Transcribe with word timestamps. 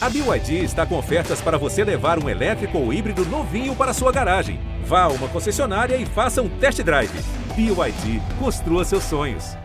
A 0.00 0.08
BYD 0.08 0.62
está 0.62 0.86
com 0.86 0.96
ofertas 0.96 1.40
para 1.40 1.58
você 1.58 1.82
levar 1.82 2.22
um 2.22 2.28
elétrico 2.28 2.78
ou 2.78 2.92
híbrido 2.92 3.24
novinho 3.24 3.74
para 3.74 3.92
sua 3.92 4.12
garagem. 4.12 4.60
Vá 4.84 5.02
a 5.02 5.08
uma 5.08 5.28
concessionária 5.28 5.96
e 5.96 6.06
faça 6.06 6.40
um 6.40 6.48
test 6.60 6.80
drive. 6.84 7.10
BYD, 7.56 8.20
construa 8.38 8.84
seus 8.84 9.02
sonhos. 9.02 9.56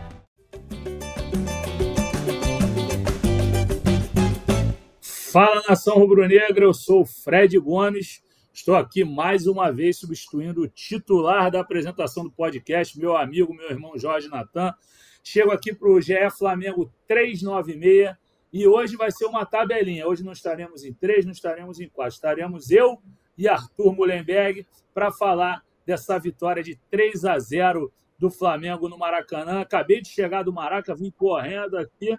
Fala 5.30 5.62
nação 5.68 5.94
rubro-negra, 5.98 6.64
eu 6.64 6.74
sou 6.74 7.02
o 7.02 7.06
Fred 7.06 7.56
Gomes. 7.60 8.20
Estou 8.52 8.74
aqui 8.74 9.04
mais 9.04 9.46
uma 9.46 9.70
vez 9.70 9.98
substituindo 9.98 10.62
o 10.62 10.68
titular 10.68 11.48
da 11.48 11.60
apresentação 11.60 12.24
do 12.24 12.32
podcast, 12.32 12.98
meu 12.98 13.16
amigo, 13.16 13.54
meu 13.54 13.70
irmão 13.70 13.96
Jorge 13.96 14.26
Natan. 14.26 14.74
Chego 15.22 15.52
aqui 15.52 15.72
para 15.72 15.88
o 15.88 16.00
GE 16.00 16.28
Flamengo 16.36 16.92
396 17.06 18.23
e 18.54 18.68
hoje 18.68 18.96
vai 18.96 19.10
ser 19.10 19.26
uma 19.26 19.44
tabelinha. 19.44 20.06
Hoje 20.06 20.22
não 20.22 20.30
estaremos 20.30 20.84
em 20.84 20.94
três, 20.94 21.24
não 21.24 21.32
estaremos 21.32 21.80
em 21.80 21.88
quatro. 21.88 22.14
Estaremos 22.14 22.70
eu 22.70 23.02
e 23.36 23.48
Arthur 23.48 23.92
Mullenberg 23.92 24.64
para 24.94 25.10
falar 25.10 25.64
dessa 25.84 26.16
vitória 26.20 26.62
de 26.62 26.78
3 26.88 27.24
a 27.24 27.36
0 27.36 27.92
do 28.16 28.30
Flamengo 28.30 28.88
no 28.88 28.96
Maracanã. 28.96 29.60
Acabei 29.60 30.00
de 30.00 30.08
chegar 30.08 30.44
do 30.44 30.52
Maraca, 30.52 30.94
vim 30.94 31.10
correndo 31.10 31.76
aqui 31.76 32.16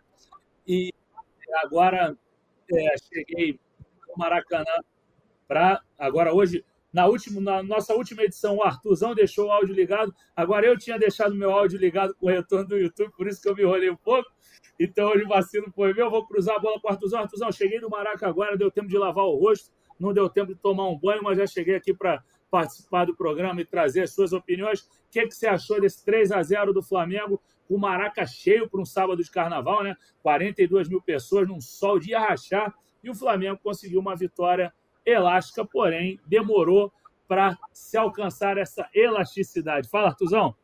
e 0.68 0.92
agora 1.64 2.18
é, 2.70 2.96
cheguei 2.98 3.58
no 4.06 4.18
Maracanã 4.18 4.84
para 5.48 5.82
agora 5.98 6.34
hoje 6.34 6.66
na, 6.96 7.08
última, 7.08 7.42
na 7.42 7.62
nossa 7.62 7.94
última 7.94 8.24
edição, 8.24 8.56
o 8.56 8.64
Arthurzão 8.64 9.14
deixou 9.14 9.48
o 9.48 9.52
áudio 9.52 9.76
ligado. 9.76 10.16
Agora 10.34 10.66
eu 10.66 10.78
tinha 10.78 10.98
deixado 10.98 11.36
meu 11.36 11.52
áudio 11.52 11.78
ligado 11.78 12.16
com 12.16 12.28
o 12.28 12.30
retorno 12.30 12.70
do 12.70 12.78
YouTube, 12.78 13.12
por 13.18 13.28
isso 13.28 13.42
que 13.42 13.50
eu 13.50 13.54
me 13.54 13.64
enrolei 13.64 13.90
um 13.90 13.98
pouco. 13.98 14.32
Então 14.80 15.10
hoje 15.10 15.26
o 15.26 15.28
vacilo 15.28 15.70
foi 15.76 15.94
meu. 15.94 16.10
Vou 16.10 16.26
cruzar 16.26 16.56
a 16.56 16.60
bola 16.60 16.80
para 16.80 16.92
o 16.92 16.94
Arthurzão. 16.94 17.20
Arthurzão, 17.20 17.52
cheguei 17.52 17.82
no 17.82 17.90
Maraca 17.90 18.26
agora, 18.26 18.56
deu 18.56 18.72
tempo 18.72 18.88
de 18.88 18.98
lavar 18.98 19.26
o 19.26 19.36
rosto, 19.36 19.74
não 20.00 20.14
deu 20.14 20.30
tempo 20.30 20.54
de 20.54 20.60
tomar 20.60 20.88
um 20.88 20.98
banho, 20.98 21.22
mas 21.22 21.38
já 21.38 21.46
cheguei 21.46 21.76
aqui 21.76 21.94
para 21.94 22.24
participar 22.50 23.04
do 23.04 23.14
programa 23.14 23.60
e 23.60 23.66
trazer 23.66 24.04
as 24.04 24.14
suas 24.14 24.32
opiniões. 24.32 24.80
O 24.80 24.88
que, 25.12 25.28
que 25.28 25.36
você 25.36 25.48
achou 25.48 25.82
desse 25.82 26.04
3 26.06 26.32
a 26.32 26.42
0 26.42 26.72
do 26.72 26.82
Flamengo? 26.82 27.42
O 27.68 27.78
Maraca 27.78 28.26
cheio 28.26 28.70
para 28.70 28.80
um 28.80 28.86
sábado 28.86 29.22
de 29.22 29.30
carnaval, 29.30 29.84
né? 29.84 29.98
42 30.24 30.88
mil 30.88 31.02
pessoas 31.02 31.46
num 31.46 31.60
sol 31.60 32.00
de 32.00 32.14
rachar. 32.14 32.74
E 33.04 33.10
o 33.10 33.16
Flamengo 33.16 33.60
conseguiu 33.62 34.00
uma 34.00 34.16
vitória 34.16 34.74
elástica, 35.06 35.66
porém 35.66 36.20
demorou 36.26 36.92
para 37.28 37.58
se 37.74 37.98
alcançar 37.98 38.58
essa 38.58 38.88
elasticidade. 38.94 39.90
Fala, 39.90 40.10
Artuzão. 40.10 40.56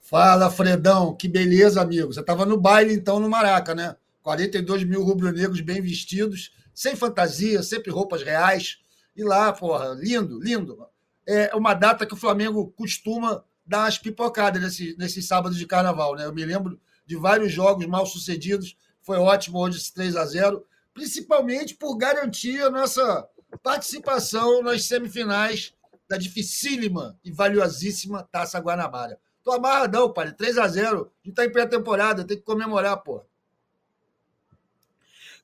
Fala, 0.00 0.50
Fredão. 0.50 1.14
Que 1.14 1.28
beleza, 1.28 1.80
amigo. 1.80 2.12
Você 2.12 2.20
estava 2.20 2.44
no 2.44 2.58
baile, 2.58 2.94
então, 2.94 3.18
no 3.18 3.28
Maraca, 3.28 3.74
né? 3.74 3.96
42 4.22 4.84
mil 4.84 5.02
rubro-negros 5.02 5.60
bem 5.60 5.82
vestidos, 5.82 6.52
sem 6.74 6.96
fantasia, 6.96 7.62
sempre 7.62 7.90
roupas 7.90 8.22
reais. 8.22 8.78
E 9.16 9.22
lá, 9.22 9.52
porra, 9.52 9.94
lindo, 9.98 10.38
lindo. 10.40 10.86
É 11.26 11.54
uma 11.54 11.74
data 11.74 12.06
que 12.06 12.14
o 12.14 12.18
Flamengo 12.18 12.72
costuma 12.76 13.44
dar 13.66 13.86
as 13.86 13.98
pipocadas 13.98 14.62
nesse, 14.62 14.96
nesses 14.98 15.26
sábados 15.26 15.58
de 15.58 15.66
carnaval, 15.66 16.14
né? 16.14 16.26
Eu 16.26 16.34
me 16.34 16.44
lembro 16.44 16.78
de 17.06 17.16
vários 17.16 17.52
jogos 17.52 17.86
mal 17.86 18.06
sucedidos. 18.06 18.76
Foi 19.02 19.18
ótimo 19.18 19.58
hoje 19.58 19.78
esse 19.78 19.92
3 19.92 20.16
a 20.16 20.24
0 20.24 20.64
principalmente 20.94 21.74
por 21.74 21.96
garantir 21.96 22.62
a 22.62 22.70
nossa 22.70 23.28
participação 23.62 24.62
nas 24.62 24.84
semifinais 24.84 25.74
da 26.08 26.16
dificílima 26.16 27.18
e 27.24 27.32
valiosíssima 27.32 28.22
Taça 28.22 28.60
Guanabara. 28.60 29.18
Tô 29.42 29.52
amarradão, 29.52 30.12
pai. 30.12 30.32
3 30.32 30.56
a 30.56 30.68
0 30.68 31.12
A 31.22 31.26
gente 31.26 31.34
tá 31.34 31.44
em 31.44 31.52
pré-temporada, 31.52 32.24
tem 32.24 32.36
que 32.36 32.42
comemorar, 32.42 32.96
pô. 33.02 33.22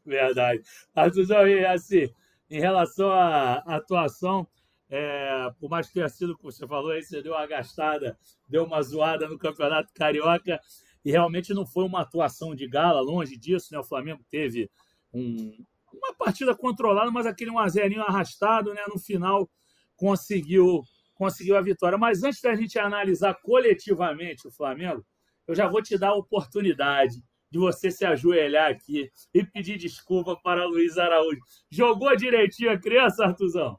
Verdade. 0.05 0.63
Artuzão, 0.95 1.47
e 1.47 1.67
assim, 1.67 2.13
em 2.49 2.61
relação 2.61 3.11
à 3.13 3.57
atuação, 3.67 4.47
é, 4.89 5.51
por 5.61 5.69
mais 5.69 5.87
que 5.87 5.95
tenha 5.95 6.09
sido, 6.09 6.37
como 6.37 6.51
você 6.51 6.67
falou, 6.67 6.93
aí 6.93 7.03
você 7.03 7.23
deu 7.23 7.33
uma 7.33 7.47
gastada, 7.47 8.19
deu 8.49 8.65
uma 8.65 8.81
zoada 8.83 9.29
no 9.29 9.39
Campeonato 9.39 9.93
Carioca, 9.93 10.59
e 11.05 11.11
realmente 11.11 11.53
não 11.55 11.67
foi 11.67 11.85
uma 11.85 12.01
atuação 12.01 12.55
de 12.55 12.67
gala, 12.67 13.01
longe 13.01 13.37
disso, 13.37 13.73
né? 13.73 13.79
O 13.79 13.85
Flamengo 13.85 14.25
teve 14.31 14.71
um, 15.13 15.65
uma 15.93 16.15
partida 16.15 16.55
controlada, 16.55 17.11
mas 17.11 17.27
aquele 17.27 17.51
1x0 17.51 17.99
arrastado, 18.01 18.73
né? 18.75 18.83
No 18.89 18.99
final 18.99 19.49
conseguiu, 19.97 20.83
conseguiu 21.15 21.57
a 21.57 21.63
vitória. 21.63 21.99
Mas 21.99 22.23
antes 22.23 22.41
da 22.41 22.55
gente 22.55 22.79
analisar 22.79 23.35
coletivamente 23.43 24.49
o 24.49 24.53
Flamengo, 24.53 25.05
eu 25.47 25.55
já 25.55 25.69
vou 25.69 25.83
te 25.83 25.99
dar 25.99 26.09
a 26.09 26.15
oportunidade 26.15 27.23
de 27.51 27.59
você 27.59 27.91
se 27.91 28.05
ajoelhar 28.05 28.71
aqui 28.71 29.11
e 29.35 29.45
pedir 29.45 29.77
desculpa 29.77 30.37
para 30.43 30.65
Luiz 30.65 30.97
Araújo. 30.97 31.41
Jogou 31.71 32.17
direitinho 32.17 32.71
a 32.71 32.79
criança, 32.79 33.25
Artuzão? 33.25 33.79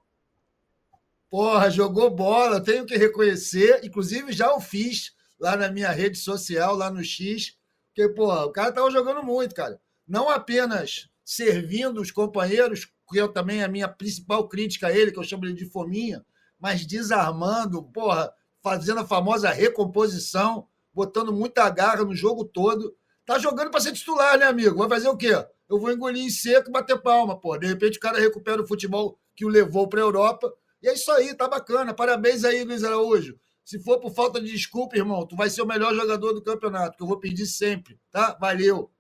Porra, 1.30 1.69
jogou 1.72 2.13
bola, 2.13 2.62
tenho 2.62 2.86
que 2.86 2.98
reconhecer. 2.98 3.80
Inclusive, 3.86 4.34
já 4.34 4.53
o 4.53 4.59
fiz 4.59 5.13
lá 5.40 5.56
na 5.56 5.72
minha 5.72 5.90
rede 5.90 6.18
social, 6.18 6.75
lá 6.75 6.92
no 6.92 7.02
X. 7.02 7.58
Porque, 7.88 8.13
porra, 8.13 8.46
o 8.46 8.52
cara 8.52 8.74
tava 8.74 8.92
jogando 8.92 9.24
muito, 9.24 9.56
cara. 9.56 9.80
Não 10.06 10.30
apenas 10.30 11.09
servindo 11.24 12.02
os 12.02 12.12
companheiros, 12.12 12.86
que 13.09 13.18
eu 13.18 13.28
também 13.28 13.64
a 13.64 13.68
minha 13.68 13.88
principal 13.88 14.48
crítica 14.48 14.88
a 14.88 14.92
ele, 14.92 15.12
que 15.12 15.20
eu 15.20 15.24
chamo 15.24 15.46
ele 15.46 15.54
de 15.54 15.66
fominha, 15.66 16.26
mas 16.59 16.86
desarmando, 16.86 17.84
porra, 17.84 18.34
fazendo 18.62 19.02
a 19.02 19.08
famosa 19.08 19.50
recomposição, 19.50 20.68
botando 20.94 21.34
muita 21.34 21.70
garra 21.70 22.04
no 22.04 22.16
jogo 22.16 22.46
todo. 22.46 22.96
Tá 23.26 23.40
jogando 23.40 23.72
para 23.72 23.81
ser 23.81 23.94
titular, 23.94 24.38
né, 24.38 24.46
amigo? 24.46 24.78
Vai 24.78 24.90
fazer 24.90 25.10
o 25.10 25.18
quê? 25.18 25.34
Eu 25.70 25.80
vou 25.80 25.92
engolir 25.92 26.24
em 26.24 26.30
seco 26.30 26.70
e 26.70 26.72
bater 26.72 27.02
palma, 27.02 27.40
pô. 27.40 27.58
De 27.58 27.66
repente 27.66 27.98
o 27.98 28.02
cara 28.02 28.20
recupera 28.20 28.62
o 28.62 28.68
futebol 28.68 29.18
que 29.36 29.46
o 29.46 29.50
levou 29.50 29.88
para 29.88 30.02
a 30.02 30.04
Europa. 30.04 30.54
E 30.81 30.88
é 30.90 30.94
isso 30.94 31.12
aí, 31.12 31.34
tá 31.34 31.48
bacana. 31.48 31.94
Parabéns 31.94 32.44
aí, 32.44 32.64
Luiz 32.64 32.84
Araújo. 32.84 33.40
Se 33.64 33.80
for 33.80 34.00
por 34.00 34.14
falta 34.14 34.42
de 34.42 34.52
desculpa, 34.52 34.98
irmão, 34.98 35.26
tu 35.26 35.36
vai 35.36 35.50
ser 35.50 35.62
o 35.62 35.66
melhor 35.66 35.94
jogador 35.96 36.34
do 36.34 36.42
campeonato, 36.42 36.98
que 36.98 37.04
eu 37.04 37.08
vou 37.08 37.20
pedir 37.20 37.46
sempre, 37.46 38.00
tá? 38.12 38.38
Valeu. 38.40 38.92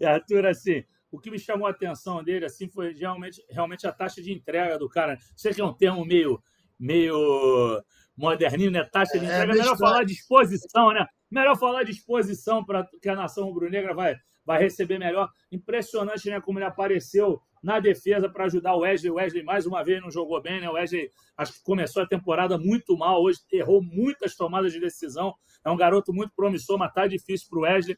E 0.00 0.06
Arthur, 0.06 0.46
assim, 0.46 0.84
o 1.10 1.18
que 1.18 1.30
me 1.30 1.38
chamou 1.38 1.66
a 1.66 1.70
atenção 1.70 2.22
dele 2.22 2.44
assim 2.44 2.68
foi 2.68 2.92
realmente, 2.92 3.42
realmente 3.50 3.86
a 3.86 3.92
taxa 3.92 4.22
de 4.22 4.32
entrega 4.32 4.78
do 4.78 4.88
cara. 4.88 5.18
Sei 5.36 5.52
que 5.52 5.60
é 5.60 5.64
um 5.64 5.72
termo 5.72 6.04
meio, 6.04 6.42
meio 6.78 7.82
moderninho, 8.16 8.70
né? 8.70 8.84
Taxa 8.84 9.18
de 9.18 9.24
é, 9.24 9.28
entrega. 9.28 9.52
É, 9.52 9.56
melhor 9.56 9.78
falar 9.78 10.04
de 10.04 10.12
exposição, 10.12 10.92
né? 10.92 11.06
Melhor 11.30 11.56
falar 11.58 11.82
de 11.84 11.92
exposição 11.92 12.64
para 12.64 12.86
que 13.00 13.08
a 13.08 13.14
nação 13.14 13.44
rubro-negra 13.44 13.94
vai, 13.94 14.16
vai 14.44 14.58
receber 14.60 14.98
melhor. 14.98 15.30
Impressionante, 15.50 16.28
né? 16.28 16.40
Como 16.40 16.58
ele 16.58 16.66
apareceu 16.66 17.40
na 17.62 17.80
defesa 17.80 18.28
para 18.28 18.44
ajudar 18.44 18.74
o 18.74 18.80
Wesley. 18.80 19.10
O 19.10 19.14
Wesley, 19.14 19.42
mais 19.42 19.66
uma 19.66 19.82
vez, 19.82 20.00
não 20.00 20.10
jogou 20.10 20.40
bem, 20.40 20.60
né? 20.60 20.68
O 20.68 20.74
Wesley 20.74 21.10
acho 21.36 21.54
que 21.54 21.62
começou 21.62 22.02
a 22.02 22.06
temporada 22.06 22.58
muito 22.58 22.96
mal. 22.96 23.22
Hoje 23.22 23.40
errou 23.52 23.82
muitas 23.82 24.34
tomadas 24.36 24.72
de 24.72 24.80
decisão. 24.80 25.34
É 25.64 25.70
um 25.70 25.76
garoto 25.76 26.12
muito 26.12 26.32
promissor, 26.34 26.78
mas 26.78 26.92
tá 26.92 27.06
difícil 27.06 27.48
para 27.50 27.58
o 27.58 27.62
Wesley. 27.62 27.96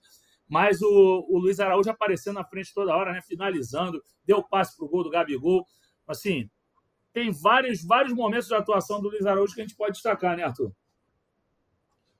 Mas 0.51 0.83
o, 0.83 1.27
o 1.29 1.39
Luiz 1.39 1.61
Araújo 1.61 1.89
aparecendo 1.89 2.35
na 2.35 2.45
frente 2.45 2.75
toda 2.75 2.95
hora, 2.95 3.13
né? 3.13 3.23
Finalizando, 3.23 4.03
deu 4.25 4.43
passe 4.43 4.77
para 4.77 4.85
o 4.85 4.89
gol 4.89 5.05
do 5.05 5.11
Gabigol. 5.11 5.65
Assim, 6.09 6.51
tem 7.13 7.31
vários, 7.31 7.85
vários 7.85 8.13
momentos 8.13 8.49
de 8.49 8.55
atuação 8.55 9.01
do 9.01 9.09
Luiz 9.09 9.25
Araújo 9.25 9.55
que 9.55 9.61
a 9.61 9.65
gente 9.65 9.77
pode 9.77 9.93
destacar, 9.93 10.37
né, 10.37 10.43
Arthur? 10.43 10.73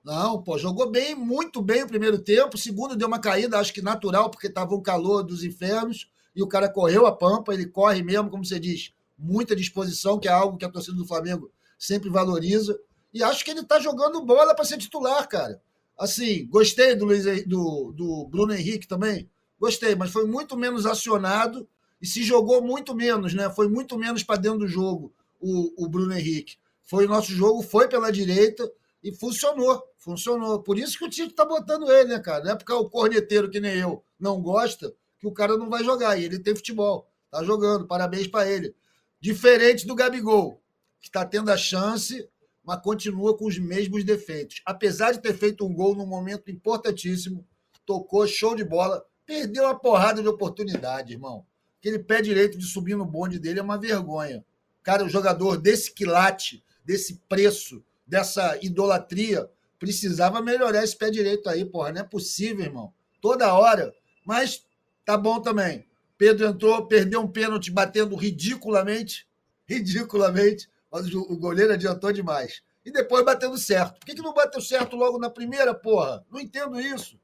Não, 0.05 0.41
pô, 0.41 0.57
jogou 0.57 0.89
bem, 0.89 1.13
muito 1.17 1.61
bem 1.61 1.83
o 1.83 1.89
primeiro 1.89 2.23
tempo. 2.23 2.55
O 2.55 2.59
segundo 2.59 2.95
deu 2.95 3.09
uma 3.09 3.19
caída, 3.19 3.59
acho 3.59 3.75
que 3.75 3.83
natural, 3.83 4.31
porque 4.31 4.47
estava 4.47 4.77
o 4.77 4.81
calor 4.81 5.25
dos 5.25 5.43
infernos 5.43 6.09
e 6.35 6.41
o 6.41 6.47
cara 6.47 6.69
correu 6.69 7.07
a 7.07 7.17
pampa. 7.17 7.53
Ele 7.53 7.67
corre 7.67 8.01
mesmo, 8.01 8.31
como 8.31 8.45
você 8.45 8.61
diz, 8.61 8.95
muita 9.19 9.57
disposição, 9.57 10.21
que 10.21 10.29
é 10.29 10.33
algo 10.33 10.57
que 10.57 10.65
a 10.65 10.71
torcida 10.71 10.97
do 10.97 11.05
Flamengo 11.05 11.51
sempre 11.77 12.09
valoriza. 12.09 12.79
E 13.13 13.25
acho 13.25 13.45
que 13.45 13.51
ele 13.51 13.61
está 13.61 13.81
jogando 13.81 14.25
bola 14.25 14.55
para 14.55 14.65
ser 14.65 14.79
titular, 14.79 15.29
cara. 15.29 15.61
Assim, 16.01 16.47
gostei 16.47 16.95
do, 16.95 17.05
Luiz, 17.05 17.25
do, 17.45 17.93
do 17.93 18.27
Bruno 18.31 18.55
Henrique 18.55 18.89
também. 18.89 19.29
Gostei, 19.61 19.95
mas 19.95 20.11
foi 20.11 20.27
muito 20.27 20.57
menos 20.57 20.87
acionado 20.87 21.69
e 22.01 22.07
se 22.07 22.23
jogou 22.23 22.63
muito 22.63 22.95
menos, 22.95 23.35
né? 23.35 23.51
Foi 23.51 23.69
muito 23.69 23.99
menos 23.99 24.25
para 24.25 24.41
dentro 24.41 24.61
do 24.61 24.67
jogo 24.67 25.13
o, 25.39 25.85
o 25.85 25.87
Bruno 25.91 26.15
Henrique. 26.15 26.57
Foi 26.85 27.05
o 27.05 27.09
nosso 27.09 27.33
jogo, 27.33 27.61
foi 27.61 27.87
pela 27.87 28.11
direita 28.11 28.73
e 29.05 29.13
funcionou. 29.13 29.83
Funcionou. 29.99 30.63
Por 30.63 30.79
isso 30.79 30.97
que 30.97 31.05
o 31.05 31.11
Tite 31.11 31.35
tá 31.35 31.45
botando 31.45 31.93
ele, 31.93 32.09
né, 32.09 32.19
cara? 32.19 32.45
Não 32.45 32.53
é 32.53 32.57
porque 32.57 32.73
é 32.73 32.77
o 32.77 32.89
corneteiro 32.89 33.51
que 33.51 33.61
nem 33.61 33.77
eu 33.77 34.03
não 34.19 34.41
gosta 34.41 34.95
que 35.19 35.27
o 35.27 35.33
cara 35.33 35.59
não 35.59 35.69
vai 35.69 35.85
jogar. 35.85 36.17
E 36.17 36.25
ele 36.25 36.39
tem 36.39 36.57
futebol. 36.57 37.07
Tá 37.31 37.45
jogando. 37.45 37.87
Parabéns 37.87 38.27
para 38.27 38.51
ele. 38.51 38.75
Diferente 39.21 39.87
do 39.87 39.95
Gabigol, 39.95 40.63
que 40.99 41.09
está 41.09 41.27
tendo 41.27 41.51
a 41.51 41.59
chance 41.59 42.27
mas 42.65 42.83
continua 42.83 43.37
com 43.37 43.47
os 43.47 43.59
mesmos 43.59 44.05
defeitos. 44.05 44.61
Apesar 44.65 45.13
de 45.13 45.21
ter 45.21 45.35
feito 45.35 45.67
um 45.67 45.73
gol 45.73 45.95
num 45.95 46.07
momento 46.07 46.51
importantíssimo, 46.51 47.47
tocou 47.87 48.27
show 48.27 48.55
de 48.55 48.65
bola, 48.65 49.05
perdeu 49.25 49.65
uma 49.65 49.79
porrada 49.79 50.23
de 50.23 50.29
oportunidade, 50.29 51.13
irmão. 51.13 51.45
Aquele 51.79 51.99
pé 51.99 52.21
direito 52.21 52.59
de 52.59 52.65
subir 52.67 52.97
no 52.97 53.07
bonde 53.07 53.39
dele 53.39 53.61
é 53.61 53.63
uma 53.63 53.79
vergonha. 53.79 54.45
Cara, 54.83 55.05
o 55.05 55.09
jogador 55.09 55.57
desse 55.57 55.93
quilate, 55.93 56.63
desse 56.85 57.23
preço, 57.29 57.83
dessa 58.07 58.59
idolatria, 58.63 59.49
precisava 59.79 60.43
melhorar 60.43 60.85
esse 60.85 60.97
pé 60.97 61.11
direito 61.11 61.49
aí, 61.49 61.65
porra. 61.65 61.93
Não 61.93 62.03
é 62.03 62.05
possível, 62.05 62.65
irmão. 62.65 62.93
Toda 63.21 63.55
hora. 63.55 63.95
Mas 64.25 64.65
tá 65.05 65.17
bom 65.17 65.41
também. 65.41 65.87
Pedro 66.19 66.47
entrou, 66.47 66.87
perdeu 66.87 67.21
um 67.23 67.29
pênalti 67.29 67.71
batendo 67.71 68.15
ridiculamente, 68.15 69.27
ridiculamente, 69.67 70.69
mas 70.91 71.13
o 71.15 71.37
goleiro 71.37 71.73
adiantou 71.73 72.13
demais. 72.13 72.63
E 72.85 72.91
depois 72.91 73.25
batendo 73.25 73.57
certo. 73.59 73.99
Por 73.99 74.07
que, 74.07 74.15
que 74.15 74.23
não 74.23 74.33
bateu 74.33 74.61
certo 74.61 74.97
logo 74.97 75.19
na 75.19 75.31
primeira, 75.31 75.75
porra? 75.75 76.25
Não 76.31 76.41
entendo 76.41 76.81
isso. 76.81 77.21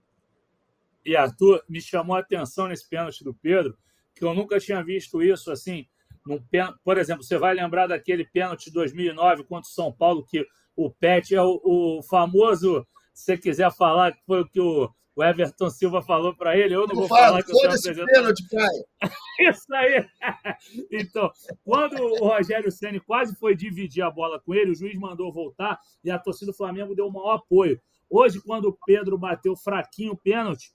E 1.04 1.16
Arthur, 1.16 1.62
me 1.68 1.80
chamou 1.80 2.16
a 2.16 2.20
atenção 2.20 2.68
nesse 2.68 2.88
pênalti 2.88 3.24
do 3.24 3.32
Pedro, 3.32 3.76
que 4.14 4.24
eu 4.24 4.34
nunca 4.34 4.58
tinha 4.58 4.82
visto 4.82 5.22
isso 5.22 5.50
assim. 5.50 5.86
Num, 6.26 6.42
por 6.84 6.98
exemplo, 6.98 7.22
você 7.22 7.38
vai 7.38 7.54
lembrar 7.54 7.86
daquele 7.86 8.24
pênalti 8.24 8.66
de 8.66 8.72
2009 8.72 9.44
contra 9.44 9.68
o 9.68 9.72
São 9.72 9.92
Paulo, 9.92 10.24
que 10.24 10.44
o 10.74 10.90
Pet 10.90 11.34
é 11.34 11.40
o, 11.40 11.60
o 11.64 12.02
famoso, 12.02 12.86
se 13.14 13.24
você 13.24 13.38
quiser 13.38 13.72
falar, 13.72 14.12
que 14.12 14.24
foi 14.26 14.40
o 14.40 14.48
que 14.48 14.60
o, 14.60 14.90
o 15.16 15.24
Everton 15.24 15.70
Silva 15.70 16.02
falou 16.02 16.36
para 16.36 16.56
ele, 16.58 16.74
eu 16.74 16.80
não, 16.80 16.88
não 16.88 16.94
vou 16.96 17.08
falar 17.08 17.42
que 17.42 17.50
eu 17.50 17.56
sou 17.56 17.64
apresentador. 17.64 18.06
Pênalti, 18.06 18.46
pai. 18.50 19.10
Isso 19.50 19.74
aí. 19.74 20.06
então, 20.92 21.32
quando 21.64 22.02
o 22.02 22.28
Rogério 22.28 22.70
Ceni 22.70 23.00
quase 23.00 23.34
foi 23.36 23.56
dividir 23.56 24.02
a 24.02 24.10
bola 24.10 24.38
com 24.38 24.54
ele, 24.54 24.72
o 24.72 24.74
juiz 24.74 24.94
mandou 24.98 25.32
voltar 25.32 25.80
e 26.04 26.10
a 26.10 26.18
torcida 26.18 26.52
do 26.52 26.56
Flamengo 26.56 26.94
deu 26.94 27.06
o 27.06 27.12
maior 27.12 27.36
apoio. 27.36 27.80
Hoje, 28.10 28.42
quando 28.42 28.66
o 28.66 28.78
Pedro 28.84 29.16
bateu 29.16 29.56
fraquinho 29.56 30.12
o 30.12 30.16
pênalti, 30.16 30.70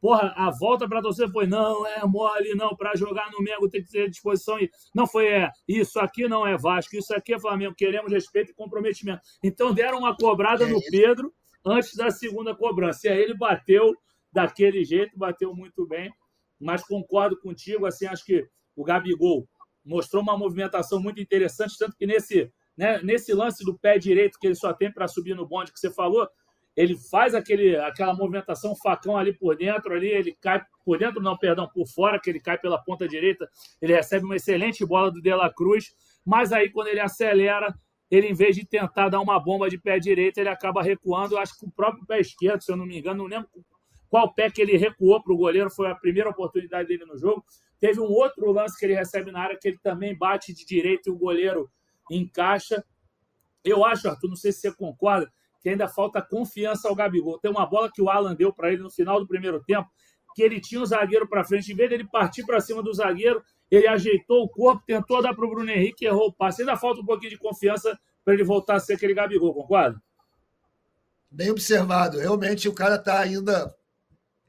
Porra, 0.00 0.34
a 0.36 0.50
volta 0.50 0.88
para 0.88 1.00
torcer 1.00 1.30
foi 1.30 1.46
não, 1.46 1.86
é 1.86 2.04
mole, 2.04 2.56
não, 2.56 2.74
para 2.74 2.96
jogar 2.96 3.30
no 3.30 3.40
Mengo 3.40 3.70
tem 3.70 3.84
que 3.84 3.88
ter 3.88 4.10
disposição. 4.10 4.58
E 4.58 4.68
não 4.92 5.06
foi 5.06 5.28
é, 5.28 5.48
isso 5.68 6.00
aqui 6.00 6.26
não 6.26 6.44
é 6.44 6.56
Vasco, 6.56 6.96
isso 6.96 7.14
aqui 7.14 7.32
é 7.32 7.38
Flamengo, 7.38 7.72
queremos 7.76 8.10
respeito 8.10 8.50
e 8.50 8.54
comprometimento. 8.54 9.20
Então 9.44 9.72
deram 9.72 10.00
uma 10.00 10.16
cobrada 10.16 10.64
é 10.64 10.66
no 10.66 10.80
Pedro 10.90 11.32
antes 11.64 11.94
da 11.94 12.10
segunda 12.10 12.54
cobrança. 12.54 13.06
E 13.06 13.10
aí 13.10 13.20
ele 13.20 13.34
bateu 13.34 13.94
daquele 14.32 14.84
jeito, 14.84 15.18
bateu 15.18 15.54
muito 15.54 15.86
bem, 15.86 16.10
mas 16.58 16.84
concordo 16.84 17.38
contigo, 17.38 17.86
assim, 17.86 18.06
acho 18.06 18.24
que 18.24 18.46
o 18.74 18.84
Gabigol 18.84 19.46
mostrou 19.84 20.22
uma 20.22 20.38
movimentação 20.38 21.00
muito 21.00 21.20
interessante, 21.20 21.76
tanto 21.78 21.96
que 21.96 22.06
nesse, 22.06 22.50
né, 22.76 23.00
nesse 23.02 23.34
lance 23.34 23.64
do 23.64 23.78
pé 23.78 23.98
direito 23.98 24.38
que 24.38 24.46
ele 24.46 24.54
só 24.54 24.72
tem 24.72 24.90
para 24.92 25.08
subir 25.08 25.34
no 25.34 25.46
bonde 25.46 25.72
que 25.72 25.78
você 25.78 25.92
falou, 25.92 26.28
ele 26.74 26.96
faz 27.10 27.34
aquele, 27.34 27.76
aquela 27.76 28.14
movimentação 28.14 28.74
facão 28.76 29.16
ali 29.16 29.36
por 29.36 29.56
dentro, 29.56 29.92
ali 29.92 30.08
ele 30.08 30.36
cai 30.40 30.62
por 30.84 30.98
dentro, 30.98 31.20
não, 31.20 31.36
perdão, 31.36 31.68
por 31.68 31.86
fora, 31.86 32.18
que 32.18 32.30
ele 32.30 32.40
cai 32.40 32.58
pela 32.58 32.82
ponta 32.82 33.06
direita, 33.06 33.48
ele 33.80 33.94
recebe 33.94 34.24
uma 34.24 34.36
excelente 34.36 34.84
bola 34.86 35.10
do 35.10 35.20
De 35.20 35.34
La 35.34 35.52
Cruz, 35.52 35.94
mas 36.24 36.52
aí 36.52 36.70
quando 36.70 36.88
ele 36.88 37.00
acelera, 37.00 37.74
ele 38.12 38.28
em 38.28 38.34
vez 38.34 38.54
de 38.54 38.66
tentar 38.66 39.08
dar 39.08 39.20
uma 39.20 39.40
bomba 39.40 39.70
de 39.70 39.78
pé 39.78 39.98
direito, 39.98 40.36
ele 40.36 40.50
acaba 40.50 40.82
recuando, 40.82 41.38
acho 41.38 41.58
que 41.58 41.64
o 41.64 41.70
próprio 41.70 42.04
pé 42.04 42.20
esquerdo, 42.20 42.60
se 42.60 42.70
eu 42.70 42.76
não 42.76 42.84
me 42.84 42.98
engano, 42.98 43.22
não 43.22 43.26
lembro 43.26 43.48
qual 44.10 44.34
pé 44.34 44.50
que 44.50 44.60
ele 44.60 44.76
recuou 44.76 45.22
para 45.22 45.32
o 45.32 45.36
goleiro, 45.36 45.70
foi 45.70 45.90
a 45.90 45.94
primeira 45.94 46.28
oportunidade 46.28 46.86
dele 46.86 47.06
no 47.06 47.16
jogo. 47.16 47.42
Teve 47.80 48.00
um 48.00 48.10
outro 48.10 48.52
lance 48.52 48.78
que 48.78 48.84
ele 48.84 48.94
recebe 48.94 49.32
na 49.32 49.40
área, 49.40 49.58
que 49.58 49.66
ele 49.66 49.78
também 49.78 50.14
bate 50.14 50.52
de 50.52 50.66
direito 50.66 51.08
e 51.08 51.10
o 51.10 51.16
goleiro 51.16 51.70
encaixa. 52.10 52.84
Eu 53.64 53.82
acho, 53.82 54.06
Arthur, 54.06 54.28
não 54.28 54.36
sei 54.36 54.52
se 54.52 54.60
você 54.60 54.72
concorda, 54.76 55.32
que 55.62 55.70
ainda 55.70 55.88
falta 55.88 56.20
confiança 56.20 56.90
ao 56.90 56.94
Gabigol. 56.94 57.38
Tem 57.38 57.50
uma 57.50 57.64
bola 57.64 57.90
que 57.90 58.02
o 58.02 58.10
Alan 58.10 58.34
deu 58.34 58.52
para 58.52 58.70
ele 58.70 58.82
no 58.82 58.90
final 58.90 59.18
do 59.18 59.26
primeiro 59.26 59.64
tempo, 59.64 59.88
que 60.34 60.42
ele 60.42 60.60
tinha 60.60 60.82
o 60.82 60.86
zagueiro 60.86 61.26
para 61.26 61.44
frente, 61.44 61.72
em 61.72 61.74
vez 61.74 61.88
dele 61.88 62.06
partir 62.06 62.44
para 62.44 62.60
cima 62.60 62.82
do 62.82 62.92
zagueiro, 62.92 63.42
ele 63.74 63.88
ajeitou 63.88 64.44
o 64.44 64.48
corpo, 64.48 64.82
tentou 64.86 65.22
dar 65.22 65.34
para 65.34 65.44
o 65.44 65.50
Bruno 65.50 65.70
Henrique, 65.70 66.04
errou 66.04 66.28
o 66.28 66.32
passe. 66.32 66.62
Ainda 66.62 66.76
falta 66.76 67.00
um 67.00 67.04
pouquinho 67.04 67.30
de 67.30 67.38
confiança 67.38 67.98
para 68.24 68.34
ele 68.34 68.44
voltar 68.44 68.76
a 68.76 68.80
ser 68.80 68.94
aquele 68.94 69.14
Gabigol, 69.14 69.54
concorda? 69.54 70.00
Bem 71.30 71.50
observado. 71.50 72.18
Realmente 72.18 72.68
o 72.68 72.74
cara 72.74 72.96
está 72.96 73.20
ainda. 73.20 73.74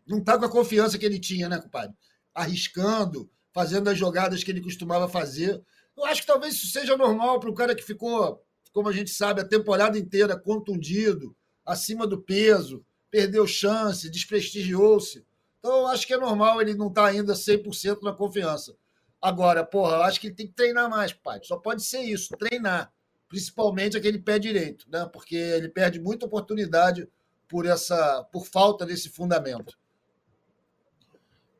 Não 0.05 0.17
está 0.17 0.37
com 0.37 0.45
a 0.45 0.49
confiança 0.49 0.97
que 0.97 1.05
ele 1.05 1.19
tinha, 1.19 1.47
né, 1.47 1.61
compadre? 1.61 1.95
Arriscando, 2.35 3.29
fazendo 3.53 3.89
as 3.89 3.97
jogadas 3.97 4.43
que 4.43 4.51
ele 4.51 4.61
costumava 4.61 5.07
fazer. 5.07 5.61
Eu 5.95 6.05
acho 6.05 6.21
que 6.21 6.27
talvez 6.27 6.55
isso 6.55 6.67
seja 6.67 6.97
normal 6.97 7.39
para 7.39 7.49
o 7.49 7.53
cara 7.53 7.73
que 7.73 7.83
ficou 7.83 8.43
como 8.73 8.89
a 8.89 8.91
gente 8.91 9.11
sabe, 9.11 9.39
a 9.39 9.47
temporada 9.47 9.97
inteira 9.97 10.37
contundido, 10.37 11.35
acima 11.63 12.07
do 12.07 12.19
peso, 12.19 12.83
perdeu 13.09 13.45
chance, 13.45 14.09
desprestigiou-se. 14.09 15.23
Então, 15.59 15.81
eu 15.81 15.87
acho 15.87 16.07
que 16.07 16.13
é 16.13 16.17
normal 16.17 16.59
ele 16.59 16.73
não 16.73 16.87
estar 16.87 17.03
tá 17.03 17.07
ainda 17.07 17.33
100% 17.33 18.01
na 18.01 18.11
confiança. 18.11 18.75
Agora, 19.23 19.65
porra, 19.65 19.95
eu 19.95 20.03
acho 20.03 20.19
que 20.19 20.27
ele 20.27 20.35
tem 20.35 20.47
que 20.47 20.53
treinar 20.53 20.89
mais, 20.89 21.13
pai. 21.13 21.39
Só 21.43 21.55
pode 21.55 21.81
ser 21.81 22.01
isso, 22.01 22.35
treinar. 22.37 22.91
Principalmente 23.29 23.95
aquele 23.95 24.19
pé 24.19 24.37
direito, 24.37 24.85
né? 24.91 25.09
Porque 25.13 25.37
ele 25.37 25.69
perde 25.69 25.97
muita 25.97 26.25
oportunidade 26.25 27.07
por 27.47 27.65
essa, 27.65 28.27
por 28.33 28.45
falta 28.45 28.85
desse 28.85 29.07
fundamento. 29.07 29.77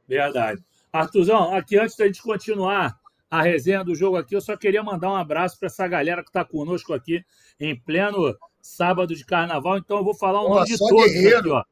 Verdade. 0.06 0.62
Artuzão, 0.92 1.56
aqui 1.56 1.80
antes 1.80 1.96
da 1.96 2.06
gente 2.06 2.22
continuar, 2.22 3.00
a 3.32 3.42
resenha 3.42 3.82
do 3.82 3.96
jogo 3.96 4.18
aqui. 4.18 4.36
Eu 4.36 4.42
só 4.42 4.58
queria 4.58 4.84
mandar 4.84 5.10
um 5.10 5.16
abraço 5.16 5.58
para 5.58 5.68
essa 5.68 5.88
galera 5.88 6.22
que 6.22 6.30
está 6.30 6.44
conosco 6.44 6.94
aqui 6.94 7.24
em 7.58 7.80
pleno 7.80 8.38
sábado 8.62 9.16
de 9.16 9.26
carnaval. 9.26 9.78
Então 9.78 10.00
eu 10.00 10.04
vou 10.04 10.14
falar 10.14 10.46
um 10.46 10.50
nome 10.50 10.68
de 10.68 10.78
todos 10.78 11.06
guerreiro. 11.06 11.38
aqui, 11.38 11.50
ó. 11.50 11.64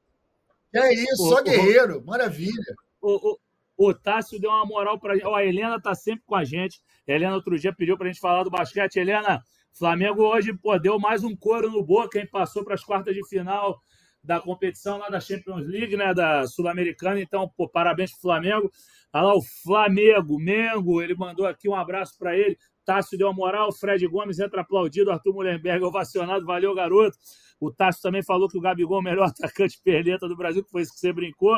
É 0.74 0.94
isso, 0.94 1.22
o, 1.22 1.30
só 1.30 1.44
guerreiro. 1.44 2.00
O, 2.00 2.06
Maravilha. 2.06 2.76
O, 3.02 3.38
o, 3.84 3.94
Tássio 3.96 4.40
deu 4.40 4.52
uma 4.52 4.64
moral 4.64 5.00
para 5.00 5.16
gente. 5.16 5.26
A 5.26 5.44
Helena 5.44 5.82
tá 5.82 5.96
sempre 5.96 6.24
com 6.26 6.36
a 6.36 6.44
gente. 6.44 6.80
A 7.08 7.12
Helena 7.12 7.34
outro 7.34 7.58
dia 7.58 7.74
pediu 7.74 7.98
para 7.98 8.08
a 8.08 8.12
gente 8.12 8.22
falar 8.22 8.44
do 8.44 8.52
basquete. 8.52 8.98
Helena, 8.98 9.42
Flamengo 9.74 10.22
hoje 10.22 10.54
pô, 10.54 10.78
deu 10.78 11.00
mais 11.00 11.24
um 11.24 11.36
couro 11.36 11.72
no 11.72 11.84
boca, 11.84 12.20
quem 12.20 12.28
passou 12.28 12.64
para 12.64 12.76
as 12.76 12.84
quartas 12.84 13.16
de 13.16 13.28
final 13.28 13.82
da 14.24 14.40
competição 14.40 15.00
lá 15.00 15.10
da 15.10 15.20
Champions 15.20 15.66
League, 15.66 15.98
né, 15.98 16.14
da 16.14 16.46
Sul-Americana. 16.46 17.20
Então, 17.20 17.50
pô, 17.58 17.68
parabéns 17.68 18.12
pro 18.12 18.22
Flamengo. 18.22 18.72
Olha 19.12 19.24
lá 19.24 19.36
o 19.36 19.42
Flamengo, 19.64 20.38
Mengo, 20.38 21.02
ele 21.02 21.16
mandou 21.16 21.48
aqui 21.48 21.68
um 21.68 21.74
abraço 21.74 22.16
para 22.20 22.38
ele. 22.38 22.56
Tássio 22.86 23.18
deu 23.18 23.30
a 23.30 23.34
moral, 23.34 23.74
Fred 23.74 24.06
Gomes 24.08 24.38
entra 24.38 24.62
aplaudido, 24.62 25.10
Arthur 25.10 25.34
Mullenberg 25.34 25.84
ovacionado, 25.84 26.46
valeu, 26.46 26.76
garoto. 26.76 27.18
O 27.60 27.72
Tássio 27.72 28.04
também 28.04 28.24
falou 28.24 28.48
que 28.48 28.58
o 28.58 28.62
Gabigol 28.62 28.98
é 28.98 29.00
o 29.00 29.04
melhor 29.04 29.26
atacante 29.30 29.82
perleta 29.84 30.28
do 30.28 30.38
Brasil, 30.38 30.64
que 30.64 30.70
foi 30.70 30.84
isso 30.84 30.94
que 30.94 31.00
você 31.00 31.12
brincou. 31.12 31.58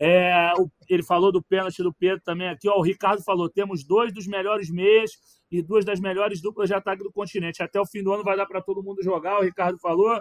É, 0.00 0.52
ele 0.88 1.02
falou 1.02 1.30
do 1.30 1.42
pênalti 1.42 1.82
do 1.82 1.92
Pedro 1.92 2.20
também 2.24 2.48
aqui. 2.48 2.68
Ó, 2.68 2.78
o 2.78 2.82
Ricardo 2.82 3.22
falou: 3.22 3.48
temos 3.48 3.84
dois 3.84 4.12
dos 4.12 4.26
melhores 4.26 4.70
meias 4.70 5.12
e 5.50 5.62
duas 5.62 5.84
das 5.84 6.00
melhores 6.00 6.40
duplas 6.40 6.68
de 6.68 6.74
ataque 6.74 7.02
do 7.02 7.12
continente. 7.12 7.62
Até 7.62 7.80
o 7.80 7.86
fim 7.86 8.02
do 8.02 8.12
ano 8.12 8.24
vai 8.24 8.36
dar 8.36 8.46
para 8.46 8.60
todo 8.60 8.82
mundo 8.82 9.02
jogar. 9.02 9.38
O 9.38 9.42
Ricardo 9.42 9.78
falou. 9.78 10.20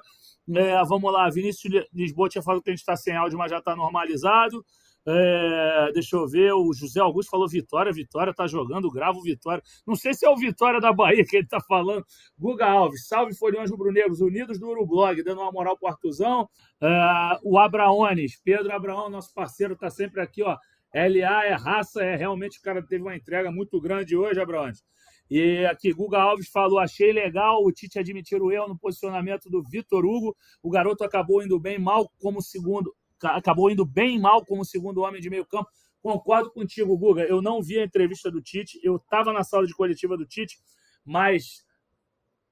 É, 0.56 0.84
vamos 0.86 1.12
lá, 1.12 1.30
Vinícius 1.30 1.86
Lisboa 1.94 2.28
tinha 2.28 2.42
falado 2.42 2.62
que 2.62 2.70
a 2.70 2.74
gente 2.74 2.82
está 2.82 2.98
sem 2.98 3.16
áudio, 3.16 3.38
mas 3.38 3.50
já 3.50 3.60
está 3.60 3.76
normalizado. 3.76 4.64
É, 5.06 5.92
deixa 5.94 6.16
eu 6.16 6.26
ver, 6.28 6.54
o 6.54 6.74
José 6.74 7.02
Augusto 7.02 7.30
falou 7.30 7.48
Vitória, 7.48 7.92
Vitória 7.92 8.34
tá 8.34 8.48
jogando, 8.48 8.90
gravo 8.90 9.22
Vitória. 9.22 9.62
Não 9.86 9.96
sei 9.96 10.14
se 10.14 10.26
é 10.26 10.30
o 10.30 10.38
Vitória 10.38 10.80
da 10.80 10.94
Bahia 10.94 11.26
que 11.26 11.38
ele 11.38 11.48
tá 11.48 11.60
falando. 11.60 12.06
Guga 12.38 12.66
Alves, 12.66 13.08
salve 13.08 13.36
Folhões 13.36 13.70
Rubro-Negros 13.70 14.22
Unidos 14.22 14.58
do 14.58 14.70
Urublog, 14.70 15.22
dando 15.24 15.42
uma 15.42 15.52
moral 15.52 15.78
pro 15.78 15.90
Artuzão. 15.90 16.50
É, 16.82 17.40
o 17.44 17.60
Abraones, 17.60 18.40
Pedro 18.44 18.72
Abraão, 18.72 19.10
nosso 19.10 19.34
parceiro, 19.34 19.76
tá 19.76 19.90
sempre 19.90 20.22
aqui, 20.22 20.42
ó. 20.42 20.58
LA 20.94 21.46
é 21.46 21.54
raça, 21.54 22.04
é 22.04 22.16
realmente 22.16 22.60
o 22.60 22.62
cara 22.62 22.82
teve 22.86 23.02
uma 23.02 23.16
entrega 23.16 23.52
muito 23.52 23.82
grande 23.82 24.16
hoje, 24.16 24.40
Abraones. 24.40 24.84
E 25.30 25.66
aqui, 25.66 25.92
Guga 25.92 26.20
Alves 26.20 26.50
falou: 26.50 26.78
achei 26.80 27.12
legal 27.12 27.64
o 27.64 27.72
Tite 27.72 27.98
admitir 27.98 28.42
o 28.42 28.52
erro 28.52 28.68
no 28.68 28.78
posicionamento 28.78 29.50
do 29.50 29.64
Vitor 29.64 30.06
Hugo. 30.06 30.36
O 30.62 30.70
garoto 30.70 31.04
acabou 31.04 31.42
indo 31.44 31.60
bem 31.60 31.80
mal 31.80 32.10
como 32.20 32.42
segundo 32.42 32.94
acabou 33.24 33.70
indo 33.70 33.86
bem 33.86 34.20
mal 34.20 34.46
como 34.46 34.66
segundo 34.66 35.02
homem 35.02 35.22
de 35.22 35.30
meio 35.30 35.46
campo. 35.46 35.70
Concordo 36.02 36.52
contigo, 36.52 36.98
Guga. 36.98 37.24
Eu 37.24 37.42
não 37.42 37.62
vi 37.62 37.80
a 37.80 37.84
entrevista 37.86 38.30
do 38.30 38.42
Tite, 38.42 38.80
eu 38.84 38.98
estava 38.98 39.32
na 39.32 39.44
sala 39.44 39.66
de 39.66 39.74
coletiva 39.74 40.18
do 40.18 40.26
Tite, 40.26 40.58
mas 41.06 41.64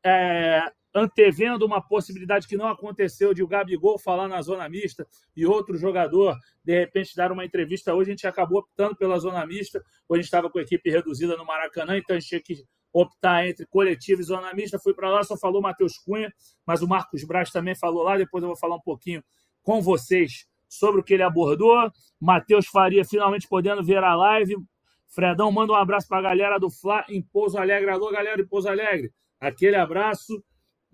é, 0.06 0.72
antevendo 0.94 1.66
uma 1.66 1.82
possibilidade 1.82 2.48
que 2.48 2.58
não 2.58 2.68
aconteceu 2.68 3.34
de 3.34 3.44
o 3.44 3.48
Gabigol 3.48 3.98
falar 3.98 4.28
na 4.28 4.42
zona 4.42 4.68
mista 4.68 5.08
e 5.36 5.46
outro 5.46 5.78
jogador, 5.78 6.38
de 6.64 6.80
repente, 6.80 7.16
dar 7.16 7.32
uma 7.32 7.46
entrevista. 7.46 7.94
Hoje 7.94 8.12
a 8.12 8.14
gente 8.14 8.28
acabou 8.28 8.60
optando 8.60 8.96
pela 8.96 9.18
zona 9.18 9.46
mista, 9.46 9.80
hoje 10.08 10.20
a 10.20 10.22
gente 10.22 10.26
estava 10.26 10.50
com 10.50 10.60
a 10.60 10.62
equipe 10.62 10.90
reduzida 10.90 11.38
no 11.38 11.46
Maracanã, 11.46 11.98
então 11.98 12.16
a 12.16 12.20
gente 12.20 12.30
tinha 12.30 12.42
que 12.42 12.64
optar 12.94 13.48
entre 13.48 13.66
coletivo 13.68 14.22
e 14.22 14.24
zona 14.24 14.54
mista. 14.54 14.80
Fui 14.80 14.94
para 14.94 15.10
lá, 15.10 15.24
só 15.24 15.38
falou 15.38 15.62
Matheus 15.62 15.98
Cunha, 15.98 16.32
mas 16.66 16.82
o 16.82 16.88
Marcos 16.88 17.24
Braz 17.24 17.50
também 17.50 17.76
falou 17.76 18.04
lá. 18.04 18.18
Depois 18.18 18.44
eu 18.44 18.50
vou 18.50 18.58
falar 18.58 18.76
um 18.76 18.82
pouquinho 18.82 19.24
com 19.64 19.82
vocês 19.82 20.46
sobre 20.72 21.02
o 21.02 21.04
que 21.04 21.14
ele 21.14 21.24
abordou. 21.24 21.92
Matheus 22.20 22.66
Faria 22.66 23.04
finalmente 23.04 23.48
podendo 23.48 23.84
ver 23.84 24.02
a 24.04 24.16
live. 24.16 24.56
Fredão, 25.14 25.52
manda 25.52 25.74
um 25.74 25.76
abraço 25.76 26.08
para 26.08 26.20
a 26.20 26.22
galera 26.22 26.58
do 26.58 26.70
Fla 26.70 27.06
em 27.10 27.22
Pouso 27.22 27.58
Alegre. 27.58 27.92
Alô, 27.92 28.10
galera 28.10 28.38
de 28.38 28.48
Pouso 28.48 28.70
Alegre. 28.70 29.12
Aquele 29.40 29.76
abraço. 29.76 30.42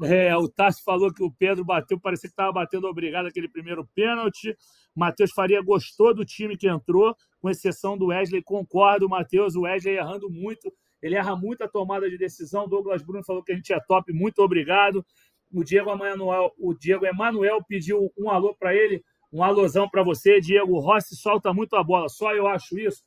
É, 0.04 0.36
o 0.36 0.48
Tassi 0.48 0.84
falou 0.84 1.14
que 1.14 1.24
o 1.24 1.32
Pedro 1.32 1.64
bateu, 1.64 2.00
parecia 2.00 2.28
que 2.28 2.34
estava 2.34 2.52
batendo 2.52 2.88
obrigado 2.88 3.28
aquele 3.28 3.48
primeiro 3.48 3.88
pênalti. 3.96 4.56
Matheus 4.96 5.32
Faria 5.32 5.62
gostou 5.62 6.14
do 6.14 6.26
time 6.26 6.58
que 6.58 6.68
entrou, 6.68 7.16
com 7.40 7.50
exceção 7.50 7.96
do 7.98 8.08
Wesley. 8.08 8.42
Concordo, 8.42 9.08
Matheus. 9.08 9.56
O 9.56 9.62
Wesley 9.62 9.96
errando 9.96 10.30
muito. 10.30 10.74
Ele 11.02 11.16
erra 11.16 11.36
muito 11.36 11.64
a 11.64 11.68
tomada 11.68 12.10
de 12.10 12.18
decisão. 12.18 12.68
Douglas 12.68 13.04
Bruno 13.04 13.24
falou 13.24 13.44
que 13.44 13.52
a 13.52 13.56
gente 13.56 13.72
é 13.72 13.80
top. 13.80 14.12
Muito 14.12 14.40
obrigado. 14.40 15.06
O 15.52 15.64
Diego 15.64 15.92
Emanuel, 15.92 16.52
o 16.58 16.74
Diego 16.74 17.06
Emanuel 17.06 17.64
pediu 17.68 18.12
um 18.18 18.30
alô 18.30 18.56
para 18.56 18.76
ele 18.76 19.04
Um 19.32 19.44
alusão 19.44 19.90
para 19.90 20.04
você, 20.04 20.40
Diego. 20.40 20.80
Rossi 20.80 21.16
solta 21.16 21.54
muito 21.54 21.76
a 21.76 21.84
bola, 21.84 22.08
só 22.10 22.34
eu 22.34 22.48
acho 22.48 22.78
isso. 22.80 23.04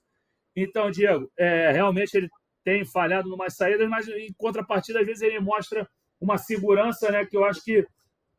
Então, 0.55 0.91
Diego, 0.91 1.31
é, 1.39 1.71
realmente 1.71 2.15
ele 2.15 2.29
tem 2.65 2.85
falhado 2.85 3.29
em 3.29 3.33
umas 3.33 3.57
saídas, 3.57 3.89
mas 3.89 4.07
em 4.09 4.33
contrapartida, 4.37 5.01
às 5.01 5.07
vezes 5.07 5.23
ele 5.23 5.41
mostra 5.41 5.89
uma 6.21 6.37
segurança, 6.37 7.11
né? 7.11 7.25
Que 7.25 7.37
eu 7.37 7.45
acho 7.45 7.63
que 7.65 7.87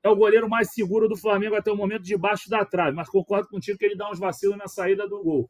é 0.03 0.09
o 0.09 0.15
goleiro 0.15 0.49
mais 0.49 0.73
seguro 0.73 1.07
do 1.07 1.17
Flamengo 1.17 1.55
até 1.55 1.71
o 1.71 1.75
momento, 1.75 2.03
debaixo 2.03 2.49
da 2.49 2.65
trave. 2.65 2.95
Mas 2.95 3.09
concordo 3.09 3.47
contigo 3.47 3.77
que 3.77 3.85
ele 3.85 3.95
dá 3.95 4.09
uns 4.09 4.19
vacilos 4.19 4.57
na 4.57 4.67
saída 4.67 5.07
do 5.07 5.23
gol. 5.23 5.49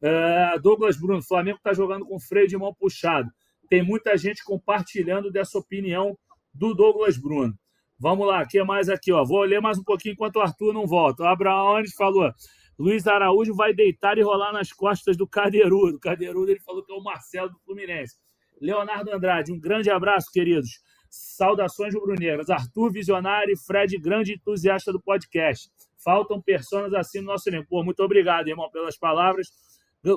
É, 0.00 0.58
Douglas 0.60 0.96
Bruno, 0.96 1.22
Flamengo 1.22 1.58
está 1.58 1.72
jogando 1.72 2.06
com 2.06 2.18
freio 2.20 2.48
de 2.48 2.56
mão 2.56 2.74
puxado. 2.74 3.30
Tem 3.68 3.82
muita 3.82 4.16
gente 4.16 4.44
compartilhando 4.44 5.30
dessa 5.30 5.58
opinião 5.58 6.16
do 6.54 6.74
Douglas 6.74 7.18
Bruno. 7.18 7.54
Vamos 8.00 8.28
lá, 8.28 8.46
que 8.46 8.62
mais 8.62 8.88
aqui? 8.88 9.12
Ó? 9.12 9.24
Vou 9.24 9.42
ler 9.42 9.60
mais 9.60 9.76
um 9.76 9.82
pouquinho 9.82 10.12
enquanto 10.12 10.36
o 10.36 10.40
Arthur 10.40 10.72
não 10.72 10.86
volta. 10.86 11.24
O 11.24 11.26
Abraão 11.26 11.82
falou: 11.96 12.30
Luiz 12.78 13.08
Araújo 13.08 13.52
vai 13.56 13.74
deitar 13.74 14.16
e 14.18 14.22
rolar 14.22 14.52
nas 14.52 14.72
costas 14.72 15.16
do 15.16 15.26
Cadeirudo. 15.26 15.96
O 15.96 16.00
Cadeirudo 16.00 16.48
ele 16.48 16.60
falou 16.60 16.84
que 16.84 16.92
é 16.92 16.94
o 16.94 17.02
Marcelo 17.02 17.50
do 17.50 17.58
Fluminense. 17.58 18.14
Leonardo 18.60 19.10
Andrade, 19.12 19.52
um 19.52 19.58
grande 19.58 19.90
abraço, 19.90 20.30
queridos. 20.32 20.80
Saudações 21.10 21.92
rubro-negras. 21.92 22.50
Arthur 22.50 22.92
Visionário 22.92 23.52
e 23.52 23.58
Fred, 23.58 23.98
grande 23.98 24.34
entusiasta 24.34 24.92
do 24.92 25.00
podcast. 25.00 25.68
Faltam 26.04 26.40
pessoas 26.40 26.94
assim 26.94 27.18
no 27.18 27.26
nosso 27.26 27.48
elenco. 27.48 27.82
Muito 27.82 28.00
obrigado, 28.04 28.46
irmão, 28.46 28.70
pelas 28.70 28.96
palavras. 28.96 29.48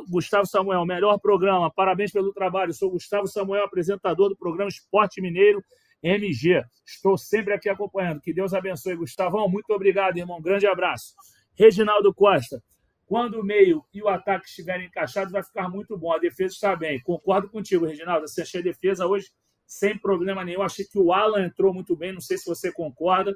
Gustavo 0.07 0.45
Samuel, 0.45 0.85
melhor 0.85 1.17
programa. 1.17 1.71
Parabéns 1.73 2.11
pelo 2.11 2.31
trabalho. 2.31 2.71
Sou 2.73 2.91
Gustavo 2.91 3.25
Samuel, 3.25 3.63
apresentador 3.63 4.29
do 4.29 4.37
programa 4.37 4.69
Esporte 4.69 5.19
Mineiro 5.19 5.63
MG. 6.03 6.63
Estou 6.85 7.17
sempre 7.17 7.53
aqui 7.53 7.69
acompanhando. 7.69 8.21
Que 8.21 8.33
Deus 8.33 8.53
abençoe, 8.53 8.95
Gustavão. 8.95 9.47
Muito 9.47 9.69
obrigado, 9.71 10.17
irmão. 10.17 10.41
Grande 10.41 10.67
abraço. 10.67 11.13
Reginaldo 11.55 12.13
Costa. 12.13 12.61
Quando 13.05 13.39
o 13.39 13.43
meio 13.43 13.83
e 13.93 14.01
o 14.01 14.07
ataque 14.07 14.47
estiverem 14.47 14.87
encaixados, 14.87 15.31
vai 15.31 15.43
ficar 15.43 15.69
muito 15.69 15.97
bom. 15.97 16.13
A 16.13 16.17
defesa 16.17 16.53
está 16.53 16.75
bem. 16.75 17.01
Concordo 17.01 17.49
contigo, 17.49 17.85
Reginaldo. 17.85 18.27
Você 18.27 18.41
achei 18.41 18.61
a 18.61 18.63
defesa 18.63 19.05
hoje 19.05 19.27
sem 19.67 19.97
problema 19.97 20.43
nenhum. 20.43 20.61
Achei 20.61 20.85
que 20.85 20.97
o 20.97 21.11
Alan 21.11 21.45
entrou 21.45 21.73
muito 21.73 21.95
bem. 21.95 22.13
Não 22.13 22.21
sei 22.21 22.37
se 22.37 22.45
você 22.45 22.71
concorda. 22.71 23.35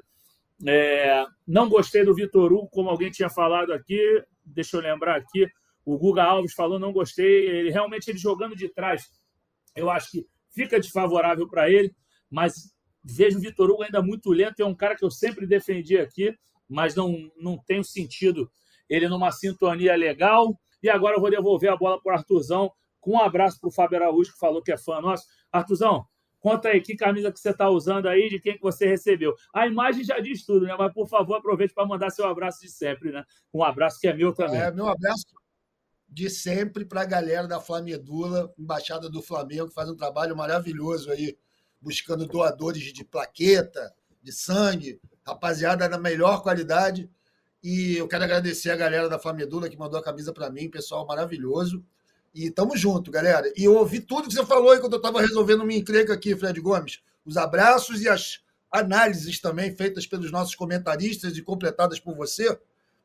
É... 0.66 1.26
não 1.46 1.68
gostei 1.68 2.02
do 2.02 2.14
Vitor 2.14 2.50
Hugo, 2.50 2.70
como 2.70 2.88
alguém 2.88 3.10
tinha 3.10 3.28
falado 3.28 3.72
aqui. 3.72 4.00
Deixa 4.44 4.76
eu 4.76 4.80
lembrar 4.80 5.16
aqui. 5.16 5.46
O 5.84 5.98
Guga 5.98 6.24
Alves 6.24 6.54
falou, 6.54 6.78
não 6.78 6.92
gostei. 6.92 7.46
Ele, 7.46 7.70
realmente, 7.70 8.08
ele 8.08 8.18
jogando 8.18 8.56
de 8.56 8.68
trás, 8.70 9.04
eu 9.76 9.90
acho 9.90 10.10
que 10.10 10.26
fica 10.54 10.80
desfavorável 10.80 11.46
para 11.48 11.70
ele 11.70 11.94
mas 12.36 12.70
vejo 13.02 13.38
o 13.38 13.40
Vitor 13.40 13.70
Hugo 13.70 13.82
ainda 13.82 14.02
muito 14.02 14.30
lento. 14.30 14.60
É 14.60 14.66
um 14.66 14.74
cara 14.74 14.94
que 14.94 15.02
eu 15.02 15.10
sempre 15.10 15.46
defendi 15.46 15.96
aqui, 15.96 16.36
mas 16.68 16.94
não, 16.94 17.30
não 17.40 17.56
tenho 17.56 17.82
sentido 17.82 18.50
ele 18.90 19.08
numa 19.08 19.32
sintonia 19.32 19.96
legal. 19.96 20.54
E 20.82 20.90
agora 20.90 21.16
eu 21.16 21.20
vou 21.20 21.30
devolver 21.30 21.70
a 21.70 21.76
bola 21.76 21.98
para 21.98 22.12
o 22.12 22.14
Artuzão, 22.14 22.70
com 23.00 23.12
um 23.12 23.18
abraço 23.18 23.58
para 23.58 23.68
o 23.68 23.72
Fábio 23.72 23.96
Araújo, 23.96 24.34
que 24.34 24.38
falou 24.38 24.62
que 24.62 24.70
é 24.70 24.76
fã 24.76 25.00
nosso. 25.00 25.24
Artuzão, 25.50 26.04
conta 26.38 26.68
aí 26.68 26.82
que 26.82 26.94
camisa 26.94 27.32
que 27.32 27.40
você 27.40 27.52
está 27.52 27.70
usando 27.70 28.06
aí, 28.06 28.28
de 28.28 28.38
quem 28.38 28.54
que 28.54 28.62
você 28.62 28.86
recebeu. 28.86 29.34
A 29.54 29.66
imagem 29.66 30.04
já 30.04 30.20
diz 30.20 30.44
tudo, 30.44 30.66
né? 30.66 30.76
Mas, 30.78 30.92
por 30.92 31.08
favor, 31.08 31.36
aproveite 31.36 31.72
para 31.72 31.86
mandar 31.86 32.10
seu 32.10 32.26
abraço 32.26 32.60
de 32.60 32.68
sempre, 32.68 33.12
né? 33.12 33.24
Um 33.50 33.64
abraço 33.64 33.98
que 33.98 34.08
é 34.08 34.12
meu 34.12 34.34
também. 34.34 34.60
É, 34.60 34.70
meu 34.70 34.88
abraço 34.88 35.24
de 36.06 36.28
sempre 36.28 36.84
para 36.84 37.00
a 37.00 37.06
galera 37.06 37.48
da 37.48 37.60
Flamedula, 37.60 38.52
Embaixada 38.58 39.08
do 39.08 39.22
Flamengo, 39.22 39.68
que 39.68 39.74
faz 39.74 39.88
um 39.88 39.96
trabalho 39.96 40.36
maravilhoso 40.36 41.10
aí 41.10 41.34
buscando 41.86 42.26
doadores 42.26 42.92
de 42.92 43.04
plaqueta, 43.04 43.94
de 44.20 44.32
sangue, 44.32 45.00
rapaziada 45.24 45.88
da 45.88 45.96
melhor 45.96 46.42
qualidade. 46.42 47.08
E 47.62 47.96
eu 47.96 48.08
quero 48.08 48.24
agradecer 48.24 48.70
a 48.70 48.76
galera 48.76 49.08
da 49.08 49.20
Flamedula 49.20 49.68
que 49.68 49.78
mandou 49.78 50.00
a 50.00 50.02
camisa 50.02 50.32
para 50.32 50.50
mim, 50.50 50.68
pessoal 50.68 51.06
maravilhoso. 51.06 51.84
E 52.34 52.50
tamo 52.50 52.76
junto, 52.76 53.08
galera. 53.08 53.52
E 53.56 53.62
eu 53.62 53.76
ouvi 53.76 54.00
tudo 54.00 54.26
que 54.26 54.34
você 54.34 54.44
falou 54.44 54.74
enquanto 54.74 54.94
eu 54.94 54.98
estava 54.98 55.20
resolvendo 55.20 55.64
minha 55.64 55.78
encrenca 55.78 56.12
aqui, 56.12 56.34
Fred 56.34 56.60
Gomes. 56.60 57.00
Os 57.24 57.36
abraços 57.36 58.02
e 58.02 58.08
as 58.08 58.40
análises 58.68 59.40
também 59.40 59.74
feitas 59.74 60.08
pelos 60.08 60.32
nossos 60.32 60.56
comentaristas 60.56 61.38
e 61.38 61.42
completadas 61.42 62.00
por 62.00 62.16
você. 62.16 62.58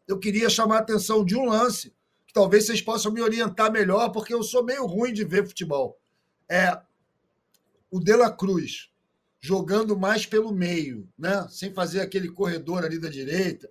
Eu 0.08 0.18
queria 0.18 0.50
chamar 0.50 0.78
a 0.78 0.80
atenção 0.80 1.24
de 1.24 1.36
um 1.36 1.46
lance 1.46 1.94
que 2.26 2.34
talvez 2.34 2.66
vocês 2.66 2.82
possam 2.82 3.12
me 3.12 3.22
orientar 3.22 3.72
melhor, 3.72 4.10
porque 4.10 4.34
eu 4.34 4.42
sou 4.42 4.64
meio 4.64 4.88
ruim 4.88 5.14
de 5.14 5.24
ver 5.24 5.48
futebol. 5.48 6.00
É, 6.50 6.82
o 7.92 8.00
De 8.00 8.16
La 8.16 8.32
Cruz 8.32 8.90
jogando 9.40 9.98
mais 9.98 10.26
pelo 10.26 10.52
meio, 10.52 11.10
né? 11.18 11.48
sem 11.50 11.74
fazer 11.74 12.00
aquele 12.00 12.30
corredor 12.30 12.86
ali 12.86 13.00
da 13.00 13.10
direita, 13.10 13.70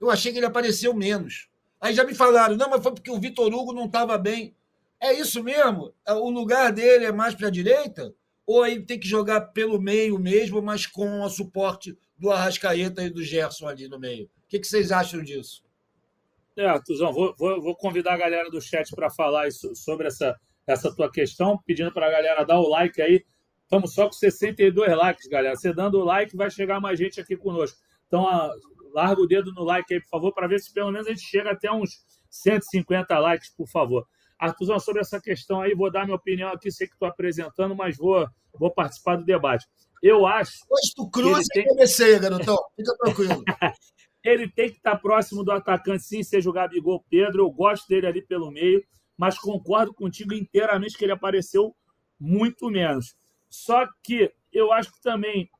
eu 0.00 0.10
achei 0.10 0.32
que 0.32 0.38
ele 0.38 0.46
apareceu 0.46 0.94
menos. 0.94 1.48
Aí 1.80 1.92
já 1.92 2.04
me 2.04 2.14
falaram, 2.14 2.56
não, 2.56 2.70
mas 2.70 2.82
foi 2.82 2.92
porque 2.92 3.10
o 3.10 3.20
Vitor 3.20 3.52
Hugo 3.52 3.72
não 3.72 3.86
estava 3.86 4.16
bem. 4.16 4.54
É 5.00 5.12
isso 5.12 5.42
mesmo? 5.42 5.92
É, 6.06 6.12
o 6.12 6.30
lugar 6.30 6.72
dele 6.72 7.04
é 7.04 7.12
mais 7.12 7.34
para 7.34 7.48
a 7.48 7.50
direita? 7.50 8.14
Ou 8.46 8.66
ele 8.66 8.84
tem 8.84 8.98
que 8.98 9.06
jogar 9.06 9.40
pelo 9.52 9.80
meio 9.80 10.18
mesmo, 10.18 10.62
mas 10.62 10.86
com 10.86 11.20
o 11.20 11.28
suporte 11.28 11.96
do 12.16 12.30
Arrascaeta 12.30 13.02
e 13.02 13.10
do 13.10 13.22
Gerson 13.22 13.68
ali 13.68 13.88
no 13.88 13.98
meio? 13.98 14.26
O 14.26 14.48
que, 14.48 14.58
que 14.58 14.66
vocês 14.66 14.90
acham 14.90 15.22
disso? 15.22 15.62
É, 16.56 16.76
Tuzão, 16.80 17.12
vou, 17.12 17.34
vou, 17.36 17.60
vou 17.60 17.76
convidar 17.76 18.14
a 18.14 18.18
galera 18.18 18.50
do 18.50 18.60
chat 18.60 18.90
para 18.94 19.10
falar 19.10 19.46
isso, 19.46 19.74
sobre 19.76 20.08
essa, 20.08 20.36
essa 20.68 20.94
tua 20.94 21.10
questão, 21.10 21.58
pedindo 21.66 21.90
para 21.92 22.06
a 22.06 22.10
galera 22.10 22.44
dar 22.44 22.60
o 22.60 22.68
like 22.68 23.00
aí. 23.00 23.24
Estamos 23.62 23.94
só 23.94 24.06
com 24.06 24.12
62 24.12 24.96
likes, 24.96 25.26
galera. 25.28 25.56
Você 25.56 25.72
dando 25.72 25.98
o 25.98 26.04
like, 26.04 26.36
vai 26.36 26.50
chegar 26.50 26.80
mais 26.80 26.98
gente 26.98 27.20
aqui 27.20 27.36
conosco. 27.36 27.78
Então, 28.06 28.28
a, 28.28 28.50
larga 28.92 29.20
o 29.20 29.26
dedo 29.26 29.52
no 29.52 29.64
like 29.64 29.92
aí, 29.92 30.00
por 30.00 30.08
favor, 30.08 30.32
para 30.32 30.46
ver 30.46 30.60
se 30.60 30.72
pelo 30.72 30.92
menos 30.92 31.06
a 31.06 31.10
gente 31.10 31.22
chega 31.22 31.50
até 31.52 31.72
uns 31.72 32.04
150 32.30 33.18
likes, 33.18 33.50
por 33.54 33.66
favor. 33.68 34.06
Artuzão, 34.38 34.78
sobre 34.78 35.00
essa 35.00 35.20
questão 35.20 35.60
aí, 35.60 35.74
vou 35.74 35.90
dar 35.90 36.04
minha 36.04 36.16
opinião 36.16 36.50
aqui, 36.50 36.70
sei 36.70 36.86
que 36.86 36.92
estou 36.92 37.08
apresentando, 37.08 37.74
mas 37.74 37.96
vou, 37.96 38.26
vou 38.54 38.70
participar 38.70 39.16
do 39.16 39.24
debate. 39.24 39.66
Eu 40.02 40.26
acho. 40.26 40.52
Hoje 40.70 40.92
tu 40.94 41.10
cruza 41.10 41.40
e 41.40 41.54
tem... 41.54 41.64
comecei, 41.66 42.18
garotão. 42.18 42.56
Fica 42.76 42.94
tranquilo. 42.98 43.42
ele 44.22 44.48
tem 44.50 44.70
que 44.70 44.76
estar 44.76 44.96
próximo 44.96 45.42
do 45.42 45.50
atacante, 45.50 46.04
sim, 46.04 46.22
seja 46.22 46.48
o 46.48 46.52
Gabigol 46.52 47.04
Pedro. 47.10 47.42
Eu 47.42 47.50
gosto 47.50 47.88
dele 47.88 48.06
ali 48.06 48.22
pelo 48.22 48.50
meio 48.50 48.84
mas 49.18 49.36
concordo 49.36 49.92
contigo 49.92 50.32
inteiramente 50.32 50.96
que 50.96 51.04
ele 51.04 51.12
apareceu 51.12 51.74
muito 52.18 52.70
menos. 52.70 53.16
Só 53.50 53.86
que 54.02 54.32
eu 54.52 54.72
acho 54.72 54.92
que 54.92 55.02
também 55.02 55.50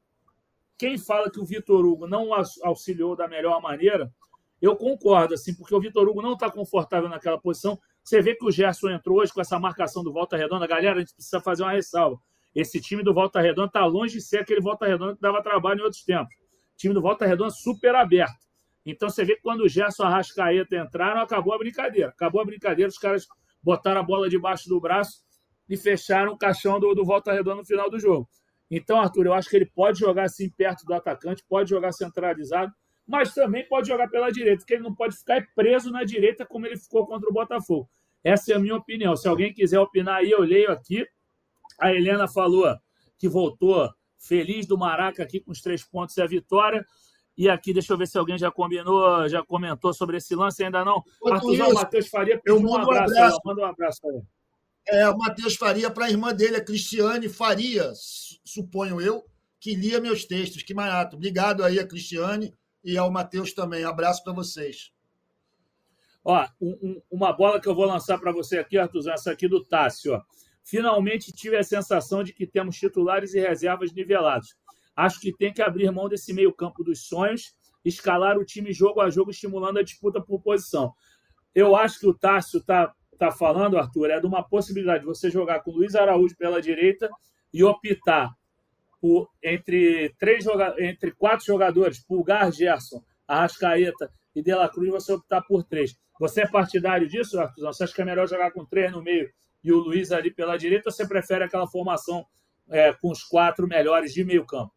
quem 0.78 0.96
fala 0.96 1.28
que 1.28 1.40
o 1.40 1.44
Vitor 1.44 1.84
Hugo 1.84 2.06
não 2.06 2.30
auxiliou 2.62 3.16
da 3.16 3.26
melhor 3.26 3.60
maneira, 3.60 4.12
eu 4.62 4.76
concordo, 4.76 5.34
assim, 5.34 5.54
porque 5.54 5.74
o 5.74 5.80
Vitor 5.80 6.08
Hugo 6.08 6.22
não 6.22 6.34
está 6.34 6.50
confortável 6.50 7.08
naquela 7.08 7.38
posição. 7.38 7.78
Você 8.02 8.22
vê 8.22 8.34
que 8.34 8.44
o 8.44 8.50
Gerson 8.50 8.90
entrou 8.90 9.18
hoje 9.18 9.32
com 9.32 9.40
essa 9.40 9.58
marcação 9.58 10.04
do 10.04 10.12
Volta 10.12 10.36
Redonda. 10.36 10.66
Galera, 10.66 10.96
a 10.96 11.00
gente 11.00 11.14
precisa 11.14 11.40
fazer 11.40 11.64
uma 11.64 11.72
ressalva. 11.72 12.20
Esse 12.54 12.80
time 12.80 13.02
do 13.02 13.12
Volta 13.12 13.40
Redonda 13.40 13.68
está 13.68 13.84
longe 13.84 14.14
de 14.14 14.20
ser 14.20 14.38
aquele 14.38 14.60
Volta 14.60 14.86
Redonda 14.86 15.14
que 15.14 15.20
dava 15.20 15.42
trabalho 15.42 15.80
em 15.80 15.82
outros 15.82 16.02
tempos. 16.02 16.34
Time 16.76 16.94
do 16.94 17.02
Volta 17.02 17.26
Redonda 17.26 17.50
super 17.50 17.94
aberto. 17.94 18.46
Então 18.86 19.10
você 19.10 19.24
vê 19.24 19.34
que 19.36 19.42
quando 19.42 19.60
o 19.60 19.68
Gerson 19.68 20.04
e 20.04 20.06
a 20.06 20.08
Arrascaeta 20.08 20.76
entraram, 20.76 21.20
acabou 21.20 21.52
a 21.52 21.58
brincadeira. 21.58 22.08
Acabou 22.08 22.40
a 22.40 22.44
brincadeira, 22.44 22.88
os 22.88 22.98
caras 22.98 23.26
botaram 23.62 24.00
a 24.00 24.04
bola 24.04 24.28
debaixo 24.28 24.68
do 24.68 24.80
braço 24.80 25.22
e 25.68 25.76
fecharam 25.76 26.32
o 26.32 26.38
caixão 26.38 26.80
do, 26.80 26.94
do 26.94 27.04
Volta 27.04 27.32
Redonda 27.32 27.56
no 27.56 27.66
final 27.66 27.90
do 27.90 27.98
jogo. 27.98 28.28
Então, 28.70 29.00
Arthur, 29.00 29.26
eu 29.26 29.32
acho 29.32 29.48
que 29.48 29.56
ele 29.56 29.66
pode 29.66 29.98
jogar 29.98 30.24
assim 30.24 30.50
perto 30.50 30.84
do 30.84 30.94
atacante, 30.94 31.44
pode 31.48 31.70
jogar 31.70 31.92
centralizado, 31.92 32.72
mas 33.06 33.32
também 33.32 33.66
pode 33.66 33.88
jogar 33.88 34.08
pela 34.08 34.30
direita, 34.30 34.58
porque 34.58 34.74
ele 34.74 34.82
não 34.82 34.94
pode 34.94 35.16
ficar 35.16 35.46
preso 35.54 35.90
na 35.90 36.04
direita 36.04 36.44
como 36.44 36.66
ele 36.66 36.76
ficou 36.76 37.06
contra 37.06 37.28
o 37.28 37.32
Botafogo. 37.32 37.88
Essa 38.22 38.52
é 38.52 38.56
a 38.56 38.58
minha 38.58 38.76
opinião. 38.76 39.16
Se 39.16 39.26
alguém 39.26 39.52
quiser 39.52 39.78
opinar 39.78 40.16
aí, 40.16 40.30
eu 40.30 40.40
leio 40.40 40.70
aqui. 40.70 41.06
A 41.80 41.92
Helena 41.94 42.28
falou 42.28 42.76
que 43.18 43.28
voltou 43.28 43.88
feliz 44.18 44.66
do 44.66 44.76
Maraca 44.76 45.22
aqui 45.22 45.40
com 45.40 45.50
os 45.50 45.62
três 45.62 45.82
pontos 45.82 46.16
e 46.16 46.22
a 46.22 46.26
vitória. 46.26 46.84
E 47.38 47.49
aqui, 47.49 47.73
deixa 47.73 47.92
eu 47.92 47.97
ver 47.97 48.09
se 48.09 48.18
alguém 48.18 48.37
já 48.37 48.50
combinou, 48.50 49.28
já 49.28 49.45
comentou 49.45 49.95
sobre 49.95 50.16
esse 50.16 50.35
lance, 50.35 50.64
ainda 50.64 50.85
não. 50.85 51.04
Artuzão, 51.25 51.73
Matheus 51.73 52.09
Faria 52.09 52.40
eu 52.45 52.59
um 52.59 52.75
abraço. 52.75 53.14
Um 53.14 53.16
abraço. 53.16 53.40
Manda 53.45 53.61
um 53.61 53.64
abraço 53.64 54.00
aí. 54.09 54.23
É, 54.88 55.09
o 55.09 55.16
Matheus 55.16 55.54
Faria 55.54 55.88
para 55.88 56.07
a 56.07 56.11
irmã 56.11 56.35
dele, 56.35 56.57
a 56.57 56.64
Cristiane 56.64 57.28
Faria, 57.28 57.92
suponho 58.45 59.00
eu, 59.00 59.25
que 59.61 59.76
lia 59.76 60.00
meus 60.00 60.25
textos. 60.25 60.64
Que 60.64 60.75
marato. 60.75 61.14
Obrigado 61.14 61.62
aí 61.62 61.78
a 61.78 61.87
Cristiane 61.87 62.52
e 62.83 62.99
ao 62.99 63.09
Matheus 63.09 63.52
também. 63.52 63.85
Abraço 63.85 64.25
para 64.25 64.33
vocês. 64.33 64.90
Ó, 66.25 66.45
um, 66.61 67.00
uma 67.09 67.33
bola 67.33 67.61
que 67.61 67.68
eu 67.68 67.75
vou 67.75 67.85
lançar 67.85 68.18
para 68.18 68.33
você 68.33 68.59
aqui, 68.59 68.76
Artuzão, 68.76 69.14
essa 69.14 69.30
aqui 69.30 69.47
do 69.47 69.64
Tássio. 69.64 70.14
Ó. 70.14 70.23
Finalmente 70.64 71.30
tive 71.30 71.57
a 71.57 71.62
sensação 71.62 72.25
de 72.25 72.33
que 72.33 72.49
temos 72.49 72.76
titulares 72.76 73.33
e 73.33 73.38
reservas 73.38 73.92
nivelados. 73.92 74.57
Acho 74.99 75.21
que 75.21 75.33
tem 75.33 75.52
que 75.52 75.62
abrir 75.62 75.88
mão 75.93 76.09
desse 76.09 76.33
meio-campo 76.33 76.83
dos 76.83 77.07
sonhos, 77.07 77.55
escalar 77.85 78.37
o 78.37 78.45
time 78.45 78.73
jogo 78.73 79.00
a 79.00 79.09
jogo, 79.09 79.31
estimulando 79.31 79.78
a 79.78 79.83
disputa 79.85 80.21
por 80.21 80.43
posição. 80.43 80.93
Eu 81.55 81.76
acho 81.76 82.00
que 82.00 82.09
o 82.09 82.12
Tássio 82.12 82.59
está 82.59 82.93
tá 83.17 83.31
falando, 83.31 83.78
Arthur, 83.78 84.11
é 84.11 84.19
de 84.19 84.26
uma 84.26 84.43
possibilidade 84.43 85.00
de 85.00 85.07
você 85.07 85.31
jogar 85.31 85.61
com 85.61 85.71
Luiz 85.71 85.95
Araújo 85.95 86.37
pela 86.37 86.61
direita 86.61 87.09
e 87.55 87.62
optar 87.62 88.35
por, 89.00 89.31
entre, 89.40 90.12
três 90.19 90.45
entre 90.81 91.12
quatro 91.12 91.47
jogadores, 91.47 92.05
Pulgar, 92.05 92.50
Gerson, 92.50 93.00
Arrascaeta 93.28 94.11
e 94.35 94.43
De 94.43 94.52
La 94.52 94.69
Cruz 94.69 94.90
você 94.90 95.12
optar 95.12 95.43
por 95.43 95.62
três. 95.62 95.95
Você 96.19 96.40
é 96.40 96.49
partidário 96.49 97.07
disso, 97.07 97.38
Artuzão? 97.38 97.73
Você 97.73 97.85
acha 97.85 97.95
que 97.95 98.02
é 98.02 98.05
melhor 98.05 98.26
jogar 98.26 98.50
com 98.50 98.64
três 98.64 98.90
no 98.90 99.00
meio 99.00 99.31
e 99.62 99.71
o 99.71 99.78
Luiz 99.78 100.11
ali 100.11 100.35
pela 100.35 100.57
direita 100.57 100.88
ou 100.88 100.93
você 100.93 101.07
prefere 101.07 101.45
aquela 101.45 101.69
formação 101.69 102.26
é, 102.69 102.93
com 102.95 103.12
os 103.12 103.23
quatro 103.23 103.69
melhores 103.69 104.12
de 104.12 104.25
meio 104.25 104.45
campo? 104.45 104.76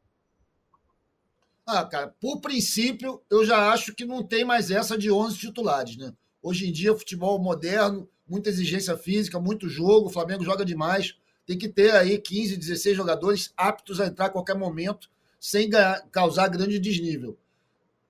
Ah, 1.73 1.85
cara, 1.85 2.13
por 2.19 2.41
princípio, 2.41 3.21
eu 3.29 3.45
já 3.45 3.71
acho 3.71 3.95
que 3.95 4.03
não 4.03 4.21
tem 4.21 4.43
mais 4.43 4.69
essa 4.69 4.97
de 4.97 5.09
11 5.09 5.37
titulares, 5.37 5.95
né? 5.95 6.13
Hoje 6.43 6.67
em 6.67 6.71
dia, 6.73 6.93
futebol 6.93 7.39
moderno, 7.39 8.09
muita 8.27 8.49
exigência 8.49 8.97
física, 8.97 9.39
muito 9.39 9.69
jogo, 9.69 10.07
o 10.07 10.09
Flamengo 10.09 10.43
joga 10.43 10.65
demais. 10.65 11.15
Tem 11.45 11.57
que 11.57 11.69
ter 11.69 11.95
aí 11.95 12.17
15, 12.17 12.57
16 12.57 12.97
jogadores 12.97 13.53
aptos 13.55 14.01
a 14.01 14.07
entrar 14.07 14.25
a 14.25 14.29
qualquer 14.29 14.57
momento, 14.57 15.09
sem 15.39 15.69
causar 16.11 16.49
grande 16.49 16.77
desnível. 16.77 17.37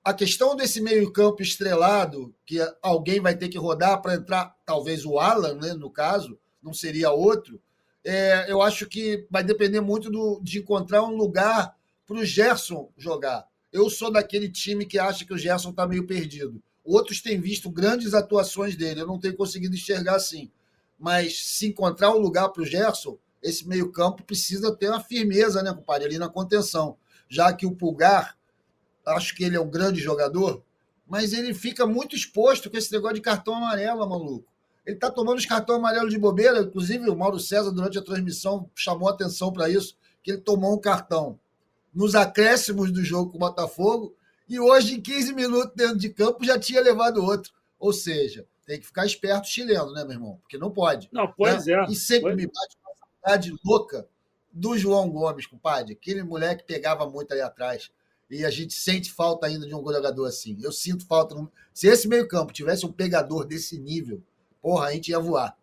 A 0.03 0.11
questão 0.11 0.55
desse 0.55 0.81
meio-campo 0.81 1.43
estrelado, 1.43 2.33
que 2.47 2.57
alguém 2.81 3.19
vai 3.19 3.37
ter 3.37 3.47
que 3.47 3.59
rodar 3.59 4.01
para 4.01 4.15
entrar, 4.15 4.57
talvez 4.65 5.05
o 5.05 5.19
Alan, 5.19 5.53
né, 5.53 5.75
no 5.75 5.91
caso, 5.91 6.35
não 6.63 6.73
seria 6.73 7.11
outro, 7.11 7.61
é, 8.03 8.51
eu 8.51 8.59
acho 8.59 8.87
que 8.87 9.27
vai 9.29 9.43
depender 9.43 9.81
muito 9.81 10.09
do, 10.09 10.41
de 10.41 10.57
encontrar 10.57 11.03
um 11.03 11.15
lugar 11.15 11.75
para 12.07 12.17
o 12.17 12.25
Gerson 12.25 12.89
jogar. 12.97 13.50
Eu 13.71 13.89
sou 13.89 14.11
daquele 14.11 14.49
time 14.49 14.85
que 14.85 14.99
acha 14.99 15.25
que 15.25 15.33
o 15.33 15.37
Gerson 15.37 15.69
está 15.69 15.87
meio 15.87 16.05
perdido. 16.05 16.61
Outros 16.83 17.21
têm 17.21 17.39
visto 17.39 17.69
grandes 17.69 18.13
atuações 18.13 18.75
dele, 18.75 19.01
eu 19.01 19.07
não 19.07 19.17
tenho 19.17 19.35
conseguido 19.35 19.75
enxergar 19.75 20.15
assim. 20.15 20.51
Mas 20.99 21.47
se 21.47 21.67
encontrar 21.67 22.11
um 22.11 22.19
lugar 22.19 22.49
para 22.49 22.63
o 22.63 22.65
Gerson, 22.65 23.17
esse 23.41 23.65
meio-campo 23.67 24.23
precisa 24.23 24.75
ter 24.75 24.89
uma 24.89 24.99
firmeza, 24.99 25.63
né, 25.63 25.73
compadre, 25.73 26.05
ali 26.05 26.17
na 26.17 26.27
contenção. 26.27 26.97
Já 27.29 27.53
que 27.53 27.65
o 27.65 27.73
Pulgar, 27.73 28.37
acho 29.05 29.33
que 29.35 29.43
ele 29.43 29.55
é 29.55 29.61
um 29.61 29.69
grande 29.69 30.01
jogador, 30.01 30.61
mas 31.07 31.31
ele 31.31 31.53
fica 31.53 31.85
muito 31.85 32.13
exposto 32.13 32.69
com 32.69 32.77
esse 32.77 32.91
negócio 32.91 33.15
de 33.15 33.21
cartão 33.21 33.55
amarelo, 33.55 34.07
maluco. 34.07 34.51
Ele 34.85 34.97
está 34.97 35.09
tomando 35.09 35.37
os 35.37 35.45
cartões 35.45 35.79
amarelos 35.79 36.11
de 36.11 36.19
bobeira, 36.19 36.59
inclusive 36.59 37.09
o 37.09 37.15
Mauro 37.15 37.39
César, 37.39 37.71
durante 37.71 37.97
a 37.97 38.01
transmissão, 38.01 38.69
chamou 38.75 39.07
atenção 39.07 39.53
para 39.53 39.69
isso, 39.69 39.95
que 40.21 40.31
ele 40.31 40.41
tomou 40.41 40.73
um 40.73 40.81
cartão 40.81 41.39
nos 41.93 42.15
acréscimos 42.15 42.91
do 42.91 43.03
jogo 43.03 43.31
com 43.31 43.37
o 43.37 43.39
Botafogo, 43.39 44.15
e 44.51 44.59
hoje, 44.59 44.95
em 44.95 45.01
15 45.01 45.33
minutos 45.33 45.73
dentro 45.75 45.97
de 45.97 46.09
campo, 46.09 46.43
já 46.43 46.59
tinha 46.59 46.81
levado 46.81 47.23
outro. 47.23 47.53
Ou 47.79 47.93
seja, 47.93 48.45
tem 48.65 48.79
que 48.79 48.85
ficar 48.85 49.05
esperto 49.05 49.47
chileno, 49.47 49.93
né, 49.93 50.03
meu 50.03 50.11
irmão? 50.11 50.39
Porque 50.41 50.57
não 50.57 50.69
pode. 50.69 51.07
Não, 51.11 51.31
pois 51.31 51.65
né? 51.65 51.73
é. 51.73 51.85
E 51.85 51.95
sempre 51.95 52.31
pois... 52.31 52.35
me 52.35 52.47
bate 52.47 52.77
uma 52.83 52.93
saudade 53.23 53.53
louca 53.63 54.07
do 54.51 54.77
João 54.77 55.09
Gomes, 55.09 55.47
compadre. 55.47 55.93
Aquele 55.93 56.21
moleque 56.21 56.65
pegava 56.65 57.09
muito 57.09 57.31
ali 57.31 57.39
atrás. 57.39 57.91
E 58.29 58.45
a 58.45 58.49
gente 58.49 58.73
sente 58.73 59.11
falta 59.11 59.47
ainda 59.47 59.65
de 59.65 59.73
um 59.73 59.81
jogador 59.81 60.25
assim. 60.25 60.57
Eu 60.61 60.71
sinto 60.71 61.05
falta. 61.05 61.35
Se 61.73 61.87
esse 61.87 62.07
meio-campo 62.07 62.51
tivesse 62.51 62.85
um 62.85 62.91
pegador 62.91 63.45
desse 63.45 63.79
nível, 63.79 64.21
porra, 64.61 64.87
a 64.87 64.91
gente 64.91 65.11
ia 65.11 65.19
voar. 65.19 65.57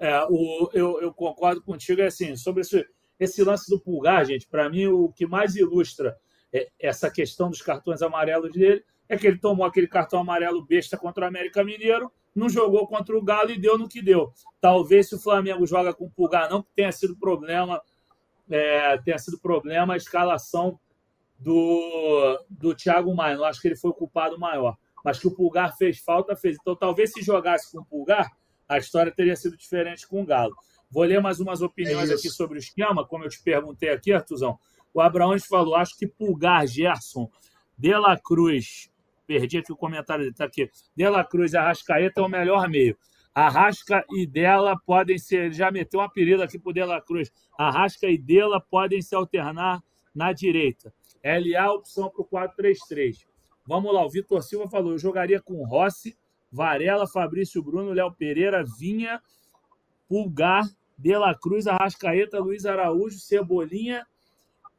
É, 0.00 0.24
o, 0.28 0.70
eu, 0.72 1.00
eu 1.00 1.14
concordo 1.14 1.62
contigo, 1.62 2.00
é 2.00 2.06
assim, 2.06 2.34
sobre 2.34 2.62
esse, 2.62 2.84
esse 3.20 3.44
lance 3.44 3.70
do 3.70 3.78
pulgar, 3.78 4.24
gente, 4.24 4.48
para 4.48 4.68
mim 4.68 4.86
o 4.86 5.12
que 5.12 5.26
mais 5.26 5.54
ilustra 5.54 6.16
é, 6.52 6.68
essa 6.80 7.10
questão 7.10 7.50
dos 7.50 7.62
cartões 7.62 8.02
amarelos 8.02 8.50
dele 8.50 8.82
é 9.08 9.16
que 9.16 9.26
ele 9.26 9.38
tomou 9.38 9.66
aquele 9.66 9.86
cartão 9.86 10.20
amarelo 10.20 10.64
besta 10.64 10.96
contra 10.96 11.24
o 11.24 11.28
América 11.28 11.62
Mineiro, 11.62 12.10
não 12.34 12.48
jogou 12.48 12.86
contra 12.86 13.16
o 13.16 13.22
Galo 13.22 13.50
e 13.50 13.58
deu 13.58 13.76
no 13.76 13.88
que 13.88 14.00
deu. 14.00 14.32
Talvez 14.60 15.08
se 15.08 15.16
o 15.16 15.20
Flamengo 15.20 15.66
joga 15.66 15.92
com 15.92 16.08
pulgar, 16.08 16.48
não 16.48 16.64
tenha 16.74 16.90
sido 16.90 17.16
problema, 17.16 17.80
é, 18.48 18.96
tenha 18.98 19.18
sido 19.18 19.38
problema 19.38 19.94
a 19.94 19.96
escalação 19.96 20.78
do, 21.38 22.38
do 22.48 22.74
Thiago 22.74 23.14
Maia. 23.14 23.36
Não 23.36 23.44
acho 23.44 23.60
que 23.60 23.68
ele 23.68 23.76
foi 23.76 23.90
o 23.90 23.94
culpado 23.94 24.38
maior. 24.38 24.76
Mas 25.04 25.18
que 25.18 25.26
o 25.26 25.34
Pulgar 25.34 25.76
fez 25.76 25.98
falta, 25.98 26.36
fez. 26.36 26.58
Então, 26.60 26.76
talvez 26.76 27.12
se 27.12 27.22
jogasse 27.22 27.72
com 27.72 27.78
o 27.78 27.84
Pulgar, 27.84 28.30
a 28.68 28.78
história 28.78 29.10
teria 29.10 29.34
sido 29.34 29.56
diferente 29.56 30.06
com 30.06 30.22
o 30.22 30.26
Galo. 30.26 30.54
Vou 30.90 31.04
ler 31.04 31.20
mais 31.20 31.38
umas 31.38 31.62
opiniões 31.62 32.10
é 32.10 32.14
aqui 32.14 32.28
sobre 32.28 32.58
o 32.58 32.60
esquema, 32.60 33.06
como 33.06 33.24
eu 33.24 33.28
te 33.28 33.42
perguntei 33.42 33.90
aqui, 33.90 34.12
Artuzão. 34.12 34.58
O 34.92 35.00
Abraões 35.00 35.46
falou: 35.46 35.76
acho 35.76 35.96
que 35.96 36.06
Pulgar, 36.06 36.66
Gerson, 36.66 37.30
De 37.78 37.96
La 37.96 38.18
Cruz, 38.18 38.90
perdi 39.26 39.58
aqui 39.58 39.72
o 39.72 39.76
comentário 39.76 40.24
dele, 40.24 40.32
está 40.32 40.44
aqui. 40.44 40.68
De 40.96 41.08
La 41.08 41.24
Cruz 41.24 41.52
e 41.52 41.56
Arrascaeta 41.56 42.20
é 42.20 42.24
o 42.24 42.28
melhor 42.28 42.68
meio. 42.68 42.98
Arrasca 43.32 44.04
e 44.10 44.26
Dela 44.26 44.76
podem 44.84 45.16
ser. 45.16 45.44
Ele 45.44 45.54
já 45.54 45.70
meteu 45.70 46.00
um 46.00 46.02
apelido 46.02 46.42
aqui 46.42 46.58
para 46.58 46.70
o 46.70 46.72
De 46.72 46.84
La 46.84 47.00
Cruz. 47.00 47.30
Arrasca 47.56 48.08
e 48.08 48.18
Dela 48.18 48.60
podem 48.60 49.00
se 49.00 49.14
alternar 49.14 49.80
na 50.12 50.32
direita. 50.32 50.92
LA, 51.22 51.72
opção 51.72 52.10
para 52.10 52.22
o 52.22 52.26
4-3-3. 52.26 53.26
Vamos 53.66 53.94
lá, 53.94 54.04
o 54.04 54.10
Vitor 54.10 54.42
Silva 54.42 54.68
falou: 54.68 54.92
eu 54.92 54.98
jogaria 54.98 55.40
com 55.40 55.64
Rossi, 55.64 56.16
Varela, 56.50 57.06
Fabrício 57.06 57.62
Bruno, 57.62 57.92
Léo 57.92 58.12
Pereira, 58.12 58.64
Vinha, 58.78 59.22
Pulgar, 60.08 60.64
De 61.00 61.16
La 61.16 61.34
Cruz, 61.34 61.66
Arrascaeta, 61.66 62.38
Luiz 62.38 62.66
Araújo, 62.66 63.18
Cebolinha 63.18 64.06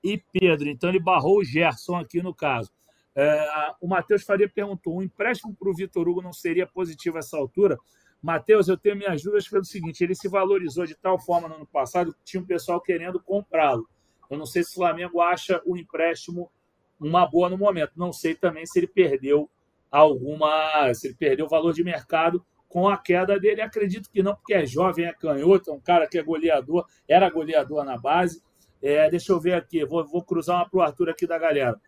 e 0.03 0.21
Pedro. 0.31 0.69
Então 0.69 0.89
ele 0.89 0.99
barrou 0.99 1.39
o 1.39 1.43
Gerson 1.43 1.95
aqui 1.95 2.21
no 2.21 2.33
caso. 2.33 2.71
É, 3.15 3.73
o 3.81 3.87
Matheus 3.87 4.23
Faria 4.23 4.47
perguntou: 4.47 4.97
um 4.97 5.01
empréstimo 5.01 5.55
para 5.55 5.69
o 5.69 5.73
Vitor 5.73 6.07
Hugo 6.07 6.21
não 6.21 6.31
seria 6.31 6.67
positivo 6.67 7.17
essa 7.17 7.37
altura? 7.37 7.77
Matheus, 8.21 8.67
eu 8.67 8.77
tenho 8.77 8.95
minhas 8.95 9.23
dúvidas 9.23 9.47
pelo 9.47 9.65
seguinte: 9.65 10.03
ele 10.03 10.13
se 10.13 10.29
valorizou 10.29 10.85
de 10.85 10.95
tal 10.95 11.19
forma 11.19 11.47
no 11.47 11.55
ano 11.55 11.65
passado 11.65 12.13
que 12.13 12.23
tinha 12.23 12.41
um 12.41 12.45
pessoal 12.45 12.79
querendo 12.79 13.19
comprá-lo. 13.19 13.89
Eu 14.29 14.37
não 14.37 14.45
sei 14.45 14.63
se 14.63 14.71
o 14.71 14.75
Flamengo 14.75 15.19
acha 15.19 15.61
o 15.65 15.75
empréstimo 15.75 16.51
uma 16.99 17.25
boa 17.25 17.49
no 17.49 17.57
momento. 17.57 17.93
Não 17.97 18.13
sei 18.13 18.35
também 18.35 18.65
se 18.65 18.79
ele 18.79 18.87
perdeu 18.87 19.49
alguma. 19.89 20.93
se 20.93 21.07
ele 21.07 21.15
perdeu 21.15 21.47
o 21.47 21.49
valor 21.49 21.73
de 21.73 21.83
mercado 21.83 22.45
com 22.71 22.87
a 22.87 22.97
queda 22.97 23.37
dele. 23.37 23.61
Acredito 23.61 24.09
que 24.09 24.23
não, 24.23 24.33
porque 24.33 24.53
é 24.53 24.65
jovem, 24.65 25.05
é 25.05 25.13
canhoto, 25.13 25.69
é 25.69 25.73
um 25.73 25.79
cara 25.79 26.07
que 26.07 26.17
é 26.17 26.23
goleador, 26.23 26.85
era 27.07 27.29
goleador 27.29 27.83
na 27.83 27.97
base. 27.97 28.41
É, 28.81 29.09
deixa 29.09 29.33
eu 29.33 29.39
ver 29.39 29.53
aqui, 29.53 29.85
vou, 29.85 30.07
vou 30.07 30.23
cruzar 30.23 30.55
uma 30.55 30.69
para 30.69 30.77
o 30.79 30.81
Arthur 30.81 31.09
aqui 31.09 31.27
da 31.27 31.37
galera. 31.37 31.79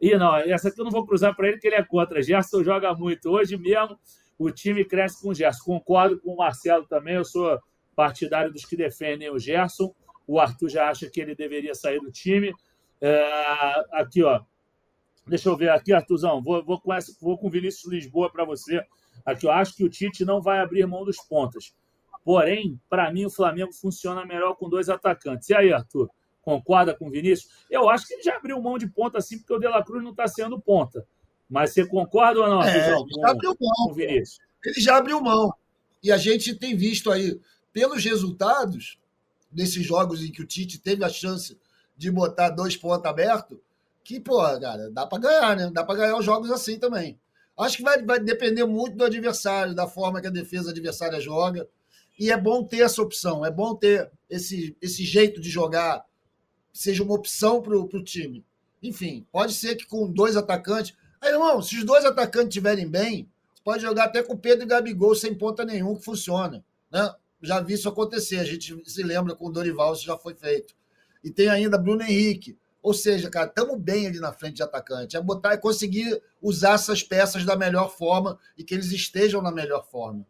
E 0.00 0.16
não, 0.16 0.36
essa 0.36 0.68
aqui 0.68 0.80
eu 0.80 0.84
não 0.84 0.90
vou 0.90 1.06
cruzar 1.06 1.34
para 1.34 1.48
ele, 1.48 1.58
que 1.58 1.66
ele 1.66 1.76
é 1.76 1.84
contra. 1.84 2.20
Gerson 2.20 2.64
joga 2.64 2.92
muito. 2.92 3.30
Hoje 3.30 3.56
mesmo 3.56 3.96
o 4.36 4.50
time 4.50 4.84
cresce 4.84 5.22
com 5.22 5.28
o 5.30 5.34
Gerson. 5.34 5.64
Concordo 5.64 6.20
com 6.20 6.32
o 6.32 6.36
Marcelo 6.36 6.84
também, 6.86 7.14
eu 7.14 7.24
sou 7.24 7.58
partidário 7.94 8.52
dos 8.52 8.64
que 8.64 8.76
defendem 8.76 9.30
o 9.30 9.38
Gerson. 9.38 9.94
O 10.26 10.40
Arthur 10.40 10.68
já 10.68 10.88
acha 10.88 11.08
que 11.08 11.20
ele 11.20 11.36
deveria 11.36 11.74
sair 11.74 12.00
do 12.00 12.10
time. 12.10 12.52
É, 13.00 13.84
aqui, 13.92 14.22
ó. 14.22 14.40
Deixa 15.26 15.48
eu 15.48 15.56
ver 15.56 15.70
aqui, 15.70 15.92
Arthurzão. 15.92 16.42
Vou, 16.42 16.64
vou, 16.64 16.80
com, 16.80 16.92
essa, 16.92 17.16
vou 17.20 17.38
com 17.38 17.48
Vinícius 17.48 17.92
Lisboa 17.92 18.30
para 18.30 18.44
você. 18.44 18.84
Aqui, 19.24 19.46
eu 19.46 19.52
acho 19.52 19.74
que 19.74 19.84
o 19.84 19.88
Tite 19.88 20.24
não 20.24 20.40
vai 20.40 20.60
abrir 20.60 20.86
mão 20.86 21.04
dos 21.04 21.16
pontas. 21.18 21.74
Porém, 22.24 22.80
para 22.88 23.12
mim, 23.12 23.24
o 23.24 23.30
Flamengo 23.30 23.72
funciona 23.72 24.24
melhor 24.24 24.54
com 24.54 24.68
dois 24.68 24.88
atacantes. 24.88 25.48
E 25.48 25.54
aí, 25.54 25.72
Arthur? 25.72 26.08
Concorda 26.40 26.94
com 26.94 27.08
o 27.08 27.10
Vinícius? 27.10 27.64
Eu 27.70 27.88
acho 27.88 28.06
que 28.06 28.14
ele 28.14 28.22
já 28.22 28.36
abriu 28.36 28.60
mão 28.60 28.76
de 28.76 28.88
ponta 28.88 29.18
assim, 29.18 29.38
porque 29.38 29.52
o 29.52 29.58
De 29.58 29.68
La 29.68 29.82
Cruz 29.82 30.02
não 30.02 30.10
está 30.10 30.26
sendo 30.26 30.60
ponta. 30.60 31.06
Mas 31.48 31.72
você 31.72 31.86
concorda 31.86 32.40
ou 32.40 32.48
não, 32.48 32.62
é, 32.62 32.94
com, 32.94 33.06
já 33.20 33.30
abriu 33.30 33.56
mão, 33.60 33.74
com 33.76 33.90
o 33.90 33.94
Vinícius? 33.94 34.38
Ele 34.64 34.80
já 34.80 34.96
abriu 34.96 35.20
mão. 35.20 35.52
E 36.02 36.10
a 36.10 36.16
gente 36.16 36.54
tem 36.54 36.76
visto 36.76 37.10
aí, 37.10 37.38
pelos 37.72 38.04
resultados 38.04 38.98
desses 39.50 39.84
jogos 39.84 40.24
em 40.24 40.32
que 40.32 40.42
o 40.42 40.46
Tite 40.46 40.78
teve 40.78 41.04
a 41.04 41.08
chance 41.08 41.58
de 41.96 42.10
botar 42.10 42.50
dois 42.50 42.76
pontos 42.76 43.04
abertos, 43.04 43.58
que, 44.02 44.18
pô, 44.18 44.38
cara, 44.38 44.90
dá 44.90 45.06
para 45.06 45.18
ganhar, 45.18 45.56
né? 45.56 45.70
Dá 45.72 45.84
para 45.84 45.94
ganhar 45.94 46.16
os 46.16 46.24
jogos 46.24 46.50
assim 46.50 46.78
também. 46.78 47.18
Acho 47.62 47.78
que 47.78 47.82
vai, 47.82 48.02
vai 48.02 48.20
depender 48.20 48.64
muito 48.64 48.96
do 48.96 49.04
adversário, 49.04 49.74
da 49.74 49.86
forma 49.86 50.20
que 50.20 50.26
a 50.26 50.30
defesa 50.30 50.70
adversária 50.70 51.20
joga. 51.20 51.68
E 52.18 52.30
é 52.30 52.36
bom 52.36 52.62
ter 52.62 52.80
essa 52.80 53.02
opção, 53.02 53.44
é 53.44 53.50
bom 53.50 53.74
ter 53.74 54.10
esse, 54.28 54.76
esse 54.80 55.04
jeito 55.04 55.40
de 55.40 55.48
jogar, 55.50 56.04
seja 56.72 57.02
uma 57.02 57.14
opção 57.14 57.62
para 57.62 57.76
o 57.76 58.04
time. 58.04 58.44
Enfim, 58.82 59.26
pode 59.30 59.54
ser 59.54 59.76
que 59.76 59.86
com 59.86 60.10
dois 60.10 60.36
atacantes. 60.36 60.94
Aí, 61.20 61.30
irmão, 61.30 61.62
se 61.62 61.76
os 61.78 61.84
dois 61.84 62.04
atacantes 62.04 62.48
estiverem 62.48 62.88
bem, 62.88 63.28
você 63.54 63.62
pode 63.62 63.82
jogar 63.82 64.04
até 64.04 64.22
com 64.22 64.36
Pedro 64.36 64.64
e 64.64 64.68
Gabigol 64.68 65.14
sem 65.14 65.34
ponta 65.34 65.64
nenhum, 65.64 65.96
que 65.96 66.04
funciona. 66.04 66.64
Né? 66.90 67.14
Já 67.40 67.60
vi 67.60 67.74
isso 67.74 67.88
acontecer, 67.88 68.38
a 68.38 68.44
gente 68.44 68.82
se 68.84 69.02
lembra 69.02 69.34
com 69.34 69.46
o 69.46 69.52
Dorival, 69.52 69.92
isso 69.92 70.04
já 70.04 70.16
foi 70.16 70.34
feito. 70.34 70.74
E 71.22 71.30
tem 71.30 71.48
ainda 71.48 71.78
Bruno 71.78 72.02
Henrique. 72.02 72.56
Ou 72.82 72.92
seja, 72.92 73.30
cara, 73.30 73.46
estamos 73.46 73.78
bem 73.78 74.08
ali 74.08 74.18
na 74.18 74.32
frente 74.32 74.56
de 74.56 74.62
atacante. 74.62 75.16
É 75.16 75.20
botar 75.20 75.54
e 75.54 75.58
conseguir 75.58 76.20
usar 76.40 76.74
essas 76.74 77.02
peças 77.02 77.44
da 77.44 77.54
melhor 77.54 77.88
forma 77.96 78.38
e 78.58 78.64
que 78.64 78.74
eles 78.74 78.90
estejam 78.90 79.40
na 79.40 79.52
melhor 79.52 79.86
forma. 79.86 80.26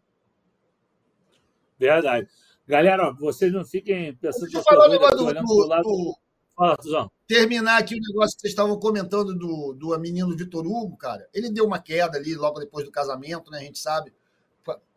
Verdade. 1.79 2.29
Galera, 2.67 3.09
ó, 3.09 3.15
vocês 3.15 3.53
não 3.53 3.65
fiquem 3.65 4.15
pensando 4.17 4.49
que 4.49 4.57
eu 4.57 4.63
falar 4.63 4.89
do, 4.89 4.99
do, 4.99 5.35
do, 5.35 5.67
lado... 5.67 5.83
do... 5.83 6.19
Fala, 6.55 6.77
Tuzão. 6.77 7.11
Terminar 7.27 7.79
aqui 7.79 7.95
o 7.95 8.01
negócio 8.01 8.37
que 8.37 8.43
vocês 8.43 8.53
estavam 8.53 8.79
comentando 8.79 9.35
do, 9.35 9.73
do 9.73 9.99
menino 9.99 10.37
Vitor 10.37 10.67
Hugo, 10.67 10.97
cara. 10.97 11.27
Ele 11.33 11.51
deu 11.51 11.65
uma 11.65 11.79
queda 11.79 12.19
ali 12.19 12.35
logo 12.35 12.61
depois 12.61 12.85
do 12.85 12.93
casamento, 12.93 13.51
né? 13.51 13.59
A 13.59 13.63
gente 13.63 13.79
sabe. 13.79 14.13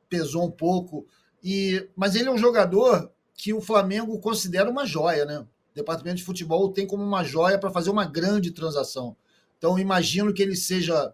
Pesou 0.09 0.45
um 0.45 0.51
pouco. 0.51 1.07
E, 1.41 1.89
mas 1.95 2.15
ele 2.15 2.27
é 2.27 2.31
um 2.31 2.37
jogador 2.37 3.11
que 3.33 3.53
o 3.53 3.61
Flamengo 3.61 4.19
considera 4.19 4.69
uma 4.69 4.85
joia, 4.85 5.25
né? 5.25 5.47
Departamento 5.75 6.17
de 6.17 6.23
futebol 6.23 6.71
tem 6.71 6.87
como 6.87 7.03
uma 7.03 7.23
joia 7.23 7.59
para 7.59 7.69
fazer 7.69 7.89
uma 7.89 8.05
grande 8.05 8.51
transação. 8.51 9.15
Então, 9.57 9.77
imagino 9.77 10.33
que 10.33 10.41
ele 10.41 10.55
seja 10.55 11.13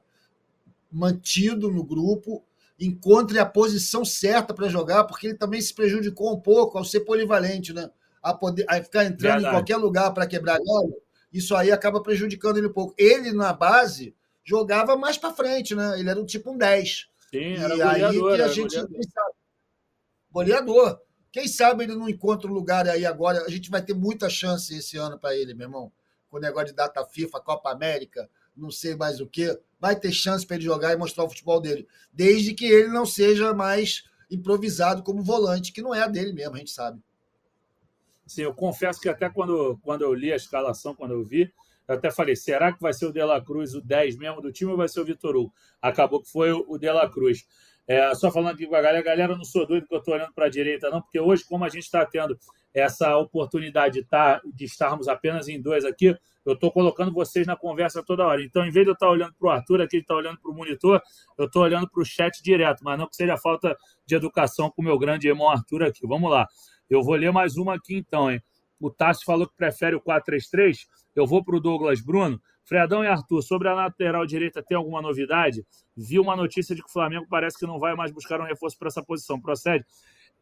mantido 0.91 1.69
no 1.69 1.83
grupo, 1.83 2.43
encontre 2.79 3.39
a 3.39 3.45
posição 3.45 4.05
certa 4.05 4.53
para 4.53 4.69
jogar, 4.69 5.05
porque 5.05 5.27
ele 5.27 5.37
também 5.37 5.59
se 5.61 5.73
prejudicou 5.73 6.33
um 6.33 6.39
pouco 6.39 6.77
ao 6.77 6.85
ser 6.85 7.01
polivalente, 7.01 7.73
né? 7.73 7.89
A, 8.21 8.33
poder, 8.33 8.65
a 8.69 8.81
ficar 8.81 9.05
entrando 9.05 9.33
Verdade. 9.33 9.45
em 9.47 9.49
qualquer 9.49 9.77
lugar 9.77 10.13
para 10.13 10.27
quebrar 10.27 10.59
galho, 10.59 10.95
isso 11.33 11.55
aí 11.55 11.71
acaba 11.71 12.01
prejudicando 12.01 12.57
ele 12.57 12.67
um 12.67 12.73
pouco. 12.73 12.93
Ele, 12.97 13.31
na 13.31 13.51
base, 13.51 14.13
jogava 14.43 14.95
mais 14.95 15.17
para 15.17 15.33
frente, 15.33 15.73
né? 15.73 15.99
Ele 15.99 16.09
era 16.09 16.19
um 16.19 16.25
tipo 16.25 16.51
um 16.51 16.57
10. 16.57 17.07
Sim, 17.31 17.53
era 17.55 17.75
e 17.75 17.81
aí 17.81 18.11
que 18.11 18.41
a 18.41 18.47
gente. 18.49 18.75
Goleador. 18.75 19.33
goleador. 20.31 21.01
Quem 21.31 21.47
sabe 21.47 21.83
ele 21.83 21.95
não 21.95 22.09
encontra 22.09 22.49
um 22.49 22.53
lugar 22.53 22.87
aí 22.87 23.05
agora. 23.05 23.43
A 23.45 23.49
gente 23.49 23.69
vai 23.69 23.81
ter 23.81 23.93
muita 23.93 24.29
chance 24.29 24.75
esse 24.75 24.97
ano 24.97 25.17
para 25.17 25.35
ele, 25.35 25.53
meu 25.53 25.67
irmão. 25.67 25.91
Com 26.29 26.37
o 26.37 26.39
negócio 26.39 26.67
de 26.67 26.73
data 26.73 27.05
FIFA, 27.05 27.39
Copa 27.41 27.71
América, 27.71 28.29
não 28.55 28.69
sei 28.69 28.95
mais 28.95 29.19
o 29.19 29.27
quê. 29.27 29.57
Vai 29.79 29.97
ter 29.97 30.11
chance 30.11 30.45
para 30.45 30.57
ele 30.57 30.65
jogar 30.65 30.93
e 30.93 30.97
mostrar 30.97 31.23
o 31.23 31.29
futebol 31.29 31.59
dele. 31.59 31.87
Desde 32.11 32.53
que 32.53 32.65
ele 32.65 32.89
não 32.89 33.05
seja 33.05 33.53
mais 33.53 34.03
improvisado 34.29 35.03
como 35.03 35.23
volante, 35.23 35.73
que 35.73 35.81
não 35.81 35.93
é 35.93 36.01
a 36.01 36.07
dele 36.07 36.33
mesmo, 36.33 36.55
a 36.55 36.59
gente 36.59 36.71
sabe. 36.71 37.01
Sim, 38.25 38.43
eu 38.43 38.53
confesso 38.53 39.01
que 39.01 39.09
até 39.09 39.29
quando, 39.29 39.77
quando 39.83 40.03
eu 40.03 40.13
li 40.13 40.31
a 40.31 40.37
escalação, 40.37 40.95
quando 40.95 41.13
eu 41.13 41.23
vi, 41.23 41.53
eu 41.85 41.95
até 41.95 42.09
falei, 42.09 42.35
será 42.35 42.71
que 42.71 42.81
vai 42.81 42.93
ser 42.93 43.05
o 43.07 43.11
De 43.11 43.21
La 43.21 43.43
Cruz 43.43 43.75
o 43.75 43.81
10 43.81 44.17
mesmo 44.17 44.41
do 44.41 44.51
time 44.51 44.71
ou 44.71 44.77
vai 44.77 44.87
ser 44.87 45.01
o 45.01 45.05
Vitor 45.05 45.35
Hugo? 45.35 45.53
Acabou 45.81 46.21
que 46.21 46.29
foi 46.29 46.51
o 46.53 46.77
De 46.77 46.89
La 46.89 47.09
Cruz. 47.09 47.45
É, 47.87 48.13
só 48.15 48.31
falando 48.31 48.53
aqui 48.53 48.67
com 48.67 48.75
a 48.75 48.81
galera, 48.81 49.03
galera 49.03 49.35
não 49.35 49.43
sou 49.43 49.65
doido 49.65 49.87
que 49.87 49.93
eu 49.93 49.99
estou 49.99 50.13
olhando 50.13 50.33
para 50.33 50.45
a 50.45 50.49
direita, 50.49 50.89
não, 50.89 51.01
porque 51.01 51.19
hoje, 51.19 51.43
como 51.43 51.65
a 51.65 51.69
gente 51.69 51.83
está 51.83 52.05
tendo 52.05 52.37
essa 52.73 53.17
oportunidade 53.17 53.95
de, 53.95 54.05
tá, 54.05 54.41
de 54.45 54.65
estarmos 54.65 55.07
apenas 55.07 55.47
em 55.47 55.61
dois 55.61 55.83
aqui, 55.83 56.15
eu 56.45 56.53
estou 56.53 56.71
colocando 56.71 57.11
vocês 57.11 57.45
na 57.45 57.55
conversa 57.55 58.03
toda 58.03 58.25
hora. 58.25 58.41
Então, 58.43 58.65
em 58.65 58.71
vez 58.71 58.85
de 58.85 58.91
eu 58.91 58.93
estar 58.93 59.07
tá 59.07 59.11
olhando 59.11 59.33
para 59.37 59.47
o 59.47 59.51
Arthur, 59.51 59.81
aqui 59.81 59.97
ele 59.97 60.03
está 60.03 60.15
olhando 60.15 60.39
para 60.39 60.51
o 60.51 60.55
monitor, 60.55 61.01
eu 61.37 61.45
estou 61.45 61.63
olhando 61.63 61.89
para 61.89 62.01
o 62.01 62.05
chat 62.05 62.41
direto, 62.41 62.81
mas 62.83 62.97
não 62.97 63.07
que 63.07 63.15
seja 63.15 63.37
falta 63.37 63.75
de 64.05 64.15
educação 64.15 64.71
com 64.71 64.81
o 64.81 64.85
meu 64.85 64.97
grande 64.97 65.27
irmão 65.27 65.49
Arthur 65.49 65.83
aqui. 65.83 66.07
Vamos 66.07 66.31
lá. 66.31 66.47
Eu 66.89 67.03
vou 67.03 67.15
ler 67.15 67.31
mais 67.31 67.57
uma 67.57 67.75
aqui 67.75 67.95
então, 67.95 68.31
hein? 68.31 68.41
O 68.79 68.89
Tássio 68.89 69.23
falou 69.25 69.47
que 69.47 69.55
prefere 69.55 69.95
o 69.95 70.01
4-3-3. 70.01 70.79
Eu 71.15 71.27
vou 71.27 71.43
para 71.43 71.55
o 71.55 71.59
Douglas 71.59 72.01
Bruno. 72.01 72.41
Fredão 72.63 73.03
e 73.03 73.07
Arthur, 73.07 73.41
sobre 73.41 73.67
a 73.67 73.73
lateral 73.73 74.25
direita, 74.25 74.63
tem 74.63 74.77
alguma 74.77 75.01
novidade? 75.01 75.65
Vi 75.95 76.19
uma 76.19 76.35
notícia 76.35 76.75
de 76.75 76.81
que 76.81 76.89
o 76.89 76.93
Flamengo 76.93 77.25
parece 77.29 77.57
que 77.57 77.65
não 77.65 77.79
vai 77.79 77.95
mais 77.95 78.11
buscar 78.11 78.39
um 78.39 78.45
reforço 78.45 78.77
para 78.77 78.87
essa 78.87 79.03
posição. 79.03 79.39
Procede? 79.39 79.85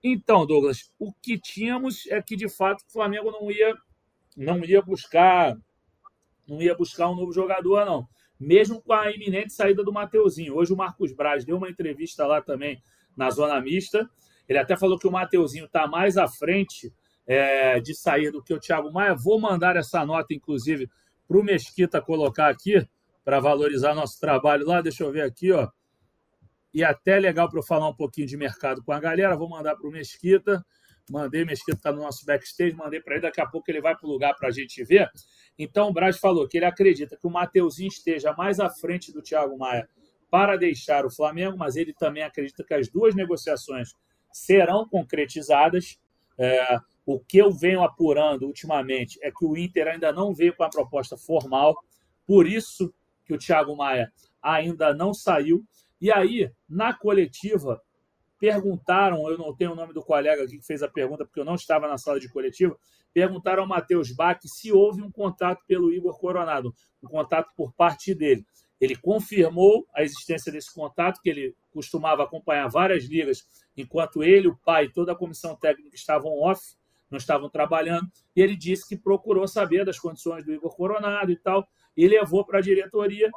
Então, 0.04 0.46
Douglas, 0.46 0.92
o 0.98 1.12
que 1.14 1.38
tínhamos 1.38 2.08
é 2.08 2.22
que, 2.22 2.36
de 2.36 2.48
fato, 2.48 2.84
o 2.88 2.92
Flamengo 2.92 3.32
não 3.32 3.50
ia, 3.52 3.76
não 4.38 4.64
ia 4.64 4.82
buscar 4.82 5.58
não 6.50 6.62
ia 6.62 6.76
buscar 6.76 7.10
um 7.10 7.16
novo 7.16 7.32
jogador, 7.32 7.86
não. 7.86 8.08
Mesmo 8.40 8.82
com 8.82 8.94
a 8.94 9.12
iminente 9.12 9.54
saída 9.54 9.84
do 9.84 9.94
Mateuzinho. 9.94 10.56
Hoje 10.56 10.74
o 10.74 10.78
Marcos 10.78 11.14
Braz 11.14 11.46
deu 11.46 11.58
uma 11.58 11.70
entrevista 11.70 12.26
lá 12.26 12.42
também 12.42 12.82
na 13.16 13.30
zona 13.30 13.62
mista. 13.62 14.10
Ele 14.48 14.58
até 14.58 14.76
falou 14.76 14.98
que 14.98 15.08
o 15.08 15.12
Mateuzinho 15.12 15.66
está 15.66 15.88
mais 15.88 16.18
à 16.18 16.28
frente 16.28 16.92
é, 17.28 17.80
de 17.80 17.94
sair 17.94 18.32
do 18.32 18.42
que 18.42 18.54
o 18.54 18.60
Thiago 18.60 18.92
Maia. 18.92 19.14
Vou 19.14 19.40
mandar 19.40 19.76
essa 19.76 20.04
nota, 20.06 20.34
inclusive, 20.34 20.90
para 21.30 21.38
o 21.38 21.44
Mesquita 21.44 22.02
colocar 22.02 22.50
aqui, 22.50 22.84
para 23.24 23.40
valorizar 23.40 23.94
nosso 23.94 24.20
trabalho 24.20 24.66
lá. 24.66 24.82
Deixa 24.82 25.04
eu 25.04 25.12
ver 25.12 25.22
aqui, 25.22 25.52
ó. 25.52 25.70
E 26.74 26.84
até 26.84 27.20
legal 27.20 27.48
para 27.48 27.60
eu 27.60 27.64
falar 27.64 27.88
um 27.88 27.96
pouquinho 27.96 28.26
de 28.26 28.36
mercado 28.36 28.84
com 28.84 28.92
a 28.92 29.00
galera. 29.00 29.38
Vou 29.38 29.48
mandar 29.48 29.76
para 29.76 29.88
o 29.88 29.92
Mesquita. 29.92 30.66
Mandei, 31.10 31.46
Mesquita 31.46 31.78
está 31.78 31.92
no 31.92 32.02
nosso 32.02 32.26
backstage, 32.26 32.76
mandei 32.76 33.00
para 33.00 33.16
ele. 33.16 33.22
Daqui 33.22 33.42
a 33.42 33.46
pouco 33.46 33.70
ele 33.70 33.80
vai 33.80 33.96
para 33.96 34.08
o 34.08 34.12
lugar 34.12 34.36
para 34.36 34.50
a 34.50 34.52
gente 34.52 34.84
ver. 34.84 35.08
Então, 35.58 35.90
o 35.90 35.94
Braz 35.94 36.18
falou 36.18 36.48
que 36.48 36.58
ele 36.58 36.66
acredita 36.66 37.16
que 37.16 37.28
o 37.28 37.30
Mateuzinho 37.30 37.90
esteja 37.90 38.34
mais 38.34 38.60
à 38.60 38.70
frente 38.70 39.12
do 39.12 39.22
Thiago 39.22 39.58
Maia 39.58 39.88
para 40.32 40.58
deixar 40.58 41.06
o 41.06 41.12
Flamengo, 41.12 41.58
mas 41.58 41.76
ele 41.76 41.94
também 41.94 42.24
acredita 42.24 42.64
que 42.64 42.74
as 42.74 42.88
duas 42.88 43.16
negociações 43.16 43.90
serão 44.32 44.88
concretizadas. 44.88 46.00
É, 46.38 46.80
o 47.16 47.20
que 47.20 47.40
eu 47.40 47.52
venho 47.52 47.82
apurando 47.82 48.46
ultimamente 48.46 49.20
é 49.24 49.32
que 49.32 49.44
o 49.44 49.58
Inter 49.58 49.88
ainda 49.88 50.14
não 50.14 50.32
veio 50.32 50.56
com 50.56 50.64
a 50.64 50.70
proposta 50.70 51.18
formal, 51.18 51.76
por 52.28 52.48
isso 52.48 52.94
que 53.26 53.34
o 53.34 53.38
Thiago 53.38 53.76
Maia 53.76 54.12
ainda 54.40 54.94
não 54.94 55.12
saiu. 55.12 55.66
E 56.00 56.12
aí, 56.12 56.52
na 56.70 56.94
coletiva, 56.94 57.82
perguntaram, 58.40 59.28
eu 59.28 59.40
não 59.40 59.56
tenho 59.56 59.72
o 59.72 59.76
nome 59.76 59.92
do 59.92 60.04
colega 60.04 60.44
aqui 60.44 60.60
que 60.60 60.66
fez 60.66 60.84
a 60.84 60.88
pergunta, 60.88 61.26
porque 61.26 61.40
eu 61.40 61.46
não 61.46 61.56
estava 61.56 61.88
na 61.88 61.98
sala 61.98 62.20
de 62.20 62.30
coletiva, 62.30 62.78
perguntaram 63.12 63.64
ao 63.64 63.68
Matheus 63.68 64.16
Bach 64.16 64.40
se 64.46 64.72
houve 64.72 65.02
um 65.02 65.12
contato 65.12 65.64
pelo 65.68 65.92
Igor 65.92 66.16
Coronado, 66.20 66.72
um 67.04 67.08
contato 67.08 67.50
por 67.58 67.74
parte 67.74 68.14
dele. 68.14 68.46
Ele 68.80 68.96
confirmou 68.96 69.88
a 69.96 70.04
existência 70.04 70.52
desse 70.52 70.72
contato, 70.72 71.20
que 71.22 71.30
ele 71.30 71.56
costumava 71.72 72.24
acompanhar 72.24 72.68
várias 72.68 73.04
ligas, 73.06 73.40
enquanto 73.76 74.24
ele, 74.24 74.48
o 74.48 74.58
pai 74.64 74.86
e 74.86 74.94
toda 74.94 75.12
a 75.12 75.16
comissão 75.16 75.56
técnica 75.56 75.96
estavam 75.96 76.32
off, 76.40 76.62
não 77.10 77.18
estavam 77.18 77.50
trabalhando, 77.50 78.08
e 78.36 78.42
ele 78.42 78.56
disse 78.56 78.88
que 78.88 78.98
procurou 78.98 79.48
saber 79.48 79.86
das 79.86 80.00
condições 80.00 80.46
do 80.46 80.54
Igor 80.54 80.76
Coronado 80.76 81.32
e 81.32 81.36
tal, 81.36 81.68
e 81.96 82.08
levou 82.08 82.46
para 82.46 82.60
a 82.60 82.62
diretoria, 82.62 83.30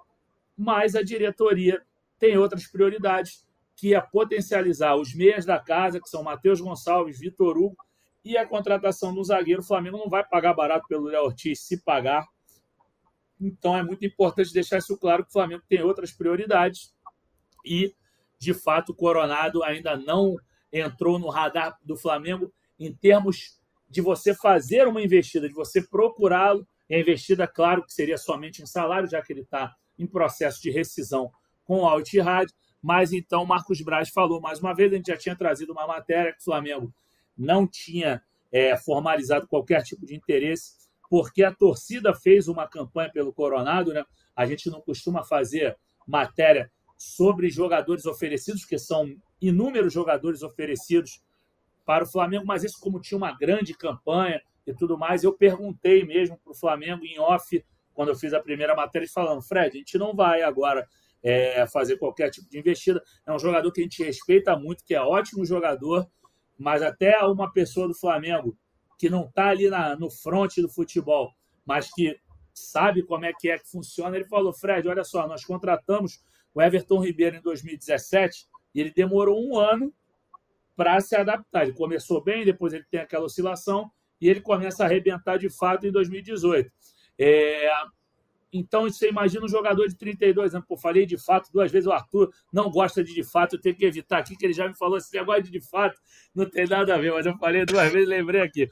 mas 0.57 0.95
a 0.95 1.03
diretoria 1.03 1.83
tem 2.19 2.37
outras 2.37 2.67
prioridades, 2.67 3.45
que 3.75 3.95
é 3.95 4.01
potencializar 4.01 4.95
os 4.97 5.15
meias 5.15 5.45
da 5.45 5.59
casa, 5.59 6.01
que 6.01 6.09
são 6.09 6.23
Matheus 6.23 6.61
Gonçalves, 6.61 7.19
Vitor 7.19 7.57
Hugo, 7.57 7.77
e 8.25 8.37
a 8.37 8.47
contratação 8.47 9.13
do 9.13 9.25
zagueiro. 9.25 9.61
O 9.61 9.65
Flamengo 9.65 9.99
não 9.99 10.09
vai 10.09 10.25
pagar 10.25 10.55
barato 10.55 10.87
pelo 10.87 11.07
Léo 11.07 11.25
Ortiz, 11.25 11.61
se 11.61 11.83
pagar. 11.83 12.25
Então 13.41 13.77
é 13.77 13.83
muito 13.83 14.05
importante 14.07 14.53
deixar 14.53 14.79
isso 14.79 14.97
claro 14.97 15.25
que 15.25 15.31
o 15.31 15.33
Flamengo 15.33 15.65
tem 15.69 15.83
outras 15.83 16.13
prioridades 16.13 16.95
e, 17.65 17.93
de 18.39 18.55
fato, 18.55 18.93
o 18.93 18.95
Coronado 18.95 19.65
ainda 19.65 19.97
não 19.97 20.37
entrou 20.73 21.19
no 21.19 21.29
radar 21.29 21.77
do 21.83 21.97
Flamengo 21.97 22.53
em 22.79 22.95
termos 22.95 23.61
de 23.93 24.01
você 24.01 24.35
fazer 24.35 24.89
uma 24.89 25.03
investida, 25.03 25.47
de 25.47 25.55
você 25.55 25.83
procurá-lo. 25.83 26.67
E 26.89 26.95
a 26.95 26.99
investida, 26.99 27.47
claro, 27.47 27.85
que 27.85 27.93
seria 27.93 28.17
somente 28.17 28.63
em 28.63 28.67
salário, 28.67 29.09
já 29.09 29.21
que 29.21 29.33
ele 29.35 29.43
está 29.43 29.75
em 29.99 30.07
processo 30.07 30.63
de 30.63 30.71
rescisão 30.71 31.31
com 31.63 31.81
o 31.81 31.87
Altihad. 31.87 32.51
Mas 32.81 33.13
então, 33.13 33.45
Marcos 33.45 33.83
Braz 33.83 34.09
falou 34.09 34.41
mais 34.41 34.61
uma 34.61 34.75
vez, 34.75 34.91
a 34.91 34.97
gente 34.97 35.09
já 35.09 35.17
tinha 35.17 35.37
trazido 35.37 35.73
uma 35.73 35.87
matéria 35.87 36.33
que 36.33 36.41
o 36.41 36.45
Flamengo 36.45 36.93
não 37.37 37.67
tinha 37.67 38.23
é, 38.51 38.77
formalizado 38.79 39.47
qualquer 39.47 39.83
tipo 39.83 40.07
de 40.07 40.17
interesse, 40.17 40.73
porque 41.11 41.45
a 41.45 41.53
torcida 41.53 42.15
fez 42.15 42.49
uma 42.49 42.67
campanha 42.67 43.13
pelo 43.13 43.33
Coronado, 43.33 43.93
né? 43.93 44.05
A 44.35 44.47
gente 44.47 44.71
não 44.71 44.81
costuma 44.81 45.23
fazer 45.23 45.77
matéria 46.07 46.73
sobre 46.97 47.51
jogadores 47.51 48.07
oferecidos, 48.07 48.65
que 48.65 48.79
são 48.79 49.15
inúmeros 49.39 49.93
jogadores 49.93 50.43
oferecidos 50.43 51.23
para 51.85 52.05
o 52.05 52.07
Flamengo, 52.07 52.45
mas 52.47 52.65
isso 52.65 52.79
como 52.81 53.01
tinha 53.01 53.19
uma 53.19 53.37
grande 53.37 53.75
campanha 53.75 54.41
e 54.67 54.73
tudo 54.73 54.97
mais, 54.97 55.25
eu 55.25 55.33
perguntei 55.33 56.05
mesmo 56.05 56.39
para 56.39 56.53
o 56.53 56.55
Flamengo 56.55 57.05
em 57.05 57.19
off, 57.19 57.65
quando 57.93 58.09
eu 58.09 58.17
fiz 58.17 58.33
a 58.33 58.41
primeira 58.41 58.75
matéria, 58.75 59.09
falando, 59.13 59.43
Fred, 59.43 59.77
a 59.77 59.79
gente 59.79 59.99
não 59.99 60.15
vai 60.15 60.43
agora 60.43 60.87
é, 61.23 61.67
fazer 61.67 61.99
qualquer 61.99 62.31
tipo 62.31 62.49
de 62.49 62.59
investida. 62.59 63.03
É 63.27 63.33
um 63.33 63.39
jogador 63.39 63.71
que 63.73 63.81
a 63.81 63.85
gente 63.85 64.03
respeita 64.03 64.57
muito, 64.57 64.85
que 64.85 64.95
é 64.95 65.01
ótimo 65.01 65.45
jogador, 65.45 66.09
mas 66.59 66.83
até 66.83 67.19
uma 67.25 67.53
pessoa 67.53 67.89
do 67.89 67.95
Flamengo 67.95 68.57
que 68.99 69.11
não 69.11 69.25
está 69.25 69.49
ali 69.49 69.69
na, 69.69 69.97
no 69.97 70.11
front 70.11 70.57
do 70.59 70.69
futebol, 70.69 71.33
mas 71.67 71.91
que 71.93 72.17
sabe 72.55 73.03
como 73.03 73.25
é 73.25 73.33
que 73.33 73.49
é 73.49 73.59
que 73.59 73.69
funciona, 73.69 74.15
ele 74.15 74.27
falou, 74.27 74.53
Fred, 74.53 74.87
olha 74.87 75.05
só, 75.05 75.27
nós 75.27 75.45
contratamos 75.45 76.23
o 76.55 76.61
Everton 76.61 77.01
Ribeiro 77.01 77.37
em 77.37 77.43
2017 77.43 78.47
e 78.75 78.81
ele 78.81 78.93
demorou 78.93 79.43
um 79.43 79.59
ano 79.59 79.93
para 80.77 81.01
se 81.01 81.17
adaptar. 81.17 81.63
Ele 81.63 81.73
começou 81.73 82.23
bem, 82.23 82.45
depois 82.45 82.73
ele 82.73 82.85
tem 82.91 83.01
aquela 83.01 83.25
oscilação 83.25 83.91
e 84.21 84.29
ele 84.29 84.41
começa 84.41 84.83
a 84.83 84.87
arrebentar 84.87 85.39
de 85.39 85.49
fato 85.49 85.87
em 85.87 85.93
2018. 85.93 86.71
É, 87.19 87.69
então, 88.53 88.83
você 88.83 89.09
imagina 89.09 89.45
um 89.45 89.49
jogador 89.49 89.89
de 89.89 89.97
32 89.97 90.55
anos. 90.55 90.67
Pô, 90.67 90.77
falei 90.77 91.07
de 91.07 91.17
fato 91.17 91.51
duas 91.51 91.73
vezes. 91.73 91.87
O 91.87 91.93
Arthur 91.93 92.31
não 92.53 92.71
gosta 92.71 93.03
de 93.03 93.15
de 93.15 93.25
fato. 93.25 93.57
Eu 93.57 93.61
tenho 93.61 93.75
que 93.75 93.85
evitar 93.85 94.19
aqui, 94.19 94.37
que 94.37 94.45
ele 94.45 94.53
já 94.53 94.69
me 94.69 94.77
falou 94.77 94.99
esse 94.99 95.13
negócio 95.17 95.45
de 95.45 95.51
de 95.51 95.61
fato. 95.61 95.99
Não 96.35 96.49
tem 96.49 96.67
nada 96.67 96.95
a 96.95 96.99
ver, 96.99 97.13
mas 97.13 97.25
eu 97.25 97.37
falei 97.39 97.65
duas 97.65 97.91
vezes 97.91 98.09
lembrei 98.09 98.43
aqui. 98.43 98.69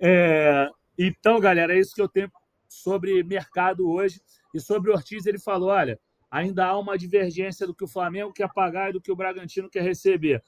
É, 0.00 0.70
então, 0.98 1.38
galera, 1.38 1.74
é 1.74 1.78
isso 1.78 1.94
que 1.94 2.00
eu 2.00 2.08
tenho 2.08 2.30
sobre 2.68 3.22
mercado 3.22 3.88
hoje. 3.88 4.20
E 4.54 4.60
sobre 4.60 4.90
o 4.90 4.94
Ortiz, 4.94 5.26
ele 5.26 5.38
falou: 5.38 5.68
olha, 5.68 6.00
ainda 6.30 6.64
há 6.64 6.78
uma 6.78 6.96
divergência 6.96 7.66
do 7.66 7.74
que 7.74 7.84
o 7.84 7.88
Flamengo 7.88 8.32
quer 8.32 8.50
pagar 8.52 8.88
e 8.88 8.92
do 8.94 9.00
que 9.00 9.12
o 9.12 9.16
Bragantino 9.16 9.68
quer 9.68 9.82
receber 9.82 10.42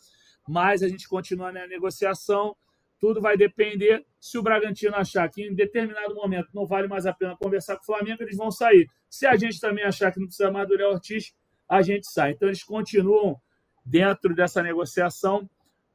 mas 0.48 0.83
a 0.83 0.88
gente 0.88 1.09
continua 1.09 1.53
na 1.53 1.66
negociação. 1.66 2.57
Tudo 2.98 3.20
vai 3.20 3.37
depender 3.37 4.05
se 4.18 4.37
o 4.37 4.42
Bragantino 4.42 4.94
achar 4.94 5.29
que 5.31 5.42
em 5.42 5.55
determinado 5.55 6.14
momento 6.14 6.48
não 6.53 6.66
vale 6.66 6.87
mais 6.87 7.07
a 7.07 7.12
pena 7.12 7.37
conversar 7.37 7.76
com 7.76 7.83
o 7.83 7.87
Flamengo, 7.87 8.22
eles 8.22 8.37
vão 8.37 8.50
sair. 8.50 8.87
Se 9.09 9.26
a 9.26 9.37
gente 9.37 9.59
também 9.59 9.85
achar 9.85 10.12
que 10.12 10.20
não 10.20 10.26
precisa 10.26 10.50
mais 10.50 10.68
do 10.68 10.76
Léo 10.76 10.90
Ortiz, 10.90 11.33
a 11.68 11.81
gente 11.83 12.11
sai. 12.11 12.33
Então 12.33 12.48
eles 12.48 12.62
continuam 12.62 13.40
dentro 13.85 14.35
dessa 14.35 14.62
negociação 14.62 15.48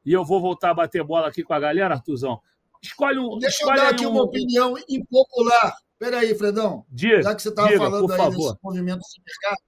e 0.04 0.12
eu 0.12 0.24
vou 0.24 0.40
voltar 0.40 0.70
a 0.70 0.74
bater 0.74 1.02
bola 1.04 1.28
aqui 1.28 1.42
com 1.42 1.52
a 1.52 1.60
galera, 1.60 1.94
Artuzão. 1.94 2.40
Escolhe 2.82 3.18
um. 3.18 3.38
Deixa 3.38 3.58
escolhe 3.58 3.78
eu 3.78 3.84
dar 3.84 3.90
aqui 3.90 4.06
um... 4.06 4.10
uma 4.10 4.22
opinião 4.22 4.74
impopular. 4.88 5.76
Espera 5.92 6.20
aí, 6.20 6.34
Fredão. 6.34 6.84
Diga, 6.88 7.22
Já 7.22 7.34
que 7.34 7.42
você 7.42 7.48
estava 7.48 7.76
falando 7.76 8.12
aí 8.12 8.18
favor. 8.18 8.52
desse 8.52 8.58
movimento 8.62 9.00
de 9.00 9.22
mercado, 9.24 9.62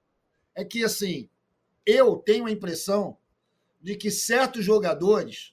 é 0.55 0.65
que 0.65 0.85
assim 0.85 1.29
eu 1.87 2.17
tenho 2.17 2.47
a 2.47 2.51
impressão 2.51 3.17
de 3.81 3.97
que 3.97 4.11
certos 4.11 4.65
jogadores 4.65 5.53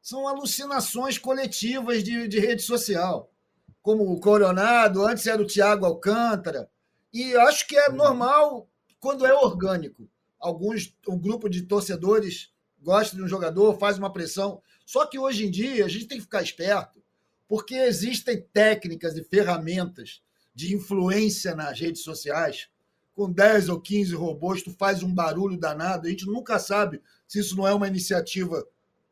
são 0.00 0.26
alucinações 0.26 1.16
coletivas 1.16 2.02
de, 2.02 2.26
de 2.26 2.38
rede 2.40 2.62
social, 2.62 3.32
como 3.80 4.10
o 4.10 4.20
Coronado, 4.20 5.04
antes 5.04 5.26
era 5.26 5.40
o 5.40 5.46
Thiago 5.46 5.86
Alcântara, 5.86 6.68
e 7.12 7.34
acho 7.36 7.66
que 7.66 7.76
é 7.76 7.88
uhum. 7.90 7.96
normal 7.96 8.68
quando 8.98 9.26
é 9.26 9.34
orgânico. 9.34 10.08
Alguns, 10.38 10.96
um 11.06 11.18
grupo 11.18 11.48
de 11.48 11.62
torcedores 11.62 12.50
gosta 12.80 13.14
de 13.14 13.22
um 13.22 13.28
jogador, 13.28 13.78
faz 13.78 13.98
uma 13.98 14.12
pressão. 14.12 14.60
Só 14.84 15.06
que 15.06 15.18
hoje 15.18 15.46
em 15.46 15.50
dia 15.50 15.84
a 15.84 15.88
gente 15.88 16.06
tem 16.06 16.18
que 16.18 16.24
ficar 16.24 16.42
esperto, 16.42 17.02
porque 17.46 17.74
existem 17.74 18.40
técnicas 18.52 19.16
e 19.16 19.22
ferramentas 19.22 20.22
de 20.54 20.74
influência 20.74 21.54
nas 21.54 21.78
redes 21.78 22.02
sociais. 22.02 22.68
Com 23.14 23.30
10 23.30 23.68
ou 23.68 23.80
15 23.80 24.14
robôs, 24.14 24.62
tu 24.62 24.72
faz 24.72 25.02
um 25.02 25.14
barulho 25.14 25.58
danado. 25.58 26.06
A 26.06 26.10
gente 26.10 26.26
nunca 26.26 26.58
sabe 26.58 27.00
se 27.32 27.38
isso 27.38 27.56
não 27.56 27.66
é 27.66 27.72
uma 27.72 27.88
iniciativa 27.88 28.62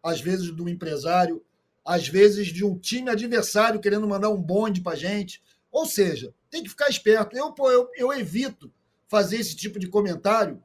às 0.03 0.21
vezes 0.21 0.51
um 0.51 0.69
empresário, 0.69 1.43
às 1.83 2.07
vezes 2.07 2.49
de 2.49 2.63
um 2.63 2.77
time 2.77 3.09
adversário 3.09 3.81
querendo 3.81 4.07
mandar 4.07 4.29
um 4.29 4.37
bonde 4.37 4.83
para 4.83 4.95
gente. 4.95 5.43
Ou 5.73 5.87
seja, 5.87 6.31
tem 6.51 6.63
que 6.63 6.69
ficar 6.69 6.91
esperto. 6.91 7.35
Eu, 7.35 7.51
pô, 7.51 7.71
eu, 7.71 7.89
eu 7.97 8.13
evito 8.13 8.71
fazer 9.09 9.39
esse 9.39 9.57
tipo 9.57 9.79
de 9.79 9.89
comentário 9.89 10.63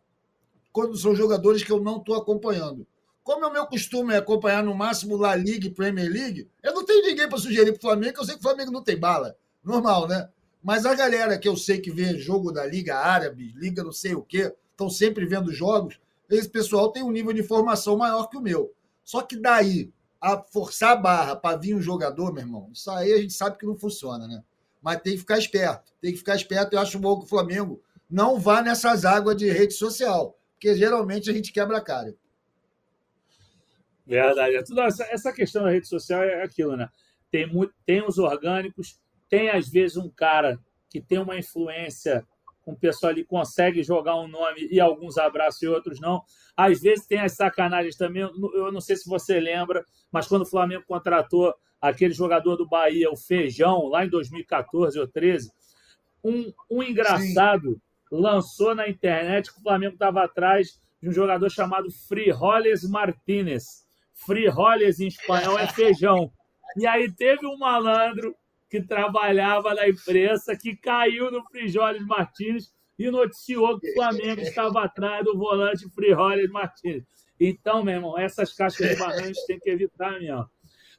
quando 0.73 0.97
são 0.97 1.15
jogadores 1.15 1.63
que 1.63 1.71
eu 1.71 1.81
não 1.81 1.95
estou 1.95 2.15
acompanhando. 2.15 2.85
Como 3.23 3.45
é 3.45 3.47
o 3.47 3.53
meu 3.53 3.65
costume 3.67 4.13
é 4.13 4.17
acompanhar 4.17 4.61
no 4.61 4.75
máximo 4.75 5.15
La 5.15 5.33
Liga 5.33 5.67
e 5.67 5.73
Premier 5.73 6.11
League, 6.11 6.49
eu 6.61 6.73
não 6.73 6.83
tenho 6.83 7.05
ninguém 7.05 7.29
para 7.29 7.37
sugerir 7.37 7.71
para 7.71 7.79
o 7.79 7.81
Flamengo, 7.81 8.15
que 8.15 8.19
eu 8.19 8.25
sei 8.25 8.33
que 8.33 8.41
o 8.41 8.43
Flamengo 8.43 8.71
não 8.71 8.83
tem 8.83 8.99
bala. 8.99 9.37
Normal, 9.63 10.09
né? 10.09 10.27
Mas 10.61 10.85
a 10.85 10.93
galera 10.93 11.37
que 11.37 11.47
eu 11.47 11.55
sei 11.55 11.79
que 11.79 11.89
vê 11.89 12.19
jogo 12.19 12.51
da 12.51 12.65
Liga 12.65 12.97
Árabe, 12.97 13.53
Liga 13.55 13.81
não 13.81 13.93
sei 13.93 14.13
o 14.13 14.21
quê, 14.21 14.53
estão 14.71 14.89
sempre 14.89 15.25
vendo 15.25 15.53
jogos, 15.53 15.97
esse 16.29 16.49
pessoal 16.49 16.91
tem 16.91 17.03
um 17.03 17.11
nível 17.11 17.33
de 17.33 17.41
informação 17.41 17.97
maior 17.97 18.29
que 18.29 18.37
o 18.37 18.41
meu. 18.41 18.73
Só 19.03 19.21
que 19.21 19.35
daí 19.35 19.91
a 20.19 20.37
forçar 20.37 20.91
a 20.93 20.95
barra 20.95 21.35
para 21.35 21.57
vir 21.57 21.75
um 21.75 21.81
jogador, 21.81 22.33
meu 22.33 22.43
irmão, 22.43 22.69
isso 22.73 22.89
aí 22.89 23.13
a 23.13 23.17
gente 23.17 23.33
sabe 23.33 23.57
que 23.57 23.65
não 23.65 23.75
funciona, 23.75 24.27
né? 24.27 24.43
Mas 24.81 25.01
tem 25.01 25.13
que 25.13 25.19
ficar 25.19 25.37
esperto. 25.37 25.93
Tem 26.01 26.11
que 26.11 26.17
ficar 26.17 26.35
esperto. 26.35 26.73
Eu 26.73 26.79
acho 26.79 26.99
bom 26.99 27.19
que 27.19 27.25
o 27.25 27.29
Flamengo 27.29 27.81
não 28.09 28.39
vá 28.39 28.61
nessas 28.61 29.05
águas 29.05 29.35
de 29.35 29.49
rede 29.51 29.73
social, 29.73 30.37
porque 30.53 30.75
geralmente 30.75 31.29
a 31.29 31.33
gente 31.33 31.51
quebra 31.51 31.77
a 31.77 31.81
cara. 31.81 32.15
Verdade. 34.05 34.55
É 34.55 35.13
essa 35.13 35.33
questão 35.33 35.63
da 35.63 35.71
rede 35.71 35.87
social 35.87 36.23
é 36.23 36.43
aquilo, 36.43 36.75
né? 36.75 36.89
Tem, 37.31 37.51
muito, 37.51 37.73
tem 37.85 38.05
os 38.05 38.17
orgânicos, 38.17 38.99
tem 39.29 39.49
às 39.49 39.67
vezes 39.67 39.97
um 39.97 40.09
cara 40.09 40.59
que 40.89 41.01
tem 41.01 41.19
uma 41.19 41.37
influência 41.37 42.25
o 42.65 42.75
pessoal 42.75 43.11
ali, 43.11 43.23
consegue 43.23 43.83
jogar 43.83 44.15
um 44.15 44.27
nome 44.27 44.67
e 44.71 44.79
alguns 44.79 45.17
abraços 45.17 45.61
e 45.61 45.67
outros 45.67 45.99
não. 45.99 46.23
Às 46.57 46.81
vezes 46.81 47.05
tem 47.05 47.19
as 47.19 47.33
sacanagens 47.33 47.95
também. 47.95 48.23
Eu 48.23 48.71
não 48.71 48.81
sei 48.81 48.95
se 48.95 49.07
você 49.07 49.39
lembra, 49.39 49.85
mas 50.11 50.27
quando 50.27 50.41
o 50.41 50.49
Flamengo 50.49 50.83
contratou 50.87 51.53
aquele 51.79 52.13
jogador 52.13 52.55
do 52.55 52.67
Bahia, 52.67 53.11
o 53.11 53.17
Feijão, 53.17 53.87
lá 53.87 54.05
em 54.05 54.09
2014 54.09 54.99
ou 54.99 55.07
13, 55.07 55.51
um, 56.23 56.51
um 56.71 56.81
engraçado 56.81 57.73
Sim. 57.73 57.81
lançou 58.11 58.73
na 58.73 58.89
internet 58.89 59.53
que 59.53 59.59
o 59.59 59.63
Flamengo 59.63 59.93
estava 59.93 60.23
atrás 60.23 60.79
de 61.01 61.09
um 61.09 61.11
jogador 61.11 61.49
chamado 61.51 61.91
Frijoles 62.07 62.83
Martinez. 62.89 63.85
Frijoles 64.25 64.99
em 64.99 65.07
espanhol 65.07 65.59
é 65.59 65.67
feijão. 65.67 66.31
E 66.77 66.87
aí 66.87 67.11
teve 67.11 67.45
um 67.45 67.57
malandro 67.57 68.35
que 68.75 68.87
trabalhava 68.87 69.73
na 69.73 69.87
imprensa 69.87 70.57
que 70.57 70.75
caiu 70.75 71.31
no 71.31 71.43
Frijoles 71.45 72.05
Martins 72.05 72.73
e 72.99 73.09
noticiou 73.09 73.79
que 73.79 73.89
o 73.89 73.93
Flamengo 73.93 74.41
estava 74.41 74.83
atrás 74.83 75.23
do 75.23 75.37
volante 75.37 75.89
Frijoles 75.93 76.49
Martins. 76.49 77.03
Então, 77.39 77.83
meu 77.83 77.95
irmão, 77.95 78.17
essas 78.17 78.53
caixas 78.53 78.77
de 78.77 79.23
gente 79.23 79.45
tem 79.47 79.59
que 79.59 79.69
evitar 79.69 80.19
mesmo. 80.19 80.49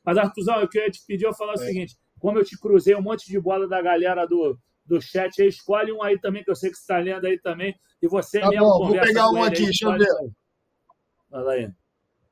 Mas, 0.03 0.17
Artuzão, 0.17 0.61
eu 0.61 0.69
queria 0.69 0.91
te 0.91 1.05
pedir, 1.07 1.25
eu 1.25 1.35
falar 1.35 1.53
é. 1.53 1.57
o 1.57 1.59
seguinte: 1.59 1.97
como 2.19 2.39
eu 2.39 2.45
te 2.45 2.59
cruzei 2.59 2.95
um 2.95 3.03
monte 3.03 3.27
de 3.27 3.39
bola 3.39 3.69
da 3.69 3.83
galera 3.83 4.27
do, 4.27 4.59
do 4.85 5.01
chat, 5.01 5.41
aí, 5.41 5.49
escolhe 5.49 5.93
um 5.93 6.03
aí 6.03 6.19
também, 6.19 6.45
que 6.45 6.51
eu 6.51 6.57
sei 6.57 6.71
que 6.71 6.77
você 6.77 6.83
está 6.83 6.99
lendo 6.99 7.27
aí 7.27 7.39
também, 7.39 7.75
e 8.01 8.09
você 8.09 8.41
tá 8.41 8.49
mesmo 8.49 8.67
bom, 8.67 8.79
conversa 8.79 9.05
Vou 9.05 9.07
pegar 9.07 9.31
um 9.31 9.43
aqui, 9.43 9.59
aí, 9.59 9.65
deixa 9.65 9.87
eu 9.87 9.99
ver. 9.99 11.51
Aí. 11.51 11.71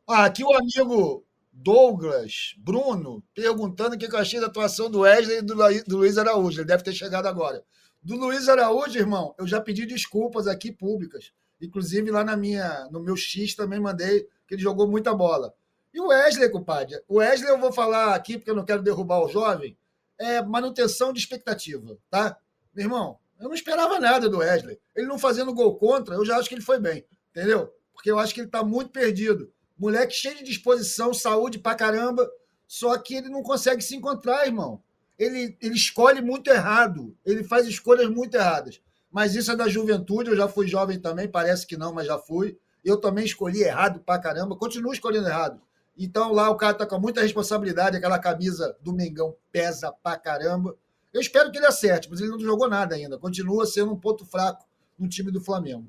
Ah, 0.08 0.24
aqui 0.26 0.44
o 0.44 0.54
amigo 0.54 1.23
Douglas 1.56 2.54
Bruno 2.58 3.22
perguntando 3.32 3.94
o 3.94 3.98
que 3.98 4.06
eu 4.06 4.18
achei 4.18 4.40
da 4.40 4.48
atuação 4.48 4.90
do 4.90 5.00
Wesley 5.00 5.38
e 5.38 5.42
do, 5.42 5.96
Luiz 5.96 6.18
Araújo. 6.18 6.60
Ele 6.60 6.66
deve 6.66 6.82
ter 6.82 6.92
chegado 6.92 7.26
agora. 7.26 7.64
Do 8.02 8.16
Luiz 8.16 8.48
Araújo, 8.48 8.98
irmão, 8.98 9.34
eu 9.38 9.46
já 9.46 9.60
pedi 9.60 9.86
desculpas 9.86 10.48
aqui 10.48 10.72
públicas. 10.72 11.32
Inclusive 11.60 12.10
lá 12.10 12.24
na 12.24 12.36
minha, 12.36 12.88
no 12.90 13.00
meu 13.00 13.16
X 13.16 13.54
também 13.54 13.78
mandei 13.78 14.28
que 14.46 14.54
ele 14.54 14.62
jogou 14.62 14.88
muita 14.88 15.14
bola. 15.14 15.54
E 15.92 16.00
o 16.00 16.08
Wesley, 16.08 16.50
compadre? 16.50 17.00
O 17.08 17.18
Wesley 17.18 17.48
eu 17.48 17.58
vou 17.58 17.72
falar 17.72 18.14
aqui 18.14 18.36
porque 18.36 18.50
eu 18.50 18.56
não 18.56 18.64
quero 18.64 18.82
derrubar 18.82 19.20
o 19.20 19.28
jovem. 19.28 19.78
É 20.18 20.42
manutenção 20.42 21.12
de 21.12 21.20
expectativa, 21.20 21.96
tá? 22.10 22.36
Meu 22.74 22.86
irmão, 22.86 23.18
eu 23.38 23.48
não 23.48 23.54
esperava 23.54 24.00
nada 24.00 24.28
do 24.28 24.38
Wesley. 24.38 24.78
Ele 24.94 25.06
não 25.06 25.18
fazendo 25.18 25.54
gol 25.54 25.76
contra, 25.76 26.16
eu 26.16 26.24
já 26.24 26.36
acho 26.36 26.48
que 26.48 26.56
ele 26.56 26.62
foi 26.62 26.80
bem, 26.80 27.06
entendeu? 27.30 27.72
Porque 27.92 28.10
eu 28.10 28.18
acho 28.18 28.34
que 28.34 28.40
ele 28.40 28.48
está 28.48 28.64
muito 28.64 28.90
perdido. 28.90 29.52
Moleque 29.78 30.14
cheio 30.14 30.36
de 30.36 30.44
disposição, 30.44 31.12
saúde 31.12 31.58
pra 31.58 31.74
caramba, 31.74 32.30
só 32.66 32.96
que 32.98 33.14
ele 33.14 33.28
não 33.28 33.42
consegue 33.42 33.82
se 33.82 33.96
encontrar, 33.96 34.46
irmão 34.46 34.82
ele, 35.18 35.56
ele 35.60 35.74
escolhe 35.74 36.20
muito 36.20 36.50
errado, 36.50 37.16
ele 37.24 37.44
faz 37.44 37.66
escolhas 37.66 38.08
muito 38.08 38.34
erradas. 38.34 38.80
Mas 39.10 39.34
isso 39.34 39.52
é 39.52 39.56
da 39.56 39.68
juventude, 39.68 40.30
eu 40.30 40.36
já 40.36 40.48
fui 40.48 40.66
jovem 40.66 40.98
também, 40.98 41.28
parece 41.28 41.66
que 41.66 41.76
não, 41.76 41.92
mas 41.92 42.06
já 42.06 42.18
fui. 42.18 42.58
Eu 42.84 42.96
também 42.96 43.24
escolhi 43.24 43.62
errado 43.62 44.00
pra 44.00 44.18
caramba, 44.18 44.56
continuo 44.56 44.92
escolhendo 44.92 45.28
errado. 45.28 45.60
Então 45.96 46.32
lá 46.32 46.50
o 46.50 46.56
cara 46.56 46.74
tá 46.74 46.84
com 46.84 46.98
muita 46.98 47.22
responsabilidade, 47.22 47.96
aquela 47.96 48.18
camisa 48.18 48.76
do 48.80 48.92
Mengão 48.92 49.36
pesa 49.52 49.92
pra 50.02 50.18
caramba. 50.18 50.76
Eu 51.12 51.20
espero 51.20 51.52
que 51.52 51.58
ele 51.58 51.66
acerte, 51.66 52.10
mas 52.10 52.20
ele 52.20 52.30
não 52.30 52.40
jogou 52.40 52.68
nada 52.68 52.96
ainda. 52.96 53.16
Continua 53.16 53.64
sendo 53.66 53.92
um 53.92 53.96
ponto 53.96 54.26
fraco 54.26 54.66
no 54.98 55.08
time 55.08 55.30
do 55.30 55.40
Flamengo. 55.40 55.86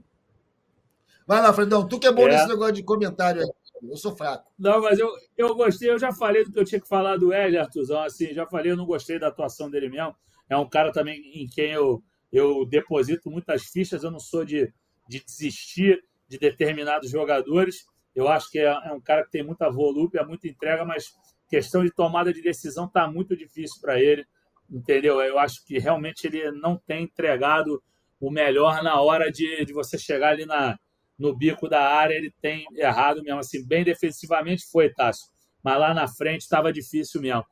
Vai 1.26 1.42
lá, 1.42 1.52
Fredão, 1.52 1.88
tu 1.88 2.00
que 2.00 2.06
é 2.06 2.12
bom 2.12 2.28
é. 2.28 2.34
nesse 2.34 2.48
negócio 2.48 2.74
de 2.74 2.84
comentário 2.84 3.42
aí. 3.42 3.50
Eu 3.82 3.98
sou 3.98 4.16
fraco. 4.16 4.52
Não, 4.58 4.82
mas 4.82 5.00
eu, 5.00 5.10
eu 5.38 5.56
gostei, 5.56 5.90
eu 5.90 6.00
já 6.00 6.12
falei 6.12 6.44
do 6.44 6.52
que 6.52 6.60
eu 6.60 6.66
tinha 6.66 6.80
que 6.80 6.88
falar 6.88 7.18
do 7.18 7.34
Hélio, 7.34 7.60
Artuzão, 7.60 8.02
assim, 8.02 8.34
já 8.34 8.46
falei, 8.46 8.72
eu 8.72 8.78
não 8.78 8.86
gostei 8.86 9.20
da 9.20 9.28
atuação 9.28 9.70
dele 9.70 9.90
mesmo. 9.90 10.16
É 10.50 10.58
um 10.58 10.68
cara 10.68 10.92
também 10.92 11.20
em 11.34 11.48
quem 11.48 11.72
eu, 11.72 12.04
eu 12.32 12.66
deposito 12.66 13.30
muitas 13.30 13.64
fichas, 13.64 14.04
eu 14.04 14.12
não 14.12 14.20
sou 14.20 14.46
de, 14.46 14.72
de 15.08 15.24
desistir 15.24 16.04
de 16.28 16.38
determinados 16.38 17.10
jogadores. 17.10 17.86
Eu 18.16 18.28
acho 18.28 18.50
que 18.50 18.60
é, 18.60 18.66
é 18.66 18.92
um 18.94 19.02
cara 19.02 19.24
que 19.24 19.32
tem 19.32 19.44
muita 19.44 19.70
volúpia, 19.70 20.24
muita 20.24 20.48
entrega, 20.48 20.86
mas 20.86 21.14
questão 21.50 21.84
de 21.84 21.92
tomada 21.92 22.34
de 22.34 22.42
decisão 22.42 22.86
está 22.86 23.08
muito 23.10 23.36
difícil 23.36 23.80
para 23.82 24.00
ele, 24.00 24.26
entendeu? 24.70 25.22
Eu 25.22 25.38
acho 25.38 25.66
que 25.66 25.78
realmente 25.78 26.26
ele 26.26 26.52
não 26.52 26.78
tem 26.78 27.04
entregado 27.04 27.82
o 28.20 28.32
melhor 28.32 28.82
na 28.82 29.00
hora 29.02 29.32
de, 29.32 29.66
de 29.66 29.74
você 29.74 29.98
chegar 29.98 30.30
ali 30.30 30.46
na, 30.46 30.80
no 31.18 31.36
bico 31.36 31.70
da 31.70 31.82
área 31.82 32.16
ele 32.16 32.34
tem 32.42 32.66
errado 32.76 33.22
mesmo. 33.24 33.40
Assim, 33.40 33.66
bem 33.66 33.84
defensivamente 33.84 34.66
foi, 34.72 34.90
Tássio. 34.90 35.28
Mas 35.64 35.80
lá 35.80 35.94
na 35.94 36.08
frente 36.08 36.42
estava 36.42 36.72
difícil 36.72 37.22
mesmo. 37.22 37.46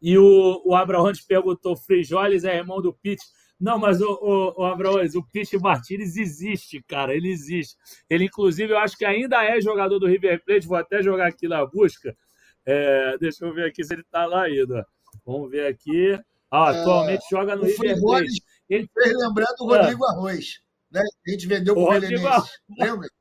E 0.00 0.16
o, 0.16 0.62
o 0.64 0.74
Abraões 0.74 1.20
perguntou: 1.20 1.76
Frijoles 1.76 2.44
é 2.44 2.56
irmão 2.56 2.80
do 2.80 2.92
Pete? 2.92 3.24
Não, 3.60 3.76
mas 3.76 4.00
o, 4.00 4.06
o, 4.06 4.62
o 4.62 4.64
Abraões, 4.64 5.16
o 5.16 5.26
Pete 5.32 5.58
Martinez 5.58 6.16
existe, 6.16 6.80
cara. 6.86 7.14
Ele 7.14 7.28
existe. 7.28 7.76
Ele, 8.08 8.26
inclusive, 8.26 8.72
eu 8.72 8.78
acho 8.78 8.96
que 8.96 9.04
ainda 9.04 9.44
é 9.44 9.60
jogador 9.60 9.98
do 9.98 10.06
River 10.06 10.42
Plate. 10.44 10.68
Vou 10.68 10.76
até 10.76 11.02
jogar 11.02 11.26
aqui 11.26 11.48
na 11.48 11.66
busca. 11.66 12.16
É, 12.64 13.18
deixa 13.18 13.44
eu 13.44 13.52
ver 13.52 13.66
aqui 13.66 13.82
se 13.82 13.92
ele 13.92 14.02
está 14.02 14.26
lá 14.26 14.42
ainda. 14.44 14.86
Vamos 15.26 15.50
ver 15.50 15.66
aqui. 15.66 16.16
Ah, 16.50 16.70
atualmente 16.70 17.24
é, 17.24 17.28
joga 17.30 17.56
no 17.56 17.64
River 17.64 18.00
Plate. 18.00 18.42
Ele 18.70 18.88
fez 18.94 19.12
lembrando 19.18 19.56
o 19.60 19.66
Rodrigo 19.66 20.04
é. 20.04 20.10
Arroz. 20.10 20.60
Né? 20.90 21.02
A 21.26 21.30
gente 21.30 21.46
vendeu 21.46 21.74
para 21.74 21.82
o 21.82 21.90
Belenense. 21.90 22.50
Lembra? 22.78 23.08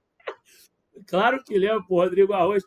Claro 1.05 1.41
que 1.43 1.57
lembro, 1.57 1.85
o 1.89 1.95
Rodrigo 1.95 2.33
Arroz. 2.33 2.63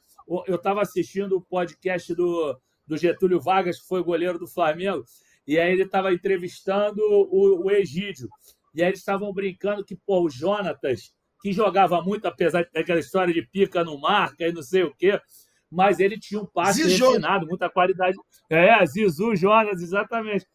Eu 0.46 0.54
estava 0.54 0.80
assistindo 0.80 1.36
o 1.36 1.40
podcast 1.40 2.14
do, 2.14 2.56
do 2.86 2.96
Getúlio 2.96 3.40
Vargas, 3.40 3.80
que 3.80 3.88
foi 3.88 4.02
goleiro 4.02 4.38
do 4.38 4.46
Flamengo, 4.46 5.04
e 5.46 5.58
aí 5.58 5.72
ele 5.72 5.82
estava 5.82 6.12
entrevistando 6.12 7.02
o, 7.02 7.66
o 7.66 7.70
Egídio. 7.70 8.28
E 8.72 8.82
aí 8.82 8.88
eles 8.88 9.00
estavam 9.00 9.32
brincando 9.32 9.84
que, 9.84 9.96
pô, 9.96 10.22
o 10.22 10.30
Jonatas, 10.30 11.12
que 11.42 11.52
jogava 11.52 12.00
muito, 12.00 12.26
apesar 12.26 12.68
daquela 12.72 13.00
história 13.00 13.34
de 13.34 13.42
pica 13.42 13.82
no 13.82 14.00
marca 14.00 14.46
e 14.46 14.52
não 14.52 14.62
sei 14.62 14.84
o 14.84 14.94
quê, 14.94 15.20
mas 15.70 16.00
ele 16.00 16.18
tinha 16.18 16.40
um 16.40 16.46
passe 16.46 16.82
refinado, 16.86 17.46
muita 17.46 17.70
qualidade. 17.70 18.16
É, 18.48 18.84
Zizu 18.86 19.34
Jonas, 19.36 19.82
exatamente. 19.82 20.46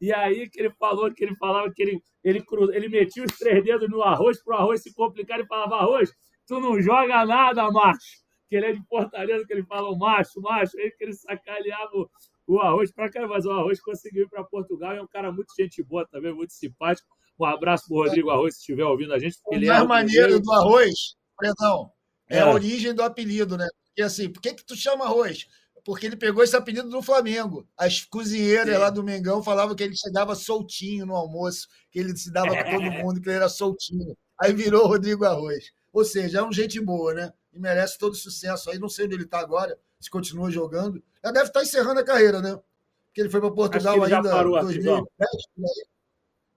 E 0.00 0.12
aí 0.12 0.48
que 0.48 0.60
ele 0.60 0.70
falou 0.70 1.12
que 1.12 1.24
ele 1.24 1.34
falava 1.36 1.72
que 1.72 1.82
ele, 1.82 2.02
ele, 2.22 2.42
cru, 2.42 2.72
ele 2.72 2.88
metia 2.88 3.24
os 3.24 3.36
três 3.36 3.64
dedos 3.64 3.88
no 3.88 4.02
arroz 4.02 4.42
para 4.42 4.56
o 4.56 4.58
arroz 4.60 4.82
se 4.82 4.92
complicar 4.92 5.40
e 5.40 5.46
falava: 5.46 5.76
arroz, 5.76 6.10
tu 6.46 6.60
não 6.60 6.80
joga 6.80 7.24
nada, 7.24 7.70
macho. 7.70 8.24
Que 8.48 8.56
ele 8.56 8.66
é 8.66 8.72
de 8.72 8.82
Fortaleza, 8.86 9.46
que 9.46 9.52
ele 9.52 9.64
fala 9.64 9.96
macho, 9.96 10.40
macho. 10.40 10.78
Aí 10.78 10.90
que 10.90 11.04
ele 11.04 11.14
sacaneava 11.14 11.90
o, 11.94 12.08
o 12.46 12.60
arroz 12.60 12.92
para 12.92 13.10
cá, 13.10 13.26
mas 13.26 13.46
o 13.46 13.50
arroz 13.50 13.80
conseguiu 13.80 14.24
ir 14.24 14.28
para 14.28 14.44
Portugal. 14.44 14.92
É 14.92 15.02
um 15.02 15.06
cara 15.06 15.32
muito 15.32 15.54
gente 15.58 15.82
boa 15.82 16.06
também, 16.06 16.34
muito 16.34 16.52
simpático. 16.52 17.08
Um 17.38 17.44
abraço 17.44 17.88
pro 17.88 17.96
Rodrigo 17.96 18.30
Arroz, 18.30 18.54
se 18.54 18.60
estiver 18.60 18.84
ouvindo 18.84 19.12
a 19.12 19.18
gente. 19.18 19.36
o 19.44 19.50
mais 19.50 19.64
é 19.64 19.84
maneiro 19.84 20.40
do 20.40 20.52
arroz, 20.52 21.16
Perdão. 21.38 21.90
É, 22.28 22.38
é 22.38 22.40
a 22.40 22.50
origem 22.50 22.94
do 22.94 23.02
apelido, 23.02 23.56
né? 23.56 23.66
Porque 23.86 24.02
assim, 24.02 24.30
por 24.30 24.40
que, 24.40 24.54
que 24.54 24.64
tu 24.64 24.76
chama 24.76 25.04
arroz? 25.04 25.46
Porque 25.84 26.06
ele 26.06 26.16
pegou 26.16 26.42
esse 26.42 26.56
apelido 26.56 26.88
do 26.88 27.02
Flamengo. 27.02 27.68
As 27.76 28.00
cozinheiras 28.00 28.74
Sim. 28.74 28.80
lá 28.80 28.88
do 28.88 29.04
Mengão 29.04 29.42
falavam 29.42 29.76
que 29.76 29.82
ele 29.82 29.94
chegava 29.94 30.34
soltinho 30.34 31.04
no 31.04 31.14
almoço, 31.14 31.68
que 31.90 31.98
ele 31.98 32.16
se 32.16 32.32
dava 32.32 32.56
com 32.56 32.70
todo 32.70 32.90
mundo, 33.04 33.20
que 33.20 33.28
ele 33.28 33.36
era 33.36 33.48
soltinho. 33.50 34.16
Aí 34.40 34.54
virou 34.54 34.86
Rodrigo 34.86 35.24
Arroz. 35.24 35.72
Ou 35.92 36.04
seja, 36.04 36.38
é 36.38 36.42
um 36.42 36.50
gente 36.50 36.80
boa, 36.80 37.12
né? 37.12 37.32
E 37.52 37.58
merece 37.58 37.98
todo 37.98 38.14
sucesso. 38.14 38.70
Aí 38.70 38.78
não 38.78 38.88
sei 38.88 39.04
onde 39.04 39.14
ele 39.14 39.24
está 39.24 39.38
agora, 39.38 39.78
se 40.00 40.10
continua 40.10 40.50
jogando. 40.50 41.02
Já 41.22 41.30
deve 41.30 41.46
estar 41.46 41.60
tá 41.60 41.62
encerrando 41.62 42.00
a 42.00 42.04
carreira, 42.04 42.40
né? 42.40 42.58
Porque 43.06 43.20
ele 43.20 43.30
foi 43.30 43.40
para 43.40 43.52
Portugal 43.52 44.02
ainda 44.02 44.16
em 44.18 44.50
2010. 44.50 45.02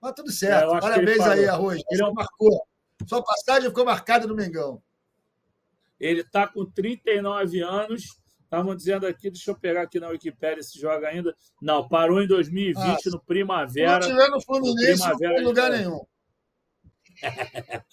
Mas 0.01 0.13
tudo 0.15 0.31
certo. 0.31 0.73
É, 0.75 0.79
Parabéns 0.79 1.19
aí, 1.19 1.45
Arroz. 1.45 1.81
Ele 1.91 2.03
é 2.03 2.11
marcou. 2.11 2.67
Sua 3.05 3.23
passagem 3.23 3.69
ficou 3.69 3.85
marcada 3.85 4.25
no 4.25 4.35
Mengão. 4.35 4.81
Ele 5.99 6.21
está 6.21 6.47
com 6.47 6.65
39 6.65 7.61
anos. 7.61 8.19
Estavam 8.47 8.73
dizendo 8.73 9.05
aqui, 9.05 9.29
deixa 9.29 9.51
eu 9.51 9.59
pegar 9.59 9.81
aqui 9.81 9.99
na 9.99 10.07
Wikipédia 10.07 10.63
se 10.63 10.79
joga 10.79 11.09
ainda. 11.09 11.35
Não, 11.61 11.85
parou 11.85 12.21
em 12.21 12.27
2020 12.27 12.79
ah, 12.81 12.97
no 13.11 13.19
Primavera. 13.19 14.01
Se 14.01 14.09
não 14.09 14.15
tiver 14.15 14.29
no 14.29 14.41
Fluminense, 14.41 15.05
não 15.05 15.17
tem 15.17 15.43
lugar 15.43 15.69
nenhum. 15.69 15.99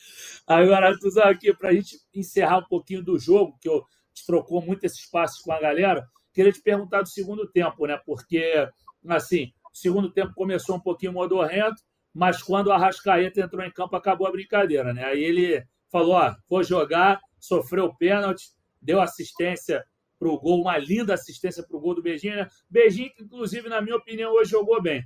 Agora, 0.46 0.96
Tuzão, 0.96 1.24
aqui, 1.24 1.52
para 1.52 1.70
a 1.70 1.72
gente 1.72 1.98
encerrar 2.14 2.58
um 2.58 2.68
pouquinho 2.68 3.02
do 3.02 3.18
jogo, 3.18 3.58
que 3.60 3.68
eu 3.68 3.84
trocou 4.24 4.62
muito 4.62 4.84
esses 4.84 5.04
passos 5.10 5.42
com 5.42 5.50
a 5.50 5.60
galera, 5.60 6.06
queria 6.32 6.52
te 6.52 6.62
perguntar 6.62 7.02
do 7.02 7.08
segundo 7.08 7.50
tempo, 7.50 7.84
né? 7.88 8.00
Porque, 8.06 8.68
assim, 9.08 9.52
o 9.72 9.76
segundo 9.76 10.08
tempo 10.08 10.34
começou 10.34 10.76
um 10.76 10.80
pouquinho 10.80 11.12
modorrento, 11.12 11.82
mas 12.12 12.40
quando 12.40 12.68
o 12.68 12.72
Arrascaeta 12.72 13.40
entrou 13.40 13.64
em 13.64 13.72
campo, 13.72 13.96
acabou 13.96 14.28
a 14.28 14.30
brincadeira, 14.30 14.94
né? 14.94 15.04
Aí 15.04 15.24
ele 15.24 15.66
falou: 15.90 16.14
ó, 16.14 16.32
vou 16.48 16.62
jogar, 16.62 17.20
sofreu 17.40 17.86
o 17.86 17.96
pênalti, 17.96 18.52
deu 18.80 19.00
assistência 19.00 19.84
para 20.18 20.28
o 20.28 20.38
gol, 20.38 20.60
uma 20.60 20.78
linda 20.78 21.14
assistência 21.14 21.62
para 21.62 21.76
o 21.76 21.80
gol 21.80 21.94
do 21.94 22.02
Beijinho, 22.02 22.36
né? 22.36 22.48
Beijinho, 22.68 23.12
que, 23.14 23.22
inclusive, 23.22 23.68
na 23.68 23.80
minha 23.80 23.96
opinião, 23.96 24.32
hoje 24.32 24.50
jogou 24.50 24.80
bem. 24.80 25.04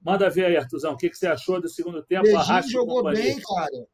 Manda 0.00 0.30
ver 0.30 0.46
aí, 0.46 0.56
Artuzão, 0.56 0.92
o 0.92 0.96
que, 0.96 1.10
que 1.10 1.18
você 1.18 1.26
achou 1.26 1.60
do 1.60 1.68
segundo 1.68 2.02
tempo? 2.02 2.24
Beijinho 2.24 2.70
jogou 2.70 3.02
bem, 3.04 3.40
cara. 3.40 3.86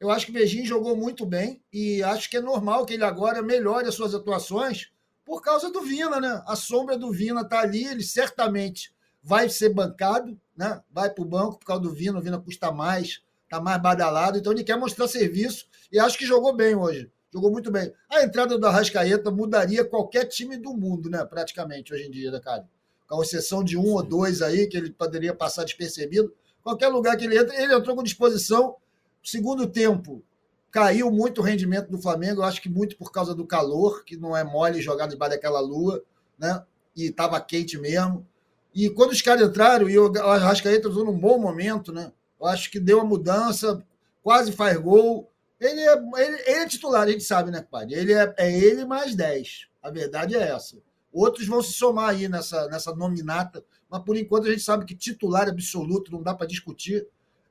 Eu 0.00 0.10
acho 0.10 0.26
que 0.26 0.30
o 0.30 0.34
Beijinho 0.34 0.64
jogou 0.64 0.96
muito 0.96 1.26
bem 1.26 1.60
e 1.72 2.02
acho 2.02 2.30
que 2.30 2.36
é 2.36 2.40
normal 2.40 2.86
que 2.86 2.94
ele 2.94 3.04
agora 3.04 3.42
melhore 3.42 3.88
as 3.88 3.94
suas 3.94 4.14
atuações 4.14 4.92
por 5.24 5.42
causa 5.42 5.70
do 5.70 5.82
Vina, 5.82 6.20
né? 6.20 6.42
A 6.46 6.54
sombra 6.54 6.96
do 6.96 7.10
Vina 7.10 7.40
está 7.40 7.60
ali, 7.60 7.84
ele 7.84 8.02
certamente 8.02 8.94
vai 9.22 9.48
ser 9.48 9.70
bancado, 9.70 10.40
né? 10.56 10.80
Vai 10.90 11.10
para 11.10 11.22
o 11.22 11.28
banco 11.28 11.58
por 11.58 11.66
causa 11.66 11.82
do 11.82 11.92
Vina, 11.92 12.18
o 12.18 12.22
Vina 12.22 12.40
custa 12.40 12.70
mais, 12.70 13.22
está 13.44 13.60
mais 13.60 13.82
badalado, 13.82 14.38
então 14.38 14.52
ele 14.52 14.64
quer 14.64 14.78
mostrar 14.78 15.08
serviço 15.08 15.66
e 15.90 15.98
acho 15.98 16.16
que 16.16 16.24
jogou 16.24 16.54
bem 16.54 16.74
hoje. 16.74 17.10
Jogou 17.32 17.50
muito 17.50 17.70
bem. 17.70 17.92
A 18.10 18.22
entrada 18.22 18.58
do 18.58 18.66
Arrascaeta 18.66 19.30
mudaria 19.30 19.84
qualquer 19.84 20.24
time 20.24 20.56
do 20.56 20.72
mundo, 20.74 21.10
né? 21.10 21.24
Praticamente, 21.24 21.92
hoje 21.92 22.04
em 22.04 22.10
dia, 22.10 22.30
né, 22.30 22.40
cara? 22.40 22.66
Com 23.06 23.22
exceção 23.22 23.62
de 23.62 23.76
um 23.76 23.92
ou 23.92 24.02
dois 24.02 24.42
aí, 24.42 24.66
que 24.66 24.76
ele 24.76 24.90
poderia 24.90 25.34
passar 25.34 25.64
despercebido. 25.64 26.32
Qualquer 26.62 26.88
lugar 26.88 27.16
que 27.16 27.24
ele 27.24 27.38
entra, 27.38 27.54
ele 27.60 27.74
entrou 27.74 27.96
com 27.96 28.02
disposição 28.02 28.76
Segundo 29.22 29.66
tempo, 29.66 30.22
caiu 30.70 31.10
muito 31.10 31.40
o 31.40 31.44
rendimento 31.44 31.90
do 31.90 32.00
Flamengo, 32.00 32.40
eu 32.40 32.44
acho 32.44 32.62
que 32.62 32.68
muito 32.68 32.96
por 32.96 33.12
causa 33.12 33.34
do 33.34 33.46
calor, 33.46 34.04
que 34.04 34.16
não 34.16 34.36
é 34.36 34.44
mole 34.44 34.80
jogar 34.80 35.06
debaixo 35.06 35.34
daquela 35.34 35.60
lua, 35.60 36.02
né? 36.38 36.64
E 36.96 37.06
estava 37.08 37.40
quente 37.40 37.76
mesmo. 37.78 38.26
E 38.74 38.88
quando 38.88 39.10
os 39.10 39.22
caras 39.22 39.46
entraram, 39.46 39.88
e 39.88 39.98
o 39.98 40.10
Arrascaeta 40.18 40.88
entrou 40.88 41.04
num 41.04 41.18
bom 41.18 41.38
momento, 41.38 41.92
né? 41.92 42.12
Eu 42.40 42.46
acho 42.46 42.70
que 42.70 42.78
deu 42.78 42.98
uma 42.98 43.04
mudança, 43.04 43.84
quase 44.22 44.52
faz 44.52 44.78
gol. 44.78 45.30
Ele 45.60 45.80
é, 45.80 45.92
ele, 45.92 46.42
ele 46.46 46.60
é 46.60 46.66
titular, 46.66 47.02
a 47.02 47.10
gente 47.10 47.24
sabe, 47.24 47.50
né, 47.50 47.66
pai? 47.68 47.86
Ele 47.90 48.12
é, 48.12 48.34
é 48.36 48.58
ele 48.58 48.84
mais 48.84 49.14
10. 49.14 49.68
A 49.82 49.90
verdade 49.90 50.36
é 50.36 50.48
essa. 50.50 50.76
Outros 51.12 51.46
vão 51.46 51.62
se 51.62 51.72
somar 51.72 52.10
aí 52.10 52.28
nessa, 52.28 52.68
nessa 52.68 52.94
nominata, 52.94 53.64
mas 53.88 54.02
por 54.02 54.16
enquanto 54.16 54.46
a 54.46 54.50
gente 54.50 54.62
sabe 54.62 54.84
que 54.84 54.94
titular 54.94 55.48
absoluto, 55.48 56.12
não 56.12 56.22
dá 56.22 56.34
para 56.34 56.46
discutir, 56.46 57.06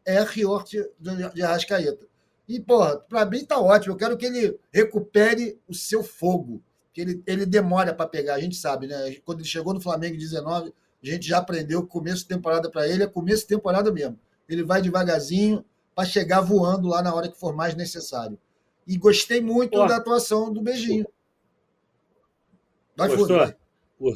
é 0.06 0.22
Riort 0.24 0.72
de 1.34 1.44
Arrascaeta. 1.44 2.08
E, 2.48 2.62
porra, 2.62 2.98
para 2.98 3.26
mim 3.26 3.44
tá 3.44 3.60
ótimo. 3.60 3.94
Eu 3.94 3.98
quero 3.98 4.18
que 4.18 4.26
ele 4.26 4.58
recupere 4.72 5.60
o 5.68 5.74
seu 5.74 6.02
fogo. 6.02 6.64
Que 6.94 7.02
ele, 7.02 7.24
ele 7.28 7.46
demora 7.46 7.94
para 7.94 8.08
pegar, 8.08 8.36
a 8.36 8.40
gente 8.40 8.56
sabe, 8.56 8.88
né? 8.88 9.16
Quando 9.26 9.40
ele 9.40 9.48
chegou 9.48 9.74
no 9.74 9.82
Flamengo 9.82 10.16
em 10.16 10.20
19, 10.20 10.74
a 11.04 11.06
gente 11.06 11.28
já 11.28 11.40
aprendeu 11.40 11.84
que 11.84 11.90
começo 11.90 12.22
de 12.22 12.30
temporada 12.30 12.72
para 12.72 12.88
ele 12.88 13.04
é 13.04 13.08
começo 13.08 13.42
de 13.42 13.50
temporada 13.50 13.92
mesmo. 13.92 14.18
Ele 14.48 14.64
vai 14.64 14.82
devagarzinho 14.82 15.64
para 15.98 16.08
chegar 16.08 16.42
voando 16.42 16.88
lá 16.88 17.02
na 17.02 17.12
hora 17.12 17.28
que 17.28 17.40
for 17.40 17.56
mais 17.56 17.74
necessário. 17.74 18.38
E 18.86 18.96
gostei 18.96 19.42
muito 19.42 19.72
Pô. 19.72 19.88
da 19.88 19.98
atuação 19.98 20.54
do 20.54 20.62
Beijinho. 20.62 21.08
Vai, 22.96 23.08
Gostou? 23.08 23.40
Fundo, 23.40 23.40
vai. 23.40 24.14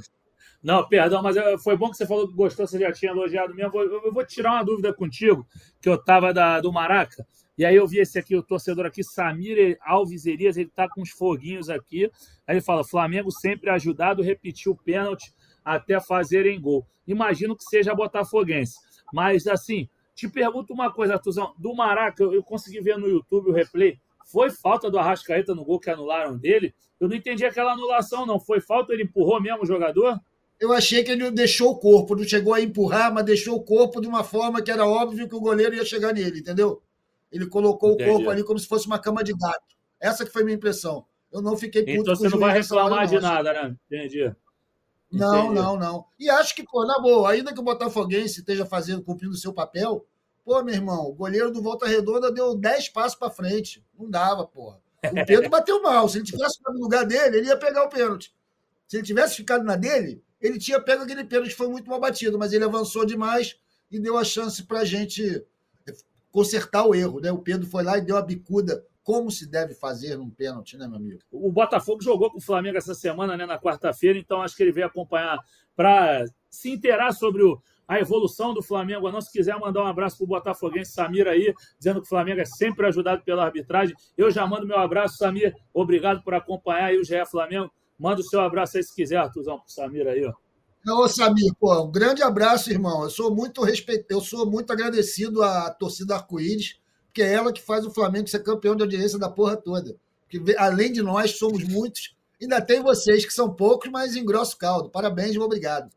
Não, 0.61 0.87
perdão, 0.87 1.23
mas 1.23 1.35
eh, 1.35 1.57
foi 1.57 1.75
bom 1.75 1.89
que 1.89 1.97
você 1.97 2.05
falou 2.05 2.27
que 2.27 2.35
gostou, 2.35 2.67
você 2.67 2.77
já 2.77 2.91
tinha 2.91 3.11
elogiado 3.11 3.55
mesmo. 3.55 3.75
Eu 3.79 4.13
vou 4.13 4.23
tirar 4.23 4.51
uma 4.51 4.63
dúvida 4.63 4.93
contigo, 4.93 5.43
que 5.81 5.89
eu 5.89 5.95
estava 5.95 6.61
do 6.61 6.71
Maraca, 6.71 7.25
e 7.57 7.65
aí 7.65 7.75
eu 7.75 7.87
vi 7.87 7.97
esse 7.97 8.19
aqui, 8.19 8.35
o 8.35 8.43
torcedor 8.43 8.85
aqui, 8.85 9.03
Samir 9.03 9.75
Alves 9.81 10.27
Elias, 10.27 10.57
ele 10.57 10.69
está 10.69 10.87
com 10.87 11.01
uns 11.01 11.09
foguinhos 11.09 11.67
aqui. 11.67 12.05
Aí 12.45 12.57
ele 12.57 12.61
fala: 12.61 12.83
Flamengo 12.83 13.31
sempre 13.31 13.71
ajudado, 13.71 14.21
repetiu 14.21 14.73
o 14.73 14.77
pênalti 14.77 15.33
até 15.65 15.99
fazerem 15.99 16.61
gol. 16.61 16.85
Imagino 17.07 17.55
que 17.55 17.63
seja 17.63 17.95
botafoguense. 17.95 18.75
Mas, 19.11 19.47
assim, 19.47 19.89
te 20.13 20.27
pergunto 20.27 20.73
uma 20.73 20.91
coisa, 20.91 21.13
Artuzão. 21.13 21.53
Do 21.57 21.73
Maraca, 21.73 22.23
eu 22.23 22.43
consegui 22.43 22.81
ver 22.81 22.97
no 22.97 23.07
YouTube 23.07 23.49
o 23.49 23.53
replay. 23.53 23.99
Foi 24.25 24.49
falta 24.49 24.89
do 24.89 24.99
Arrascaeta 24.99 25.55
no 25.55 25.65
gol 25.65 25.79
que 25.79 25.89
anularam 25.89 26.37
dele? 26.37 26.73
Eu 26.99 27.09
não 27.09 27.15
entendi 27.15 27.45
aquela 27.45 27.73
anulação, 27.73 28.25
não. 28.25 28.39
Foi 28.39 28.61
falta? 28.61 28.93
Ele 28.93 29.03
empurrou 29.03 29.41
mesmo 29.41 29.63
o 29.63 29.65
jogador? 29.65 30.19
eu 30.61 30.71
achei 30.71 31.03
que 31.03 31.09
ele 31.09 31.31
deixou 31.31 31.71
o 31.71 31.75
corpo, 31.75 32.15
não 32.15 32.23
chegou 32.23 32.53
a 32.53 32.61
empurrar, 32.61 33.11
mas 33.11 33.25
deixou 33.25 33.55
o 33.55 33.63
corpo 33.63 33.99
de 33.99 34.07
uma 34.07 34.23
forma 34.23 34.61
que 34.61 34.69
era 34.69 34.85
óbvio 34.85 35.27
que 35.27 35.33
o 35.33 35.39
goleiro 35.39 35.75
ia 35.75 35.83
chegar 35.83 36.13
nele, 36.13 36.39
entendeu? 36.39 36.83
Ele 37.31 37.47
colocou 37.47 37.93
Entendi. 37.93 38.09
o 38.09 38.13
corpo 38.13 38.29
ali 38.29 38.43
como 38.43 38.59
se 38.59 38.67
fosse 38.67 38.85
uma 38.85 38.99
cama 38.99 39.23
de 39.23 39.33
gato. 39.33 39.75
Essa 39.99 40.23
que 40.23 40.31
foi 40.31 40.43
a 40.43 40.45
minha 40.45 40.55
impressão. 40.55 41.03
Eu 41.33 41.41
não 41.41 41.57
fiquei 41.57 41.81
puto 41.83 42.01
Então 42.01 42.15
você 42.15 42.29
não 42.29 42.37
vai 42.37 42.53
reclamar 42.53 43.07
de 43.07 43.19
nada, 43.19 43.53
né? 43.53 43.75
Entendi. 43.87 44.31
Não, 45.11 45.53
não, 45.53 45.77
não. 45.77 46.05
E 46.17 46.29
acho 46.29 46.55
que, 46.55 46.63
pô, 46.63 46.85
na 46.85 46.99
boa, 46.99 47.31
ainda 47.31 47.53
que 47.53 47.59
o 47.59 47.63
Botafoguense 47.63 48.39
esteja 48.39 48.65
fazendo, 48.65 49.03
cumprindo 49.03 49.33
o 49.33 49.37
seu 49.37 49.53
papel, 49.53 50.05
pô, 50.45 50.63
meu 50.63 50.73
irmão, 50.73 51.07
o 51.07 51.13
goleiro 51.13 51.51
do 51.51 51.61
Volta 51.61 51.85
Redonda 51.85 52.31
deu 52.31 52.55
10 52.55 52.89
passos 52.89 53.17
para 53.17 53.29
frente. 53.29 53.85
Não 53.97 54.09
dava, 54.09 54.47
porra. 54.47 54.79
O 55.03 55.25
Pedro 55.25 55.49
bateu 55.51 55.81
mal. 55.81 56.07
Se 56.07 56.19
ele 56.19 56.25
tivesse 56.25 56.59
no 56.65 56.79
lugar 56.79 57.05
dele, 57.05 57.37
ele 57.37 57.47
ia 57.47 57.57
pegar 57.57 57.83
o 57.83 57.89
pênalti. 57.89 58.33
Se 58.87 58.97
ele 58.97 59.05
tivesse 59.05 59.35
ficado 59.35 59.63
na 59.63 59.75
dele, 59.75 60.23
ele 60.39 60.57
tinha 60.57 60.79
pego 60.79 61.03
aquele 61.03 61.23
pênalti, 61.23 61.53
foi 61.53 61.67
muito 61.67 61.89
mal 61.89 61.99
batido, 61.99 62.37
mas 62.37 62.53
ele 62.53 62.63
avançou 62.63 63.05
demais 63.05 63.57
e 63.89 63.99
deu 63.99 64.17
a 64.17 64.23
chance 64.23 64.63
para 64.63 64.79
a 64.79 64.85
gente 64.85 65.45
consertar 66.31 66.85
o 66.85 66.95
erro. 66.95 67.19
Né? 67.19 67.31
O 67.31 67.39
Pedro 67.39 67.67
foi 67.67 67.83
lá 67.83 67.97
e 67.97 68.01
deu 68.01 68.17
a 68.17 68.21
bicuda, 68.21 68.85
como 69.03 69.31
se 69.31 69.49
deve 69.49 69.73
fazer 69.73 70.17
num 70.17 70.29
pênalti, 70.29 70.77
né, 70.77 70.87
meu 70.87 70.97
amigo? 70.97 71.19
O 71.31 71.51
Botafogo 71.51 72.03
jogou 72.03 72.29
com 72.29 72.37
o 72.37 72.41
Flamengo 72.41 72.77
essa 72.77 72.93
semana, 72.93 73.35
né, 73.35 73.45
na 73.45 73.59
quarta-feira, 73.59 74.17
então 74.17 74.41
acho 74.41 74.55
que 74.55 74.63
ele 74.63 74.71
veio 74.71 74.87
acompanhar 74.87 75.39
para 75.75 76.25
se 76.49 76.69
inteirar 76.69 77.11
sobre 77.13 77.43
o, 77.43 77.61
a 77.87 77.99
evolução 77.99 78.53
do 78.53 78.61
Flamengo. 78.61 79.11
Não, 79.11 79.21
se 79.21 79.31
quiser 79.31 79.57
mandar 79.59 79.83
um 79.83 79.87
abraço 79.87 80.17
para 80.17 80.23
o 80.25 80.27
Botafoguense 80.27 80.91
Samir 80.91 81.27
aí, 81.27 81.53
dizendo 81.77 82.01
que 82.01 82.05
o 82.05 82.09
Flamengo 82.09 82.41
é 82.41 82.45
sempre 82.45 82.85
ajudado 82.87 83.23
pela 83.23 83.43
arbitragem. 83.43 83.95
Eu 84.17 84.29
já 84.29 84.45
mando 84.45 84.67
meu 84.67 84.77
abraço, 84.77 85.17
Samir. 85.17 85.55
Obrigado 85.73 86.23
por 86.23 86.33
acompanhar 86.33 86.85
aí 86.85 86.97
o 86.97 87.03
GE 87.03 87.25
Flamengo. 87.29 87.71
Manda 87.97 88.21
o 88.21 88.23
seu 88.23 88.41
abraço 88.41 88.77
aí 88.77 88.83
se 88.83 88.95
quiser, 88.95 89.17
Artuzão, 89.17 89.59
pro 89.59 89.71
Samir 89.71 90.07
aí, 90.07 90.25
ó. 90.25 90.33
Ô, 90.89 91.07
Samir, 91.07 91.53
pô, 91.59 91.83
um 91.83 91.91
grande 91.91 92.23
abraço, 92.23 92.71
irmão. 92.71 93.03
Eu 93.03 93.09
sou 93.09 93.33
muito 93.33 93.61
respeito, 93.61 94.05
eu 94.09 94.19
sou 94.19 94.49
muito 94.49 94.73
agradecido 94.73 95.43
à 95.43 95.69
torcida 95.69 96.15
Arco-Íris, 96.15 96.80
porque 97.11 97.21
é 97.21 97.33
ela 97.33 97.51
que 97.51 97.61
faz 97.61 97.85
o 97.85 97.93
Flamengo 97.93 98.29
ser 98.29 98.41
campeão 98.41 98.73
de 98.73 98.83
audiência 98.83 99.19
da 99.19 99.29
porra 99.29 99.57
toda. 99.57 99.97
Porque 100.21 100.55
além 100.57 100.93
de 100.93 101.01
nós, 101.01 101.37
somos 101.37 101.61
muitos. 101.65 102.15
Ainda 102.41 102.61
tem 102.61 102.81
vocês 102.81 103.25
que 103.25 103.33
são 103.33 103.53
poucos, 103.53 103.91
mas 103.91 104.15
engrosso 104.15 104.57
caldo. 104.57 104.89
Parabéns 104.89 105.35
e 105.35 105.39
obrigado. 105.39 105.91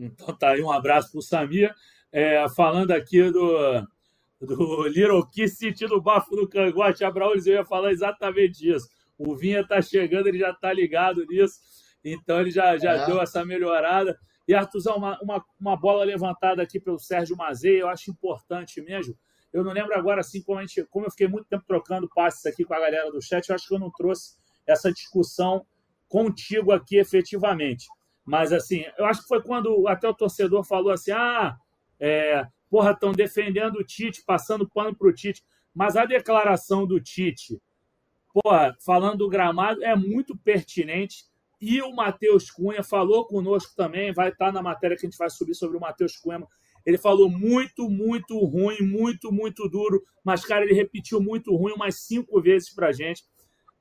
Então 0.00 0.34
tá 0.34 0.52
aí 0.52 0.62
um 0.62 0.72
abraço 0.72 1.12
pro 1.12 1.20
Samir. 1.20 1.72
É, 2.10 2.48
falando 2.56 2.90
aqui 2.90 3.30
do, 3.30 3.86
do 4.40 4.86
Little 4.88 5.26
Kiss 5.26 5.56
sentindo 5.56 5.94
o 5.94 6.00
bafo 6.00 6.34
no 6.34 6.48
cangote, 6.48 7.04
Abraões, 7.04 7.46
eu 7.46 7.54
ia 7.54 7.64
falar 7.64 7.92
exatamente 7.92 8.68
isso. 8.68 8.88
O 9.18 9.36
Vinha 9.36 9.60
está 9.60 9.80
chegando, 9.82 10.26
ele 10.26 10.38
já 10.38 10.50
está 10.50 10.72
ligado 10.72 11.24
nisso, 11.26 11.60
então 12.02 12.40
ele 12.40 12.50
já, 12.50 12.76
já 12.78 12.92
é. 12.92 13.06
deu 13.06 13.20
essa 13.20 13.44
melhorada. 13.44 14.18
E 14.48 14.54
Artuzão, 14.54 14.96
uma, 14.96 15.18
uma, 15.20 15.44
uma, 15.60 15.76
bola 15.76 16.02
levantada 16.02 16.62
aqui 16.62 16.80
pelo 16.80 16.98
Sérgio 16.98 17.36
Mazei, 17.36 17.80
eu 17.80 17.88
acho 17.88 18.10
importante 18.10 18.80
mesmo. 18.80 19.16
Eu 19.52 19.62
não 19.62 19.72
lembro 19.72 19.94
agora, 19.94 20.20
assim, 20.20 20.42
como, 20.42 20.60
gente, 20.60 20.84
como 20.84 21.06
eu 21.06 21.10
fiquei 21.10 21.28
muito 21.28 21.46
tempo 21.46 21.64
trocando 21.66 22.08
passes 22.08 22.44
aqui 22.46 22.64
com 22.64 22.74
a 22.74 22.80
galera 22.80 23.10
do 23.10 23.20
chat, 23.20 23.48
eu 23.48 23.54
acho 23.54 23.68
que 23.68 23.74
eu 23.74 23.78
não 23.78 23.90
trouxe 23.90 24.36
essa 24.66 24.92
discussão 24.92 25.66
contigo 26.08 26.72
aqui 26.72 26.96
efetivamente. 26.96 27.86
Mas, 28.24 28.52
assim, 28.52 28.84
eu 28.96 29.04
acho 29.04 29.22
que 29.22 29.28
foi 29.28 29.42
quando 29.42 29.86
até 29.88 30.08
o 30.08 30.14
torcedor 30.14 30.64
falou 30.64 30.92
assim: 30.92 31.10
ah, 31.10 31.56
é, 31.98 32.46
porra, 32.70 32.92
estão 32.92 33.12
defendendo 33.12 33.76
o 33.76 33.84
Tite, 33.84 34.24
passando 34.24 34.68
pano 34.68 34.96
para 34.96 35.08
o 35.08 35.12
Tite. 35.12 35.44
Mas 35.74 35.96
a 35.96 36.04
declaração 36.04 36.86
do 36.86 37.00
Tite, 37.00 37.60
porra, 38.32 38.76
falando 38.84 39.18
do 39.18 39.28
gramado, 39.28 39.82
é 39.84 39.94
muito 39.96 40.36
pertinente. 40.36 41.24
E 41.60 41.80
o 41.80 41.94
Matheus 41.94 42.50
Cunha 42.50 42.82
falou 42.82 43.24
conosco 43.26 43.72
também, 43.76 44.12
vai 44.12 44.30
estar 44.30 44.52
na 44.52 44.62
matéria 44.62 44.96
que 44.96 45.06
a 45.06 45.08
gente 45.08 45.18
vai 45.18 45.30
subir 45.30 45.54
sobre 45.54 45.76
o 45.76 45.80
Matheus 45.80 46.16
Cunha. 46.16 46.44
Ele 46.84 46.98
falou 46.98 47.28
muito, 47.28 47.88
muito 47.88 48.38
ruim, 48.38 48.80
muito, 48.80 49.32
muito 49.32 49.68
duro, 49.68 50.02
mas, 50.24 50.44
cara, 50.44 50.64
ele 50.64 50.74
repetiu 50.74 51.20
muito 51.20 51.54
ruim 51.54 51.72
umas 51.72 51.96
cinco 51.96 52.40
vezes 52.40 52.74
pra 52.74 52.92
gente. 52.92 53.24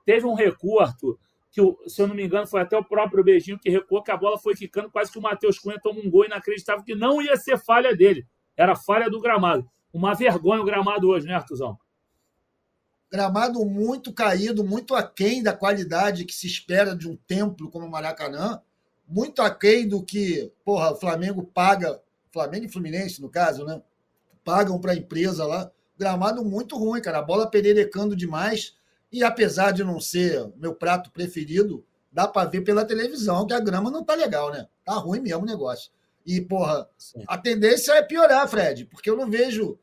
Teve 0.06 0.26
um 0.26 0.34
recuo, 0.34 0.80
Arthur, 0.80 1.18
que, 1.52 1.62
se 1.88 2.02
eu 2.02 2.08
não 2.08 2.16
me 2.16 2.24
engano, 2.24 2.47
foi 2.47 2.62
até 2.62 2.78
o 2.78 2.84
próprio 2.84 3.24
Beijinho 3.24 3.60
que 3.60 3.70
recuou, 3.70 4.02
que 4.02 4.12
a 4.12 4.18
bola 4.18 4.38
foi 4.38 4.56
quicando, 4.56 4.89
quase 4.89 5.12
que 5.12 5.20
o 5.20 5.22
Matheus 5.22 5.60
Cunha 5.60 5.80
tomou 5.80 6.04
um 6.04 6.10
gol 6.10 6.26
inacreditável, 6.26 6.84
que 6.84 6.95
não 6.95 7.22
ia 7.22 7.36
ser 7.36 7.58
falha 7.58 7.95
dele, 7.95 8.26
era 8.56 8.76
falha 8.76 9.10
do 9.10 9.20
gramado. 9.20 9.70
Uma 9.93 10.14
vergonha 10.14 10.62
o 10.62 10.66
gramado 10.66 11.10
hoje, 11.10 11.28
né, 11.28 11.34
Artuzão? 11.34 11.78
Gramado 13.12 13.66
muito 13.66 14.14
caído, 14.14 14.64
muito 14.64 14.95
aquém 14.95 15.43
da 15.43 15.54
qualidade 15.54 16.24
que 16.24 16.34
se 16.34 16.47
espera 16.47 16.95
de 16.95 17.10
um 17.10 17.18
templo 17.18 17.70
como 17.70 17.86
o 17.86 17.91
Maracanã, 17.91 18.62
muito 19.06 19.41
aquém 19.41 19.86
do 19.86 20.02
que, 20.02 20.54
porra, 20.64 20.93
o 20.93 20.95
Flamengo 20.95 21.43
paga, 21.43 22.02
Flamengo 22.32 22.65
e 22.65 22.69
Fluminense, 22.69 23.21
no 23.21 23.29
caso, 23.29 23.65
né? 23.65 23.82
Pagam 24.43 24.79
para 24.79 24.93
a 24.93 24.95
empresa 24.95 25.45
lá. 25.45 25.71
Gramado 25.97 26.43
muito 26.43 26.77
ruim, 26.77 27.01
cara. 27.01 27.19
A 27.19 27.21
bola 27.21 27.49
pererecando 27.49 28.15
demais 28.15 28.75
e 29.11 29.23
apesar 29.23 29.71
de 29.71 29.84
não 29.84 29.99
ser 29.99 30.51
meu 30.55 30.73
prato 30.73 31.11
preferido, 31.11 31.86
dá 32.11 32.27
para 32.27 32.49
ver 32.49 32.61
pela 32.61 32.86
televisão 32.86 33.45
que 33.45 33.53
a 33.53 33.59
grama 33.59 33.91
não 33.91 34.03
tá 34.03 34.15
legal, 34.15 34.51
né? 34.51 34.67
Tá 34.86 34.93
ruim 34.93 35.19
mesmo 35.19 35.41
o 35.41 35.45
negócio. 35.45 35.91
E, 36.25 36.39
porra, 36.39 36.88
Sim. 36.97 37.23
a 37.27 37.38
tendência 37.38 37.91
é 37.93 38.01
piorar, 38.01 38.47
Fred, 38.47 38.86
porque 38.86 39.09
eu 39.09 39.17
não 39.17 39.29
vejo. 39.29 39.77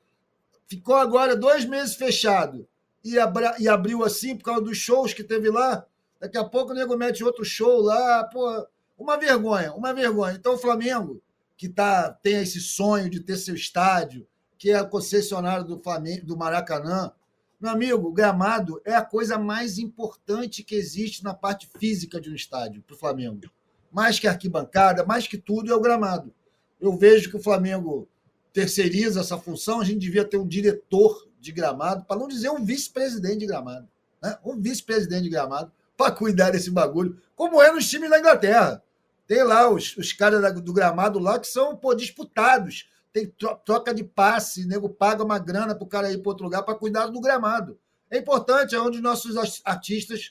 Ficou 0.66 0.96
agora 0.96 1.36
dois 1.36 1.64
meses 1.64 1.94
fechado 1.94 2.66
e, 3.04 3.18
abra... 3.18 3.56
e 3.58 3.68
abriu 3.68 4.02
assim 4.02 4.36
por 4.36 4.44
causa 4.44 4.62
dos 4.62 4.76
shows 4.78 5.12
que 5.12 5.24
teve 5.24 5.50
lá. 5.50 5.84
Daqui 6.20 6.38
a 6.38 6.44
pouco 6.44 6.72
o 6.72 6.74
nego 6.74 6.96
mete 6.96 7.22
outro 7.22 7.44
show 7.44 7.80
lá. 7.80 8.24
Pô, 8.24 8.66
uma 8.96 9.16
vergonha, 9.16 9.72
uma 9.74 9.92
vergonha. 9.92 10.34
Então 10.34 10.54
o 10.54 10.58
Flamengo, 10.58 11.22
que 11.58 11.68
tá, 11.68 12.12
tem 12.22 12.40
esse 12.40 12.60
sonho 12.60 13.10
de 13.10 13.18
ter 13.18 13.36
seu 13.36 13.54
estádio, 13.54 14.26
que 14.56 14.70
é 14.70 14.82
concessionário 14.84 15.64
do, 15.64 15.78
Flamengo, 15.82 16.24
do 16.24 16.36
Maracanã, 16.36 17.12
meu 17.60 17.72
amigo, 17.72 18.08
o 18.08 18.12
gramado 18.12 18.80
é 18.84 18.94
a 18.94 19.04
coisa 19.04 19.36
mais 19.36 19.78
importante 19.78 20.62
que 20.62 20.76
existe 20.76 21.24
na 21.24 21.34
parte 21.34 21.68
física 21.76 22.20
de 22.20 22.30
um 22.30 22.34
estádio 22.34 22.80
para 22.82 22.94
o 22.94 22.98
Flamengo. 22.98 23.50
Mais 23.90 24.20
que 24.20 24.28
a 24.28 24.30
arquibancada, 24.30 25.04
mais 25.04 25.26
que 25.26 25.36
tudo, 25.36 25.72
é 25.72 25.74
o 25.74 25.80
gramado. 25.80 26.32
Eu 26.80 26.96
vejo 26.96 27.28
que 27.28 27.36
o 27.36 27.42
Flamengo 27.42 28.08
terceiriza 28.52 29.20
essa 29.20 29.36
função, 29.36 29.80
a 29.80 29.84
gente 29.84 29.98
devia 29.98 30.24
ter 30.24 30.36
um 30.36 30.46
diretor 30.46 31.28
de 31.40 31.50
gramado, 31.50 32.04
para 32.04 32.20
não 32.20 32.28
dizer 32.28 32.50
um 32.50 32.64
vice-presidente 32.64 33.38
de 33.38 33.46
gramado. 33.46 33.88
Né? 34.22 34.38
Um 34.44 34.60
vice-presidente 34.60 35.24
de 35.24 35.30
gramado 35.30 35.72
para 35.96 36.12
cuidar 36.12 36.50
desse 36.50 36.70
bagulho, 36.70 37.20
como 37.34 37.60
é 37.60 37.72
nos 37.72 37.88
times 37.88 38.08
da 38.08 38.20
Inglaterra. 38.20 38.80
Tem 39.28 39.44
lá 39.44 39.70
os, 39.70 39.96
os 39.96 40.12
caras 40.12 40.60
do 40.60 40.72
gramado 40.72 41.20
lá 41.20 41.38
que 41.38 41.46
são 41.46 41.76
pô, 41.76 41.94
disputados 41.94 42.88
tem 43.12 43.26
troca 43.64 43.94
de 43.94 44.04
passe, 44.04 44.66
nego 44.66 44.88
paga 44.88 45.24
uma 45.24 45.38
grana 45.38 45.74
para 45.74 45.84
o 45.84 45.88
cara 45.88 46.12
ir 46.12 46.18
para 46.18 46.30
outro 46.30 46.44
lugar 46.44 46.62
para 46.62 46.74
cuidar 46.74 47.06
do 47.06 47.20
gramado. 47.20 47.78
É 48.10 48.18
importante, 48.18 48.74
é 48.74 48.80
onde 48.80 49.00
nossos 49.00 49.36
artistas 49.64 50.30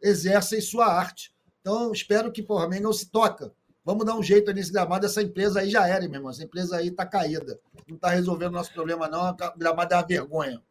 exercem 0.00 0.60
sua 0.60 0.86
arte. 0.86 1.34
Então, 1.60 1.92
espero 1.92 2.30
que 2.30 2.42
o 2.42 2.46
Flamengo 2.46 2.92
se 2.92 3.10
toca. 3.10 3.52
Vamos 3.84 4.04
dar 4.04 4.14
um 4.14 4.22
jeito 4.22 4.52
nesse 4.52 4.72
gramado. 4.72 5.06
Essa 5.06 5.22
empresa 5.22 5.60
aí 5.60 5.70
já 5.70 5.86
era, 5.86 6.00
meu 6.02 6.14
irmão. 6.14 6.30
Essa 6.30 6.44
empresa 6.44 6.76
aí 6.76 6.88
está 6.88 7.04
caída. 7.04 7.58
Não 7.86 7.96
está 7.96 8.10
resolvendo 8.10 8.52
nosso 8.52 8.72
problema, 8.72 9.08
não. 9.08 9.30
O 9.30 9.58
gramado 9.58 9.94
é 9.94 9.96
uma 9.96 10.06
vergonha. 10.06 10.62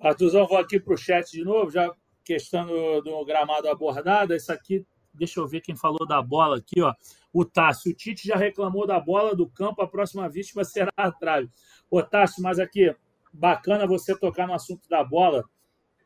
Artuzão, 0.00 0.46
vou 0.46 0.58
aqui 0.58 0.78
para 0.78 0.94
o 0.94 0.96
chat 0.96 1.30
de 1.30 1.42
novo, 1.42 1.70
já 1.70 1.90
questão 2.24 2.66
do, 2.66 3.00
do 3.00 3.24
gramado 3.24 3.68
abordado. 3.68 4.34
Isso 4.34 4.52
aqui, 4.52 4.86
deixa 5.18 5.40
eu 5.40 5.46
ver 5.46 5.60
quem 5.60 5.76
falou 5.76 6.06
da 6.06 6.22
bola 6.22 6.58
aqui, 6.58 6.80
ó 6.80 6.94
o 7.32 7.44
Tássio. 7.44 7.92
O 7.92 7.94
Tite 7.94 8.26
já 8.26 8.36
reclamou 8.36 8.86
da 8.86 8.98
bola 8.98 9.34
do 9.34 9.48
campo, 9.48 9.82
a 9.82 9.88
próxima 9.88 10.28
vítima 10.28 10.64
será 10.64 10.92
a 10.96 11.10
trave. 11.10 11.48
Ô, 11.90 12.02
Tássio, 12.02 12.42
mas 12.42 12.58
aqui, 12.58 12.94
bacana 13.32 13.86
você 13.86 14.16
tocar 14.18 14.46
no 14.46 14.54
assunto 14.54 14.88
da 14.88 15.04
bola, 15.04 15.44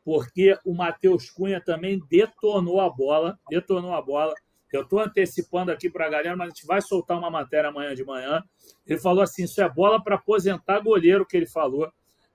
porque 0.03 0.57
o 0.65 0.73
Matheus 0.73 1.29
Cunha 1.29 1.61
também 1.61 2.01
detonou 2.09 2.81
a 2.81 2.89
bola, 2.89 3.39
detonou 3.49 3.93
a 3.93 4.01
bola. 4.01 4.33
Eu 4.71 4.81
estou 4.81 4.99
antecipando 4.99 5.71
aqui 5.71 5.89
para 5.89 6.07
a 6.07 6.09
galera, 6.09 6.35
mas 6.35 6.47
a 6.47 6.49
gente 6.49 6.65
vai 6.65 6.81
soltar 6.81 7.17
uma 7.17 7.29
matéria 7.29 7.69
amanhã 7.69 7.93
de 7.93 8.03
manhã. 8.03 8.43
Ele 8.87 8.99
falou 8.99 9.21
assim: 9.21 9.43
isso 9.43 9.61
é 9.61 9.69
bola 9.69 10.03
para 10.03 10.15
aposentar 10.15 10.79
goleiro, 10.79 11.25
que 11.25 11.37
ele 11.37 11.45
falou. 11.45 11.91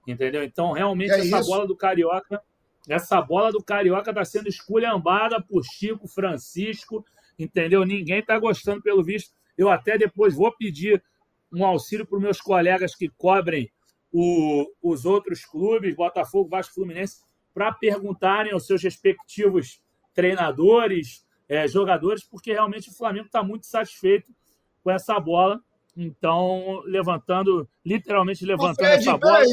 Entendeu? 0.06 0.42
Então, 0.44 0.72
realmente, 0.72 1.10
é 1.10 1.18
essa 1.18 1.40
isso? 1.40 1.50
bola 1.50 1.66
do 1.66 1.76
Carioca, 1.76 2.40
essa 2.86 3.20
bola 3.20 3.50
do 3.52 3.62
Carioca 3.62 4.10
está 4.10 4.24
sendo 4.24 4.48
esculhambada 4.48 5.40
por 5.40 5.64
Chico 5.64 6.06
Francisco 6.06 7.04
entendeu? 7.38 7.84
Ninguém 7.84 8.18
está 8.18 8.38
gostando, 8.38 8.82
pelo 8.82 9.04
visto. 9.04 9.32
Eu 9.56 9.70
até 9.70 9.96
depois 9.96 10.34
vou 10.34 10.50
pedir 10.52 11.02
um 11.52 11.64
auxílio 11.64 12.06
para 12.06 12.16
os 12.16 12.22
meus 12.22 12.40
colegas 12.40 12.94
que 12.94 13.08
cobrem 13.08 13.70
o, 14.12 14.66
os 14.82 15.04
outros 15.04 15.44
clubes, 15.44 15.94
Botafogo, 15.94 16.48
Vasco 16.48 16.74
Fluminense, 16.74 17.22
para 17.54 17.72
perguntarem 17.72 18.52
aos 18.52 18.66
seus 18.66 18.82
respectivos 18.82 19.80
treinadores, 20.14 21.24
é, 21.48 21.66
jogadores, 21.68 22.24
porque 22.24 22.52
realmente 22.52 22.90
o 22.90 22.94
Flamengo 22.94 23.26
está 23.26 23.42
muito 23.42 23.66
satisfeito 23.66 24.32
com 24.82 24.90
essa 24.90 25.18
bola. 25.18 25.60
Então, 25.96 26.80
levantando, 26.84 27.68
literalmente 27.84 28.44
levantando 28.44 28.86
Fred, 28.86 29.00
essa 29.00 29.16
bola. 29.16 29.44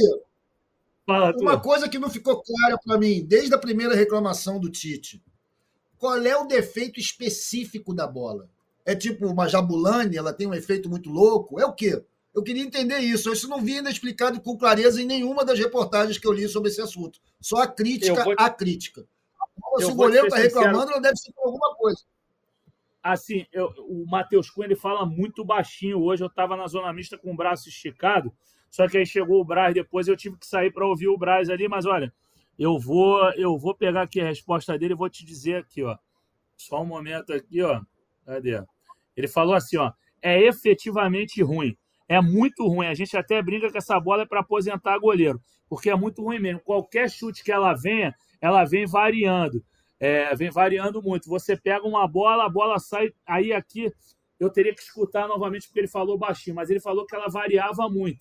Fala, 1.05 1.33
Uma 1.37 1.59
coisa 1.59 1.87
que 1.87 1.99
não 1.99 2.09
ficou 2.09 2.41
clara 2.41 2.77
para 2.83 2.97
mim, 2.97 3.23
desde 3.23 3.53
a 3.53 3.57
primeira 3.57 3.93
reclamação 3.93 4.59
do 4.59 4.69
Tite 4.69 5.21
qual 5.97 6.23
é 6.23 6.37
o 6.37 6.45
defeito 6.45 6.99
específico 6.99 7.93
da 7.93 8.05
bola? 8.05 8.47
É 8.85 8.95
tipo 8.95 9.25
uma 9.25 9.47
Jabulani, 9.47 10.17
ela 10.17 10.33
tem 10.33 10.45
um 10.45 10.53
efeito 10.53 10.89
muito 10.89 11.09
louco? 11.09 11.59
É 11.59 11.65
o 11.65 11.73
quê? 11.73 12.03
Eu 12.33 12.43
queria 12.43 12.63
entender 12.63 12.99
isso. 12.99 13.31
Isso 13.31 13.47
não 13.47 13.61
vi 13.61 13.77
ainda 13.77 13.89
explicado 13.89 14.39
com 14.39 14.57
clareza 14.57 15.01
em 15.01 15.05
nenhuma 15.05 15.43
das 15.43 15.57
reportagens 15.57 16.17
que 16.17 16.27
eu 16.27 16.31
li 16.31 16.47
sobre 16.47 16.69
esse 16.69 16.81
assunto. 16.81 17.19
Só 17.41 17.57
a 17.57 17.67
crítica 17.67 18.23
te... 18.23 18.35
à 18.37 18.49
crítica. 18.49 19.03
Se 19.79 19.85
o 19.85 19.95
goleiro 19.95 20.27
está 20.27 20.37
reclamando, 20.37 20.91
ela 20.91 21.01
deve 21.01 21.17
ser 21.17 21.31
por 21.31 21.47
alguma 21.47 21.73
coisa. 21.75 22.03
Assim, 23.01 23.45
eu, 23.51 23.67
o 23.87 24.05
Matheus 24.05 24.49
Cunha 24.49 24.67
ele 24.67 24.75
fala 24.75 25.05
muito 25.05 25.43
baixinho. 25.43 25.99
Hoje 25.99 26.23
eu 26.23 26.27
estava 26.27 26.55
na 26.55 26.67
zona 26.67 26.91
mista 26.93 27.17
com 27.17 27.33
o 27.33 27.35
braço 27.35 27.69
esticado, 27.69 28.31
só 28.75 28.89
que 28.89 28.97
aí 28.97 29.05
chegou 29.05 29.39
o 29.39 29.45
Braz 29.45 29.73
depois, 29.73 30.05
eu 30.05 30.17
tive 30.17 30.35
que 30.35 30.45
sair 30.45 30.69
para 30.69 30.85
ouvir 30.85 31.07
o 31.07 31.17
Braz 31.17 31.49
ali, 31.49 31.65
mas 31.65 31.85
olha, 31.85 32.13
eu 32.59 32.77
vou, 32.77 33.23
eu 33.35 33.57
vou 33.57 33.73
pegar 33.73 34.01
aqui 34.01 34.19
a 34.19 34.25
resposta 34.25 34.77
dele 34.77 34.93
e 34.93 34.97
vou 34.97 35.09
te 35.09 35.25
dizer 35.25 35.55
aqui, 35.55 35.81
ó. 35.81 35.97
Só 36.57 36.81
um 36.81 36.85
momento 36.85 37.31
aqui, 37.31 37.61
ó. 37.61 37.79
Cadê? 38.25 38.61
Ele 39.15 39.29
falou 39.29 39.55
assim, 39.55 39.77
ó. 39.77 39.93
É 40.21 40.41
efetivamente 40.41 41.41
ruim. 41.41 41.77
É 42.05 42.19
muito 42.19 42.67
ruim. 42.67 42.87
A 42.87 42.93
gente 42.93 43.15
até 43.15 43.41
brinca 43.41 43.71
que 43.71 43.77
essa 43.77 43.97
bola 43.97 44.23
é 44.23 44.25
para 44.25 44.41
aposentar 44.41 44.99
goleiro, 44.99 45.41
porque 45.69 45.89
é 45.89 45.95
muito 45.95 46.21
ruim 46.21 46.39
mesmo. 46.39 46.59
Qualquer 46.59 47.09
chute 47.09 47.45
que 47.45 47.53
ela 47.53 47.73
venha, 47.73 48.13
ela 48.41 48.65
vem 48.65 48.85
variando. 48.85 49.63
É, 49.97 50.35
vem 50.35 50.51
variando 50.51 51.01
muito. 51.01 51.29
Você 51.29 51.55
pega 51.55 51.87
uma 51.87 52.05
bola, 52.05 52.43
a 52.43 52.49
bola 52.49 52.77
sai. 52.77 53.13
Aí 53.25 53.53
aqui 53.53 53.89
eu 54.37 54.49
teria 54.49 54.75
que 54.75 54.81
escutar 54.81 55.29
novamente 55.29 55.65
porque 55.65 55.79
ele 55.79 55.87
falou 55.87 56.17
baixinho, 56.17 56.57
mas 56.57 56.69
ele 56.69 56.81
falou 56.81 57.05
que 57.05 57.15
ela 57.15 57.29
variava 57.29 57.87
muito. 57.87 58.19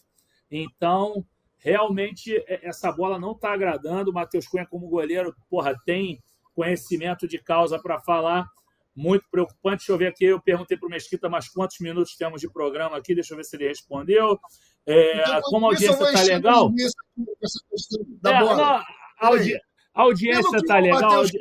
Então, 0.56 1.26
realmente 1.58 2.36
é, 2.46 2.68
essa 2.68 2.92
bola 2.92 3.18
não 3.18 3.32
está 3.32 3.52
agradando. 3.52 4.10
O 4.10 4.14
Matheus 4.14 4.46
Cunha, 4.46 4.64
como 4.64 4.88
goleiro, 4.88 5.34
porra, 5.50 5.74
tem 5.84 6.22
conhecimento 6.54 7.26
de 7.26 7.38
causa 7.38 7.76
para 7.76 7.98
falar. 8.00 8.46
Muito 8.94 9.24
preocupante. 9.28 9.78
Deixa 9.78 9.92
eu 9.92 9.98
ver 9.98 10.06
aqui. 10.06 10.24
Eu 10.26 10.40
perguntei 10.40 10.76
para 10.78 10.86
o 10.86 10.90
Mesquita, 10.90 11.28
mas 11.28 11.48
quantos 11.48 11.80
minutos 11.80 12.16
temos 12.16 12.40
de 12.40 12.48
programa 12.48 12.96
aqui? 12.96 13.16
Deixa 13.16 13.32
eu 13.32 13.36
ver 13.36 13.42
se 13.42 13.56
ele 13.56 13.66
respondeu. 13.66 14.38
É, 14.86 15.22
então, 15.22 15.40
como 15.42 15.66
a 15.66 15.70
audiência 15.70 16.04
está 16.04 16.22
legal. 16.22 16.70
É, 16.70 18.40
não, 18.40 18.64
a, 18.64 18.84
audi... 19.18 19.56
a 19.56 20.02
audiência 20.02 20.56
está 20.56 20.78
legal. 20.78 21.14
Audi... 21.14 21.38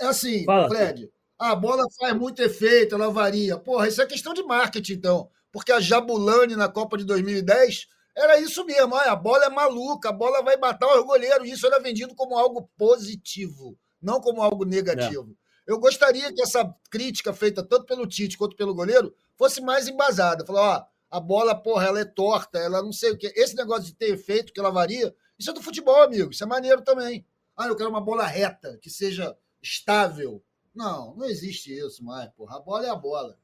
É 0.00 0.06
assim, 0.06 0.44
Fala, 0.44 0.68
Fred. 0.68 1.10
A 1.38 1.54
bola 1.54 1.84
faz 1.98 2.14
muito 2.14 2.40
efeito, 2.40 2.94
ela 2.94 3.10
varia. 3.10 3.58
Porra, 3.58 3.88
isso 3.88 4.00
é 4.00 4.06
questão 4.06 4.32
de 4.32 4.42
marketing, 4.42 4.94
então 4.94 5.30
porque 5.52 5.72
a 5.72 5.80
Jabulani 5.80 6.56
na 6.56 6.68
Copa 6.68 6.96
de 6.96 7.04
2010 7.04 7.86
era 8.16 8.38
isso 8.38 8.64
mesmo. 8.64 8.94
a 8.94 9.16
bola 9.16 9.46
é 9.46 9.50
maluca, 9.50 10.08
a 10.08 10.12
bola 10.12 10.42
vai 10.42 10.56
matar 10.56 10.86
o 10.98 11.04
goleiro. 11.04 11.44
Isso 11.44 11.66
era 11.66 11.80
vendido 11.80 12.14
como 12.14 12.36
algo 12.36 12.70
positivo, 12.76 13.78
não 14.00 14.20
como 14.20 14.42
algo 14.42 14.64
negativo. 14.64 15.36
É. 15.66 15.72
Eu 15.72 15.78
gostaria 15.78 16.32
que 16.32 16.42
essa 16.42 16.74
crítica 16.90 17.32
feita 17.32 17.62
tanto 17.62 17.86
pelo 17.86 18.06
Tite 18.06 18.36
quanto 18.36 18.56
pelo 18.56 18.74
goleiro 18.74 19.14
fosse 19.36 19.60
mais 19.60 19.86
embasada. 19.86 20.44
Falar, 20.44 20.78
ó, 20.78 20.84
a 21.10 21.20
bola, 21.20 21.54
porra, 21.54 21.86
ela 21.86 22.00
é 22.00 22.04
torta, 22.04 22.58
ela 22.58 22.82
não 22.82 22.92
sei 22.92 23.12
o 23.12 23.18
quê. 23.18 23.32
Esse 23.36 23.54
negócio 23.54 23.84
de 23.84 23.94
ter 23.94 24.12
efeito, 24.12 24.52
que 24.52 24.60
ela 24.60 24.70
varia, 24.70 25.14
isso 25.38 25.50
é 25.50 25.52
do 25.52 25.62
futebol, 25.62 26.02
amigo. 26.02 26.30
Isso 26.30 26.44
é 26.44 26.46
maneiro 26.46 26.82
também. 26.82 27.26
Ah, 27.56 27.66
eu 27.66 27.76
quero 27.76 27.90
uma 27.90 28.00
bola 28.00 28.26
reta, 28.26 28.78
que 28.82 28.90
seja 28.90 29.36
estável. 29.62 30.42
Não, 30.74 31.14
não 31.16 31.26
existe 31.26 31.72
isso 31.72 32.04
mais, 32.04 32.30
porra. 32.30 32.56
A 32.56 32.60
bola 32.60 32.86
é 32.86 32.90
a 32.90 32.96
bola. 32.96 33.38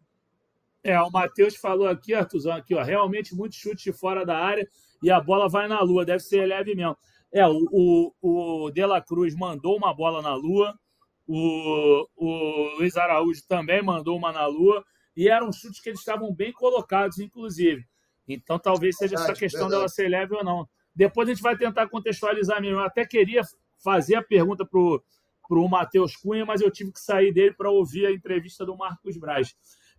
É, 0.87 1.01
o 1.03 1.11
Matheus 1.11 1.57
falou 1.57 1.89
aqui, 1.89 2.15
Artuzão, 2.15 2.53
aqui, 2.53 2.73
ó, 2.73 2.81
realmente 2.81 3.35
muito 3.35 3.57
chute 3.57 3.91
de 3.91 3.93
fora 3.93 4.25
da 4.25 4.39
área. 4.39 4.69
e 5.03 5.11
a 5.11 5.21
bola 5.21 5.49
vai 5.49 5.67
na 5.67 5.81
lua. 5.81 6.05
Deve 6.05 6.21
ser 6.21 6.47
leve 6.47 6.77
mesmo. 6.77 6.97
É, 7.33 7.45
o, 7.47 8.13
o, 8.23 8.67
o 8.67 8.71
De 8.71 8.87
La 8.87 9.01
Cruz 9.03 9.35
mandou 9.35 9.77
uma 9.77 9.93
bola 9.93 10.23
na 10.23 10.35
lua, 10.35 10.79
o, 11.27 12.07
o 12.17 12.79
Luiz 12.79 12.97
Araújo 12.97 13.43
também 13.49 13.83
mandou 13.83 14.17
uma 14.17 14.31
na 14.31 14.47
lua, 14.47 14.85
e 15.17 15.29
eram 15.29 15.53
chutes 15.53 15.81
que 15.81 15.89
eles 15.89 15.99
estavam 15.99 16.33
bem 16.33 16.53
colocados, 16.53 17.19
inclusive. 17.19 17.85
Então 18.29 18.57
talvez 18.57 18.97
seja 18.97 19.17
verdade, 19.17 19.33
essa 19.33 19.39
questão 19.39 19.63
verdade. 19.63 19.81
dela 19.81 19.89
ser 19.89 20.09
leve 20.09 20.37
ou 20.37 20.45
não. 20.45 20.69
Depois 20.95 21.29
a 21.29 21.33
gente 21.33 21.43
vai 21.43 21.57
tentar 21.57 21.89
contextualizar 21.89 22.61
mesmo. 22.61 22.79
Eu 22.79 22.85
até 22.85 23.05
queria 23.05 23.43
fazer 23.83 24.15
a 24.15 24.23
pergunta 24.23 24.65
para 24.65 24.79
o 24.79 25.69
Matheus 25.69 26.17
Cunha, 26.17 26.47
mas 26.47 26.61
eu 26.61 26.71
tive 26.71 26.93
que 26.93 27.01
sair 27.01 27.33
dele 27.33 27.55
para 27.55 27.71
ouvir 27.71 28.07
a 28.07 28.13
entrevista 28.13 28.65
do 28.65 28.77
Marcos 28.77 29.17
Braz. 29.17 29.55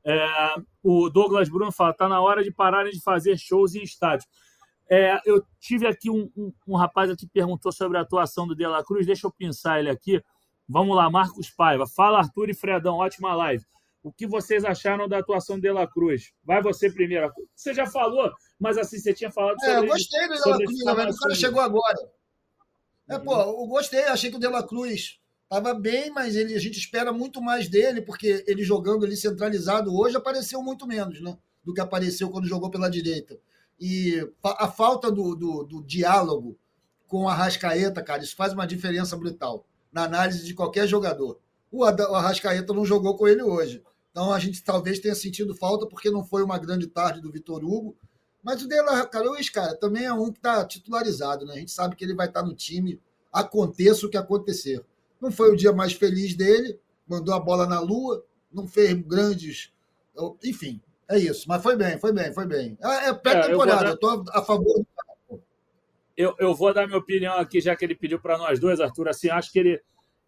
É, 0.09 0.55
o 0.81 1.09
Douglas 1.09 1.49
Bruno 1.49 1.69
fala: 1.69 1.91
está 1.91 2.07
na 2.07 2.21
hora 2.21 2.41
de 2.41 2.49
pararem 2.49 2.93
de 2.93 3.01
fazer 3.01 3.37
shows 3.37 3.75
em 3.75 3.83
estádio. 3.83 4.25
É, 4.89 5.19
eu 5.25 5.43
tive 5.59 5.85
aqui 5.85 6.09
um, 6.09 6.31
um, 6.33 6.53
um, 6.65 6.77
rapaz 6.77 7.13
que 7.13 7.27
perguntou 7.27 7.73
sobre 7.73 7.97
a 7.97 8.01
atuação 8.01 8.47
do 8.47 8.55
De 8.55 8.65
La 8.65 8.81
Cruz, 8.85 9.05
deixa 9.05 9.27
eu 9.27 9.31
pensar 9.31 9.79
ele 9.79 9.89
aqui. 9.89 10.23
Vamos 10.67 10.95
lá, 10.95 11.09
Marcos 11.09 11.49
Paiva. 11.49 11.85
Fala, 11.85 12.19
Arthur 12.19 12.49
e 12.49 12.53
Fredão, 12.53 12.95
ótima 12.95 13.35
live. 13.35 13.65
O 14.01 14.13
que 14.13 14.25
vocês 14.25 14.63
acharam 14.63 15.09
da 15.09 15.17
atuação 15.17 15.57
do 15.57 15.61
De 15.61 15.71
La 15.71 15.85
Cruz? 15.85 16.31
Vai 16.41 16.61
você 16.61 16.89
primeiro. 16.89 17.29
Você 17.53 17.73
já 17.73 17.85
falou, 17.85 18.31
mas 18.57 18.77
assim, 18.77 18.99
você 18.99 19.13
tinha 19.13 19.29
falado 19.29 19.59
sobre. 19.59 19.73
É, 19.73 19.79
eu 19.79 19.87
gostei 19.87 20.27
do 20.29 20.35
De 20.35 20.49
La 20.49 20.57
Cruz, 20.57 20.83
mas 20.85 21.15
o 21.15 21.19
cara 21.19 21.35
chegou 21.35 21.61
agora. 21.61 21.97
É, 23.09 23.19
pô, 23.19 23.33
eu 23.33 23.67
gostei, 23.67 24.05
achei 24.05 24.29
que 24.29 24.37
o 24.37 24.39
De 24.39 24.47
La 24.47 24.65
Cruz 24.65 25.19
estava 25.49 25.73
bem, 25.73 26.11
mas 26.11 26.35
ele, 26.35 26.53
a 26.53 26.59
gente 26.59 26.77
espera 26.77 27.13
muito 27.13 27.41
mais 27.41 27.69
dele, 27.69 28.01
porque 28.01 28.43
ele 28.45 28.63
jogando 28.63 29.05
ali 29.05 29.15
centralizado 29.15 29.95
hoje 29.95 30.17
apareceu 30.17 30.61
muito 30.61 30.85
menos, 30.85 31.21
né? 31.21 31.37
Do 31.63 31.73
que 31.73 31.81
apareceu 31.81 32.29
quando 32.29 32.47
jogou 32.47 32.69
pela 32.69 32.89
direita. 32.89 33.39
E 33.79 34.27
a 34.43 34.67
falta 34.67 35.11
do, 35.11 35.35
do, 35.35 35.63
do 35.63 35.83
diálogo 35.83 36.57
com 37.07 37.29
a 37.29 37.33
Rascaeta, 37.33 38.01
cara, 38.03 38.23
isso 38.23 38.35
faz 38.35 38.53
uma 38.53 38.67
diferença 38.67 39.15
brutal 39.15 39.65
na 39.91 40.03
análise 40.03 40.45
de 40.45 40.53
qualquer 40.53 40.87
jogador. 40.87 41.39
O 41.71 41.83
Arrascaeta 41.83 42.73
não 42.73 42.85
jogou 42.85 43.15
com 43.15 43.27
ele 43.27 43.41
hoje. 43.41 43.83
Então 44.11 44.33
a 44.33 44.39
gente 44.39 44.63
talvez 44.63 44.99
tenha 44.99 45.15
sentido 45.15 45.55
falta 45.55 45.85
porque 45.85 46.09
não 46.09 46.25
foi 46.25 46.43
uma 46.43 46.57
grande 46.57 46.87
tarde 46.87 47.21
do 47.21 47.31
Vitor 47.31 47.63
Hugo. 47.63 47.95
Mas 48.43 48.61
o 48.61 48.67
Dela 48.67 49.05
Carlos, 49.05 49.49
cara, 49.49 49.75
também 49.75 50.05
é 50.05 50.13
um 50.13 50.31
que 50.31 50.39
está 50.39 50.65
titularizado, 50.65 51.45
né? 51.45 51.53
A 51.53 51.57
gente 51.57 51.71
sabe 51.71 51.95
que 51.95 52.03
ele 52.03 52.15
vai 52.15 52.27
estar 52.27 52.41
tá 52.41 52.47
no 52.47 52.55
time, 52.55 52.99
aconteça 53.31 54.05
o 54.05 54.09
que 54.09 54.17
acontecer. 54.17 54.83
Não 55.21 55.31
foi 55.31 55.51
o 55.51 55.55
dia 55.55 55.73
mais 55.73 55.93
feliz 55.93 56.35
dele, 56.35 56.79
mandou 57.07 57.33
a 57.33 57.39
bola 57.39 57.65
na 57.65 57.79
lua, 57.79 58.23
não 58.51 58.67
fez 58.67 58.93
grandes. 58.93 59.71
Enfim, 60.43 60.81
é 61.09 61.17
isso, 61.17 61.47
mas 61.47 61.61
foi 61.61 61.75
bem, 61.75 61.99
foi 61.99 62.11
bem, 62.11 62.33
foi 62.33 62.45
bem. 62.45 62.77
É, 62.81 63.09
é 63.09 63.13
pré-temporada, 63.13 63.85
é, 63.85 63.89
eu 63.89 63.93
estou 63.93 64.23
a 64.31 64.41
favor 64.41 64.85
eu, 66.17 66.35
eu 66.39 66.55
vou 66.55 66.73
dar 66.73 66.87
minha 66.87 66.97
opinião 66.97 67.35
aqui, 67.35 67.61
já 67.61 67.75
que 67.75 67.85
ele 67.85 67.93
pediu 67.93 68.19
para 68.19 68.39
nós 68.39 68.59
dois, 68.59 68.79
Arthur. 68.79 69.07
Assim, 69.07 69.29
acho 69.29 69.51
que 69.51 69.59
ele, 69.59 69.79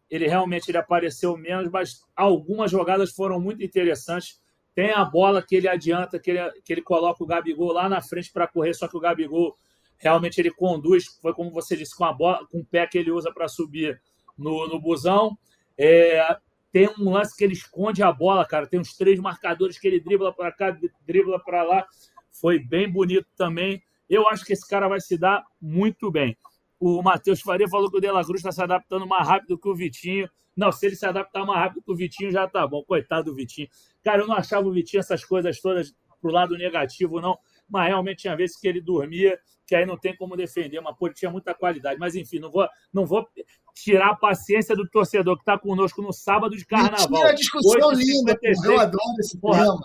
ele 0.07 0.27
realmente 0.27 0.69
ele 0.69 0.77
apareceu 0.77 1.35
menos, 1.35 1.67
mas 1.71 2.03
algumas 2.15 2.69
jogadas 2.69 3.11
foram 3.11 3.41
muito 3.41 3.63
interessantes. 3.63 4.39
Tem 4.75 4.91
a 4.91 5.03
bola 5.03 5.41
que 5.41 5.55
ele 5.55 5.67
adianta, 5.67 6.19
que 6.19 6.29
ele, 6.29 6.51
que 6.63 6.71
ele 6.71 6.83
coloca 6.83 7.23
o 7.23 7.27
Gabigol 7.27 7.73
lá 7.73 7.89
na 7.89 8.01
frente 8.01 8.31
para 8.31 8.47
correr, 8.47 8.75
só 8.75 8.87
que 8.87 8.95
o 8.95 8.99
Gabigol 8.99 9.57
realmente 9.97 10.39
ele 10.39 10.51
conduz, 10.51 11.07
foi 11.19 11.33
como 11.33 11.51
você 11.51 11.75
disse, 11.75 11.97
com 11.97 12.05
a 12.05 12.13
bola, 12.13 12.47
com 12.49 12.59
o 12.59 12.65
pé 12.65 12.85
que 12.85 12.97
ele 12.97 13.11
usa 13.11 13.33
para 13.33 13.47
subir 13.47 13.99
no, 14.39 14.67
no 14.67 14.79
busão. 14.79 15.37
É, 15.77 16.37
tem 16.71 16.89
um 16.99 17.11
lance 17.11 17.35
que 17.35 17.43
ele 17.43 17.53
esconde 17.53 18.03
a 18.03 18.11
bola, 18.11 18.45
cara. 18.45 18.67
Tem 18.67 18.79
uns 18.79 18.95
três 18.95 19.19
marcadores 19.19 19.77
que 19.77 19.87
ele 19.87 19.99
dribla 19.99 20.33
para 20.33 20.51
cá, 20.51 20.77
dribla 21.05 21.39
para 21.43 21.63
lá. 21.63 21.85
Foi 22.31 22.59
bem 22.59 22.89
bonito 22.91 23.27
também. 23.35 23.81
Eu 24.09 24.27
acho 24.27 24.45
que 24.45 24.53
esse 24.53 24.67
cara 24.67 24.87
vai 24.87 24.99
se 24.99 25.17
dar 25.17 25.43
muito 25.61 26.11
bem. 26.11 26.37
O 26.79 27.01
Matheus 27.01 27.41
Faria 27.41 27.67
falou 27.67 27.91
que 27.91 27.97
o 27.97 28.01
De 28.01 28.09
La 28.09 28.23
Cruz 28.23 28.39
está 28.39 28.51
se 28.51 28.63
adaptando 28.63 29.05
mais 29.05 29.27
rápido 29.27 29.57
que 29.57 29.67
o 29.67 29.75
Vitinho. 29.75 30.29
Não, 30.55 30.71
se 30.71 30.85
ele 30.85 30.95
se 30.95 31.05
adaptar 31.05 31.45
mais 31.45 31.59
rápido 31.59 31.83
que 31.83 31.91
o 31.91 31.95
Vitinho, 31.95 32.31
já 32.31 32.47
tá 32.47 32.65
bom. 32.65 32.83
Coitado 32.83 33.25
do 33.31 33.35
Vitinho. 33.35 33.67
Cara, 34.03 34.21
eu 34.21 34.27
não 34.27 34.35
achava 34.35 34.67
o 34.67 34.71
Vitinho 34.71 34.99
essas 34.99 35.23
coisas 35.23 35.59
todas 35.59 35.93
pro 36.21 36.31
lado 36.31 36.57
negativo, 36.57 37.19
não. 37.19 37.37
Mas 37.69 37.87
realmente 37.87 38.19
tinha 38.19 38.35
vezes 38.35 38.57
que 38.57 38.67
ele 38.67 38.81
dormia, 38.81 39.39
que 39.67 39.75
aí 39.75 39.85
não 39.85 39.97
tem 39.97 40.15
como 40.15 40.35
defender. 40.35 40.81
Mas, 40.81 40.95
pô, 40.97 41.09
tinha 41.09 41.29
muita 41.29 41.53
qualidade. 41.53 41.99
Mas, 41.99 42.15
enfim, 42.15 42.39
não 42.39 42.51
vou, 42.51 42.67
não 42.91 43.05
vou 43.05 43.27
tirar 43.73 44.09
a 44.09 44.15
paciência 44.15 44.75
do 44.75 44.87
torcedor 44.89 45.35
que 45.35 45.41
está 45.41 45.57
conosco 45.57 46.01
no 46.01 46.11
sábado 46.11 46.55
de 46.55 46.65
carnaval. 46.65 47.07
Vitinho 47.07 47.27
é 47.27 47.33
discussão 47.33 47.91
linda, 47.91 48.37
eu 48.43 48.79
adoro 48.79 49.15
esse 49.19 49.39
programa. 49.39 49.79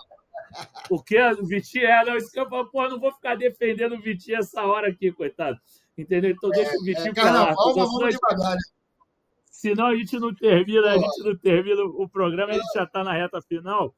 O 0.89 1.01
que? 1.01 1.19
O 1.19 1.45
Vitinho 1.45 1.85
é, 1.85 2.05
não, 2.05 2.15
isso 2.15 2.31
que 2.31 2.39
eu 2.39 2.47
falo, 2.47 2.69
pô, 2.69 2.87
não 2.87 2.99
vou 2.99 3.11
ficar 3.11 3.35
defendendo 3.35 3.95
o 3.95 4.01
Vitinho 4.01 4.37
essa 4.37 4.63
hora 4.63 4.89
aqui, 4.89 5.11
coitado. 5.11 5.57
Entendeu? 5.97 6.31
Então 6.31 6.49
deixa 6.49 6.71
o 6.71 6.81
é, 6.81 6.83
Vitinho 6.83 7.09
é, 7.09 7.13
para 7.13 7.31
lá. 7.31 7.53
Vamos 7.53 8.13
devagar, 8.13 8.55
né? 8.55 8.61
Senão 9.51 9.87
a 9.87 9.95
gente 9.95 10.19
não 10.19 10.33
termina, 10.33 10.91
a 10.91 10.97
gente 10.97 11.23
não 11.23 11.35
termina 11.37 11.81
o 11.81 12.07
programa, 12.07 12.51
a 12.51 12.55
gente 12.55 12.73
já 12.73 12.83
está 12.83 13.03
na 13.03 13.13
reta 13.13 13.41
final. 13.41 13.95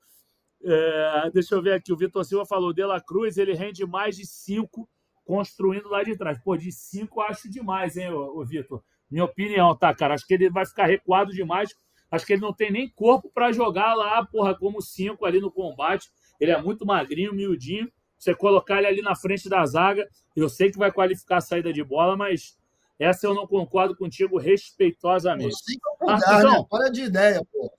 É, 0.70 1.32
deixa 1.34 1.55
eu 1.55 1.61
ver 1.61 1.74
aqui, 1.74 1.93
o 1.93 1.97
Vitor 1.97 2.26
Silva 2.26 2.45
falou, 2.45 2.74
De 2.74 2.84
La 2.84 2.99
Cruz, 2.99 3.38
ele 3.38 3.53
rende 3.53 3.86
mais 3.86 4.18
de 4.18 4.26
cinco 4.26 4.89
construindo 5.24 5.88
lá 5.88 6.03
de 6.03 6.18
trás. 6.18 6.38
Pô, 6.39 6.57
de 6.57 6.72
cinco 6.74 7.22
acho 7.22 7.49
demais, 7.49 7.95
hein, 7.95 8.11
ô, 8.11 8.39
ô 8.39 8.45
Vitor? 8.45 8.84
Minha 9.09 9.24
opinião, 9.24 9.74
tá, 9.76 9.95
cara? 9.95 10.13
Acho 10.13 10.28
que 10.28 10.34
ele 10.34 10.49
vai 10.49 10.65
ficar 10.65 10.86
recuado 10.86 11.32
demais. 11.32 11.74
Acho 12.11 12.26
que 12.26 12.34
ele 12.34 12.41
não 12.41 12.53
tem 12.53 12.70
nem 12.70 12.89
corpo 12.89 13.32
para 13.34 13.53
jogar 13.53 13.93
lá, 13.93 14.26
porra, 14.26 14.55
como 14.55 14.82
cinco 14.82 15.26
ali 15.26 15.39
no 15.39 15.49
combate. 15.49 16.09
Ele 16.39 16.51
é 16.51 16.61
muito 16.61 16.86
magrinho, 16.86 17.34
miudinho. 17.34 17.89
Você 18.18 18.36
colocar 18.36 18.80
ele 18.80 18.88
ali 18.88 19.01
na 19.01 19.15
frente 19.15 19.47
da 19.47 19.65
zaga, 19.65 20.07
eu 20.36 20.49
sei 20.49 20.72
que 20.72 20.78
vai 20.78 20.91
qualificar 20.91 21.38
a 21.38 21.41
saída 21.41 21.72
de 21.72 21.84
bola, 21.84 22.18
mas 22.18 22.57
essa 22.99 23.28
eu 23.28 23.34
não 23.34 23.47
concordo 23.47 23.95
contigo 23.95 24.38
respeitosamente. 24.38 25.55
Mudar, 26.01 26.43
né? 26.43 26.65
Para 26.70 26.89
de 26.89 27.03
ideia, 27.03 27.41
pô. 27.51 27.72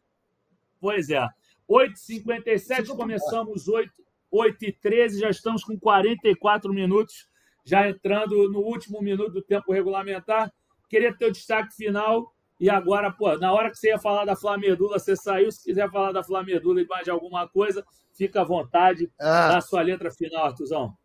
Pois 0.81 1.11
é. 1.11 1.27
8h57, 1.69 2.97
começamos 2.97 3.69
8, 3.69 3.93
8h13, 4.33 5.21
já 5.21 5.31
estamos 5.31 5.63
com 5.63 5.79
44 5.79 6.73
minutos, 6.73 7.27
já 7.65 7.89
entrando 7.89 8.51
no 8.51 8.61
último 8.61 9.03
minuto 9.03 9.33
do 9.33 9.43
tempo 9.43 9.73
regulamentar. 9.73 10.51
Queria 10.89 11.15
ter 11.15 11.27
o 11.27 11.33
destaque 11.33 11.75
final 11.75 12.33
e 12.59 12.69
agora, 12.71 13.13
pô, 13.13 13.37
na 13.37 13.53
hora 13.53 13.71
que 13.71 13.77
você 13.77 13.89
ia 13.89 13.99
falar 13.99 14.25
da 14.25 14.35
Flamedula, 14.35 14.99
você 14.99 15.15
saiu. 15.15 15.53
Se 15.53 15.63
quiser 15.63 15.91
falar 15.91 16.13
da 16.13 16.25
Flamedula 16.25 16.81
e 16.81 16.87
mais 16.87 17.05
de 17.05 17.11
alguma 17.11 17.47
coisa, 17.47 17.85
fica 18.15 18.41
à 18.41 18.45
vontade. 18.45 19.13
Ah. 19.21 19.61
Sua 19.61 19.83
letra 19.83 20.11
final, 20.11 20.47
Artuzão. 20.47 20.97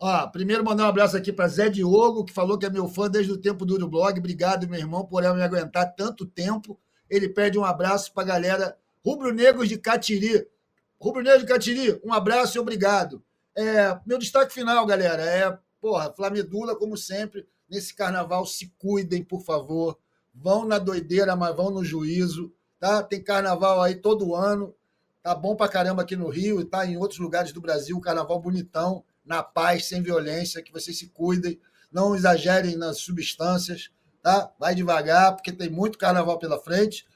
Ó, 0.00 0.26
primeiro 0.28 0.64
mandar 0.64 0.84
um 0.84 0.88
abraço 0.88 1.16
aqui 1.16 1.32
para 1.32 1.48
Zé 1.48 1.68
Diogo, 1.68 2.24
que 2.24 2.32
falou 2.32 2.58
que 2.58 2.66
é 2.66 2.70
meu 2.70 2.88
fã 2.88 3.08
desde 3.08 3.32
o 3.32 3.40
tempo 3.40 3.66
do 3.66 3.74
Urublog. 3.74 4.18
Obrigado, 4.18 4.68
meu 4.68 4.78
irmão, 4.78 5.04
por 5.04 5.22
me 5.22 5.42
aguentar 5.42 5.94
tanto 5.94 6.24
tempo. 6.24 6.78
Ele 7.08 7.28
pede 7.28 7.58
um 7.58 7.64
abraço 7.64 8.12
para 8.12 8.22
a 8.22 8.26
galera 8.26 8.78
rubro-negros 9.04 9.68
de 9.68 9.78
Catiri. 9.78 10.46
Rubro-negro 11.00 11.40
de 11.40 11.46
Catiri, 11.46 12.00
um 12.04 12.12
abraço 12.12 12.56
e 12.56 12.60
obrigado. 12.60 13.22
É, 13.56 13.98
meu 14.06 14.18
destaque 14.18 14.52
final, 14.52 14.84
galera, 14.86 15.22
é, 15.22 15.58
porra, 15.80 16.12
Flamedula, 16.12 16.74
como 16.74 16.96
sempre, 16.96 17.46
nesse 17.68 17.94
carnaval, 17.94 18.46
se 18.46 18.72
cuidem, 18.78 19.22
por 19.22 19.42
favor 19.42 19.98
vão 20.34 20.64
na 20.66 20.78
doideira, 20.78 21.36
mas 21.36 21.54
vão 21.54 21.70
no 21.70 21.84
juízo, 21.84 22.52
tá? 22.80 23.02
Tem 23.02 23.22
carnaval 23.22 23.80
aí 23.80 23.94
todo 23.94 24.34
ano, 24.34 24.74
tá 25.22 25.34
bom 25.34 25.54
pra 25.54 25.68
caramba 25.68 26.02
aqui 26.02 26.16
no 26.16 26.28
Rio 26.28 26.60
e 26.60 26.64
tá 26.64 26.84
em 26.84 26.96
outros 26.96 27.20
lugares 27.20 27.52
do 27.52 27.60
Brasil, 27.60 28.00
carnaval 28.00 28.40
bonitão, 28.40 29.04
na 29.24 29.42
paz, 29.42 29.86
sem 29.86 30.02
violência, 30.02 30.62
que 30.62 30.72
vocês 30.72 30.98
se 30.98 31.08
cuidem, 31.08 31.60
não 31.90 32.14
exagerem 32.16 32.76
nas 32.76 32.98
substâncias, 32.98 33.90
tá? 34.20 34.52
Vai 34.58 34.74
devagar, 34.74 35.34
porque 35.34 35.52
tem 35.52 35.70
muito 35.70 35.96
carnaval 35.96 36.38
pela 36.38 36.60
frente. 36.60 37.06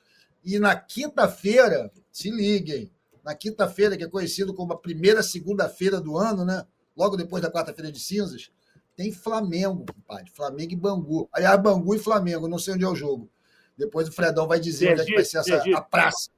E 0.49 0.59
na 0.59 0.74
quinta-feira, 0.74 1.92
se 2.11 2.30
liguem, 2.30 2.90
na 3.22 3.34
quinta-feira, 3.34 3.99
que 3.99 4.05
é 4.05 4.09
conhecido 4.09 4.55
como 4.55 4.72
a 4.72 4.78
primeira 4.78 5.22
segunda-feira 5.22 6.01
do 6.01 6.16
ano, 6.16 6.42
né? 6.42 6.66
Logo 6.96 7.18
depois 7.18 7.42
da 7.42 7.53
quarta-feira 7.53 7.92
de 7.92 8.01
cinzas, 8.01 8.51
tem 8.96 9.12
Flamengo, 9.12 9.84
compadre. 9.84 10.30
Flamengo 10.30 10.72
e 10.72 10.76
Bangu. 10.76 11.28
Aliás, 11.34 11.61
Bangu 11.61 11.94
e 11.94 11.99
Flamengo, 11.99 12.49
não 12.49 12.59
sei 12.59 12.72
onde 12.72 12.84
é 12.84 12.88
o 12.88 12.94
jogo. 12.94 13.28
Depois 13.76 14.09
o 14.09 14.12
Fredão 14.12 14.49
vai 14.49 14.59
dizer 14.59 14.96
Sergipe, 14.96 15.03
onde 15.03 15.03
é 15.03 15.05
que 15.05 15.14
vai 15.16 15.24
ser 15.26 15.38
essa, 15.38 15.78
a 15.78 15.82
praça. 15.82 16.30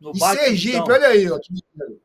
No 0.00 0.16
e 0.16 0.18
Batistão. 0.18 0.46
Sergipe, 0.46 0.90
olha 0.90 1.08
aí, 1.08 1.30
ó, 1.30 1.38
que 1.38 1.52
maneiro. 1.52 2.00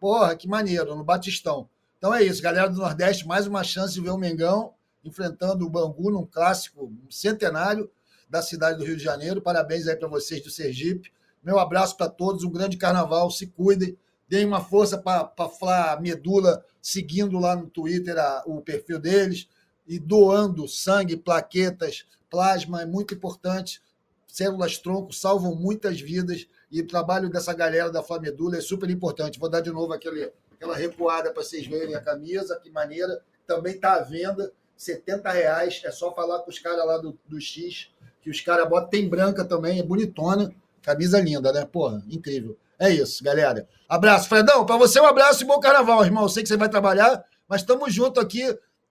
Porra, 0.00 0.34
que 0.34 0.48
maneiro, 0.48 0.96
no 0.96 1.04
Batistão. 1.04 1.68
Então 1.98 2.12
é 2.12 2.20
isso, 2.24 2.42
galera 2.42 2.68
do 2.68 2.78
Nordeste, 2.78 3.28
mais 3.28 3.46
uma 3.46 3.62
chance 3.62 3.94
de 3.94 4.00
ver 4.00 4.10
o 4.10 4.18
Mengão 4.18 4.74
enfrentando 5.04 5.64
o 5.64 5.70
Bangu 5.70 6.10
num 6.10 6.26
clássico 6.26 6.92
centenário 7.08 7.88
da 8.32 8.40
cidade 8.40 8.78
do 8.78 8.84
Rio 8.86 8.96
de 8.96 9.04
Janeiro. 9.04 9.42
Parabéns 9.42 9.86
aí 9.86 9.94
para 9.94 10.08
vocês 10.08 10.42
do 10.42 10.48
Sergipe. 10.48 11.12
Meu 11.44 11.58
abraço 11.58 11.98
para 11.98 12.08
todos, 12.08 12.42
um 12.44 12.50
grande 12.50 12.78
carnaval, 12.78 13.30
se 13.30 13.46
cuidem. 13.46 13.94
Deem 14.26 14.46
uma 14.46 14.64
força 14.64 14.96
para 14.96 15.48
Flá 15.50 16.00
Medula, 16.00 16.64
seguindo 16.80 17.38
lá 17.38 17.54
no 17.54 17.68
Twitter 17.68 18.16
a, 18.18 18.42
o 18.46 18.62
perfil 18.62 18.98
deles 18.98 19.46
e 19.86 19.98
doando 19.98 20.66
sangue, 20.66 21.14
plaquetas, 21.14 22.06
plasma, 22.30 22.80
é 22.80 22.86
muito 22.86 23.12
importante. 23.12 23.82
Células 24.26 24.78
tronco 24.78 25.12
salvam 25.12 25.54
muitas 25.54 26.00
vidas 26.00 26.46
e 26.70 26.80
o 26.80 26.86
trabalho 26.86 27.28
dessa 27.28 27.52
galera 27.52 27.90
da 27.90 28.02
Flamedula 28.02 28.56
é 28.56 28.62
super 28.62 28.88
importante. 28.88 29.38
Vou 29.38 29.50
dar 29.50 29.60
de 29.60 29.70
novo 29.70 29.92
aquele, 29.92 30.32
aquela 30.54 30.74
recuada 30.74 31.30
para 31.30 31.42
vocês 31.42 31.66
verem 31.66 31.94
a 31.94 32.00
camisa, 32.00 32.58
que 32.58 32.70
maneira. 32.70 33.20
também 33.46 33.74
está 33.74 33.96
à 33.96 34.00
venda, 34.00 34.50
70 34.74 35.30
reais. 35.30 35.82
É 35.84 35.90
só 35.90 36.14
falar 36.14 36.38
com 36.38 36.50
os 36.50 36.58
caras 36.58 36.86
lá 36.86 36.96
do, 36.96 37.18
do 37.28 37.38
X, 37.38 37.92
que 38.22 38.30
os 38.30 38.40
caras 38.40 38.68
botam. 38.68 38.88
Tem 38.88 39.08
branca 39.08 39.44
também, 39.44 39.80
é 39.80 39.82
bonitona. 39.82 40.50
Camisa 40.80 41.20
linda, 41.20 41.52
né? 41.52 41.64
Porra, 41.64 42.02
incrível. 42.08 42.56
É 42.78 42.90
isso, 42.90 43.22
galera. 43.22 43.68
Abraço. 43.88 44.28
Fredão, 44.28 44.64
para 44.64 44.76
você 44.76 45.00
um 45.00 45.06
abraço 45.06 45.42
e 45.42 45.46
bom 45.46 45.60
carnaval, 45.60 46.04
irmão. 46.04 46.24
Eu 46.24 46.28
sei 46.28 46.42
que 46.42 46.48
você 46.48 46.56
vai 46.56 46.68
trabalhar, 46.68 47.24
mas 47.46 47.60
estamos 47.60 47.92
junto 47.92 48.18
aqui. 48.18 48.42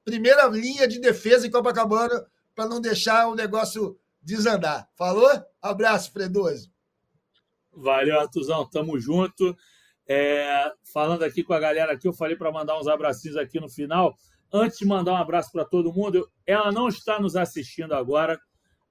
Primeira 0.05 0.45
linha 0.47 0.87
de 0.87 0.99
defesa 0.99 1.45
em 1.45 1.51
Copacabana 1.51 2.25
para 2.55 2.67
não 2.67 2.79
deixar 2.79 3.27
o 3.27 3.35
negócio 3.35 3.97
desandar. 4.21 4.87
Falou? 4.95 5.29
Abraço, 5.61 6.11
Fredoso. 6.11 6.71
Valeu, 7.73 8.19
Artuzão. 8.19 8.65
Tamo 8.69 8.99
junto. 8.99 9.55
É, 10.07 10.71
falando 10.93 11.23
aqui 11.23 11.43
com 11.43 11.53
a 11.53 11.59
galera 11.59 11.93
aqui, 11.93 12.07
eu 12.07 12.13
falei 12.13 12.35
para 12.35 12.51
mandar 12.51 12.79
uns 12.79 12.87
abracinhos 12.87 13.37
aqui 13.37 13.59
no 13.59 13.69
final. 13.69 14.15
Antes 14.53 14.79
de 14.79 14.85
mandar 14.85 15.13
um 15.13 15.17
abraço 15.17 15.51
para 15.51 15.63
todo 15.63 15.93
mundo, 15.93 16.29
ela 16.45 16.71
não 16.71 16.87
está 16.87 17.19
nos 17.19 17.35
assistindo 17.37 17.93
agora, 17.93 18.39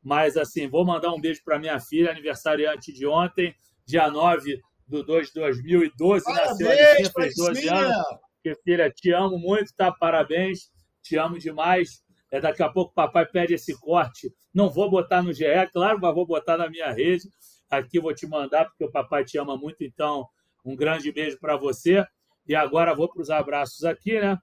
mas 0.03 0.36
assim, 0.36 0.68
vou 0.68 0.84
mandar 0.84 1.12
um 1.12 1.20
beijo 1.20 1.42
para 1.44 1.59
minha 1.59 1.78
filha, 1.80 2.11
aniversariante 2.11 2.92
de 2.92 3.07
ontem, 3.07 3.55
dia 3.86 4.11
9 4.11 4.61
do 4.86 5.05
2 5.05 5.28
de 5.28 5.34
2012, 5.34 6.24
Parabéns, 6.24 6.48
nasceu 6.48 6.70
a 6.70 7.22
fez 7.22 7.34
12 7.36 7.68
anos. 7.68 7.96
Que 8.42 8.55
filha, 8.64 8.90
te 8.90 9.12
amo 9.12 9.38
muito, 9.38 9.74
tá? 9.76 9.92
Parabéns, 9.92 10.70
te 11.03 11.16
amo 11.16 11.38
demais. 11.38 12.03
É, 12.30 12.40
daqui 12.40 12.62
a 12.62 12.68
pouco 12.68 12.92
o 12.92 12.94
papai 12.94 13.26
pede 13.26 13.55
esse 13.55 13.78
corte. 13.78 14.32
Não 14.55 14.70
vou 14.70 14.90
botar 14.90 15.22
no 15.22 15.32
GE, 15.32 15.44
claro, 15.72 15.98
mas 16.01 16.14
vou 16.14 16.26
botar 16.26 16.57
na 16.57 16.68
minha 16.68 16.90
rede. 16.90 17.28
Aqui 17.68 18.01
vou 18.01 18.14
te 18.14 18.26
mandar, 18.26 18.64
porque 18.66 18.84
o 18.84 18.90
papai 18.90 19.24
te 19.24 19.38
ama 19.38 19.57
muito, 19.57 19.84
então 19.84 20.26
um 20.64 20.74
grande 20.74 21.12
beijo 21.12 21.38
para 21.38 21.57
você. 21.57 22.05
E 22.46 22.55
agora 22.55 22.94
vou 22.94 23.09
para 23.09 23.22
os 23.22 23.30
abraços 23.30 23.84
aqui, 23.84 24.18
né? 24.20 24.38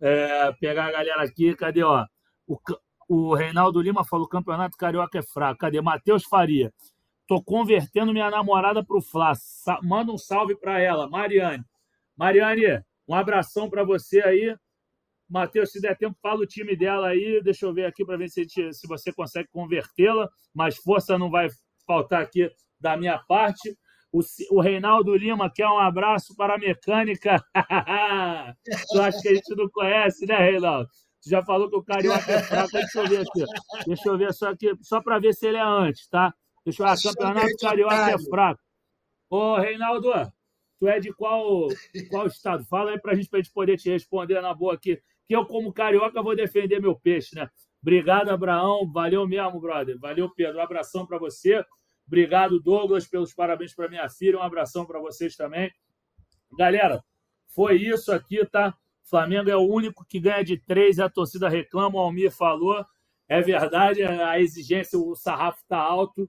É, 0.00 0.52
pegar 0.60 0.86
a 0.86 0.92
galera 0.92 1.22
aqui, 1.22 1.54
cadê, 1.56 1.82
ó? 1.82 2.06
O, 2.46 2.58
o 3.10 3.34
Reinaldo 3.34 3.82
Lima 3.82 4.04
falou: 4.04 4.28
campeonato 4.28 4.76
carioca 4.76 5.18
é 5.18 5.22
fraco. 5.22 5.58
Cadê? 5.58 5.80
Matheus 5.80 6.22
Faria. 6.22 6.72
Tô 7.26 7.42
convertendo 7.42 8.12
minha 8.12 8.30
namorada 8.30 8.84
para 8.84 8.96
o 8.96 9.02
Fla. 9.02 9.32
Manda 9.82 10.12
um 10.12 10.18
salve 10.18 10.54
para 10.54 10.80
ela, 10.80 11.08
Mariane. 11.08 11.64
Mariane, 12.16 12.80
um 13.08 13.14
abração 13.14 13.68
para 13.68 13.82
você 13.82 14.22
aí. 14.22 14.56
Matheus, 15.28 15.72
se 15.72 15.80
der 15.80 15.96
tempo, 15.96 16.16
fala 16.22 16.40
o 16.40 16.46
time 16.46 16.76
dela 16.76 17.08
aí. 17.08 17.42
Deixa 17.42 17.66
eu 17.66 17.74
ver 17.74 17.86
aqui 17.86 18.04
para 18.04 18.16
ver 18.16 18.28
se, 18.28 18.46
se 18.48 18.86
você 18.86 19.12
consegue 19.12 19.48
convertê-la. 19.48 20.28
Mas 20.54 20.76
força 20.76 21.18
não 21.18 21.30
vai 21.30 21.48
faltar 21.84 22.22
aqui 22.22 22.48
da 22.78 22.96
minha 22.96 23.18
parte. 23.18 23.76
O, 24.12 24.20
o 24.52 24.60
Reinaldo 24.60 25.16
Lima 25.16 25.50
quer 25.52 25.66
um 25.66 25.78
abraço 25.80 26.36
para 26.36 26.54
a 26.54 26.58
mecânica. 26.58 27.44
tu 28.88 29.00
acha 29.00 29.20
que 29.20 29.28
a 29.28 29.34
gente 29.34 29.56
não 29.56 29.68
conhece, 29.68 30.26
né, 30.26 30.36
Reinaldo? 30.36 30.88
Tu 31.22 31.28
já 31.28 31.42
falou 31.44 31.68
que 31.68 31.76
o 31.76 31.82
Carioca 31.82 32.32
é 32.32 32.42
fraco. 32.42 32.72
Deixa 32.72 33.00
eu 33.00 33.08
ver 33.08 33.20
aqui. 33.20 33.44
Deixa 33.86 34.08
eu 34.08 34.18
ver 34.18 34.32
só 34.32 34.48
aqui, 34.48 34.72
só 34.80 35.02
para 35.02 35.18
ver 35.18 35.34
se 35.34 35.46
ele 35.46 35.58
é 35.58 35.62
antes, 35.62 36.08
tá? 36.08 36.34
Deixa 36.64 36.82
eu 36.82 36.86
ver. 36.86 37.02
Campeonato 37.02 37.56
Carioca 37.60 38.10
é 38.10 38.18
fraco. 38.18 38.60
Ô, 39.28 39.56
Reinaldo, 39.56 40.10
tu 40.78 40.88
é 40.88 40.98
de 40.98 41.12
qual, 41.12 41.68
qual 42.08 42.26
estado? 42.26 42.64
Fala 42.64 42.90
aí 42.92 43.00
para 43.00 43.12
a 43.12 43.14
gente, 43.14 43.28
para 43.28 43.38
a 43.38 43.42
gente 43.42 43.52
poder 43.52 43.76
te 43.76 43.90
responder 43.90 44.40
na 44.40 44.54
boa 44.54 44.74
aqui. 44.74 45.00
Que 45.28 45.36
eu, 45.36 45.46
como 45.46 45.72
carioca, 45.72 46.22
vou 46.22 46.34
defender 46.34 46.80
meu 46.80 46.96
peixe, 46.96 47.36
né? 47.36 47.48
Obrigado, 47.80 48.30
Abraão. 48.30 48.90
Valeu 48.90 49.26
mesmo, 49.28 49.60
brother. 49.60 49.98
Valeu, 49.98 50.28
Pedro. 50.30 50.58
Um 50.58 50.62
abração 50.62 51.06
para 51.06 51.18
você. 51.18 51.64
Obrigado, 52.06 52.58
Douglas, 52.60 53.06
pelos 53.06 53.32
parabéns 53.32 53.72
para 53.72 53.88
minha 53.88 54.08
filha. 54.08 54.38
Um 54.38 54.42
abração 54.42 54.84
para 54.84 54.98
vocês 54.98 55.36
também. 55.36 55.70
Galera, 56.58 57.00
foi 57.54 57.76
isso 57.76 58.10
aqui, 58.10 58.44
tá? 58.46 58.76
Flamengo 59.10 59.50
é 59.50 59.56
o 59.56 59.68
único 59.68 60.04
que 60.06 60.20
ganha 60.20 60.44
de 60.44 60.56
três 60.56 61.00
a 61.00 61.10
torcida 61.10 61.48
reclama. 61.48 61.96
O 61.96 62.00
Almir 62.00 62.30
falou. 62.30 62.84
É 63.28 63.40
verdade, 63.40 64.02
a 64.02 64.40
exigência, 64.40 64.98
o 64.98 65.14
sarrafo 65.14 65.60
está 65.60 65.78
alto. 65.78 66.28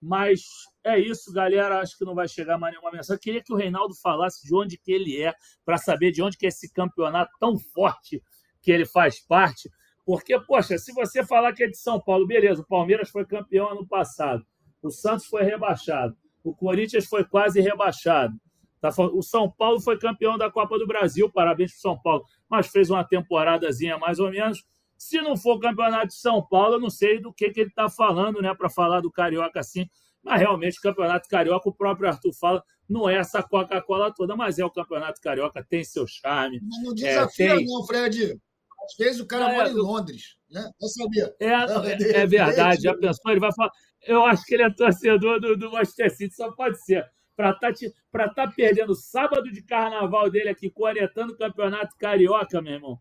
Mas 0.00 0.40
é 0.84 0.98
isso, 0.98 1.32
galera. 1.32 1.80
Acho 1.80 1.96
que 1.96 2.04
não 2.04 2.14
vai 2.14 2.28
chegar 2.28 2.58
mais 2.58 2.72
nenhuma 2.74 2.90
mensagem. 2.90 3.20
Queria 3.22 3.42
que 3.42 3.52
o 3.52 3.56
Reinaldo 3.56 3.94
falasse 3.94 4.46
de 4.46 4.54
onde 4.54 4.76
que 4.76 4.92
ele 4.92 5.22
é, 5.22 5.32
para 5.64 5.78
saber 5.78 6.10
de 6.10 6.22
onde 6.22 6.36
que 6.36 6.46
é 6.46 6.48
esse 6.48 6.70
campeonato 6.72 7.30
tão 7.38 7.58
forte 7.58 8.22
que 8.60 8.70
ele 8.70 8.84
faz 8.84 9.20
parte. 9.26 9.70
Porque, 10.04 10.38
poxa, 10.40 10.76
se 10.76 10.92
você 10.92 11.24
falar 11.24 11.54
que 11.54 11.64
é 11.64 11.66
de 11.66 11.78
São 11.78 11.98
Paulo, 11.98 12.26
beleza, 12.26 12.60
o 12.60 12.66
Palmeiras 12.66 13.08
foi 13.08 13.24
campeão 13.24 13.70
ano 13.70 13.86
passado. 13.86 14.44
O 14.82 14.90
Santos 14.90 15.26
foi 15.26 15.42
rebaixado. 15.44 16.14
O 16.42 16.54
Corinthians 16.54 17.06
foi 17.06 17.24
quase 17.24 17.60
rebaixado. 17.60 18.34
Tá 18.90 19.02
o 19.02 19.22
São 19.22 19.50
Paulo 19.50 19.80
foi 19.80 19.98
campeão 19.98 20.36
da 20.36 20.50
Copa 20.50 20.78
do 20.78 20.86
Brasil, 20.86 21.30
parabéns 21.30 21.70
para 21.70 21.78
o 21.78 21.80
São 21.80 21.98
Paulo, 21.98 22.24
mas 22.46 22.66
fez 22.66 22.90
uma 22.90 23.02
temporadazinha 23.02 23.96
mais 23.96 24.18
ou 24.18 24.30
menos. 24.30 24.62
Se 24.98 25.22
não 25.22 25.38
for 25.38 25.58
campeonato 25.58 26.08
de 26.08 26.14
São 26.14 26.46
Paulo, 26.46 26.74
eu 26.74 26.80
não 26.80 26.90
sei 26.90 27.18
do 27.18 27.32
que, 27.32 27.48
que 27.50 27.60
ele 27.60 27.70
está 27.70 27.88
falando, 27.88 28.42
né, 28.42 28.54
para 28.54 28.68
falar 28.68 29.00
do 29.00 29.10
Carioca 29.10 29.58
assim. 29.58 29.88
Mas 30.22 30.38
realmente, 30.38 30.78
o 30.78 30.82
Campeonato 30.82 31.28
Carioca, 31.30 31.66
o 31.66 31.74
próprio 31.74 32.08
Arthur 32.08 32.34
fala, 32.34 32.62
não 32.86 33.08
é 33.08 33.16
essa 33.16 33.42
Coca-Cola 33.42 34.12
toda, 34.14 34.36
mas 34.36 34.58
é 34.58 34.64
o 34.64 34.70
Campeonato 34.70 35.18
Carioca, 35.18 35.64
tem 35.66 35.82
seu 35.82 36.06
charme. 36.06 36.60
Não 36.82 36.94
desafia, 36.94 37.52
é, 37.52 37.56
tem... 37.56 37.66
não, 37.66 37.86
Fred. 37.86 38.38
Às 38.84 38.96
vezes 38.98 39.20
o 39.20 39.26
cara 39.26 39.50
é, 39.50 39.56
mora 39.56 39.70
em 39.70 39.74
Londres, 39.74 40.36
né? 40.50 40.70
Eu 40.78 40.88
sabia. 40.88 41.34
É, 41.40 41.48
é, 41.48 42.22
é 42.22 42.26
verdade. 42.26 42.82
Já 42.82 42.94
pensou? 42.94 43.30
Ele 43.30 43.40
vai 43.40 43.52
falar. 43.54 43.70
Eu 44.02 44.24
acho 44.26 44.44
que 44.44 44.54
ele 44.54 44.64
é 44.64 44.70
torcedor 44.70 45.40
do, 45.40 45.56
do 45.56 45.70
Manchester 45.70 46.14
City, 46.14 46.34
só 46.34 46.52
pode 46.52 46.82
ser. 46.84 47.10
Para 47.36 47.50
estar 47.50 47.72
tá, 48.12 48.28
tá 48.28 48.52
perdendo 48.52 48.94
sábado 48.94 49.50
de 49.50 49.62
carnaval 49.62 50.30
dele 50.30 50.48
aqui, 50.48 50.70
coletando 50.70 51.32
o 51.32 51.36
campeonato 51.36 51.96
carioca, 51.98 52.62
meu 52.62 52.74
irmão. 52.74 52.98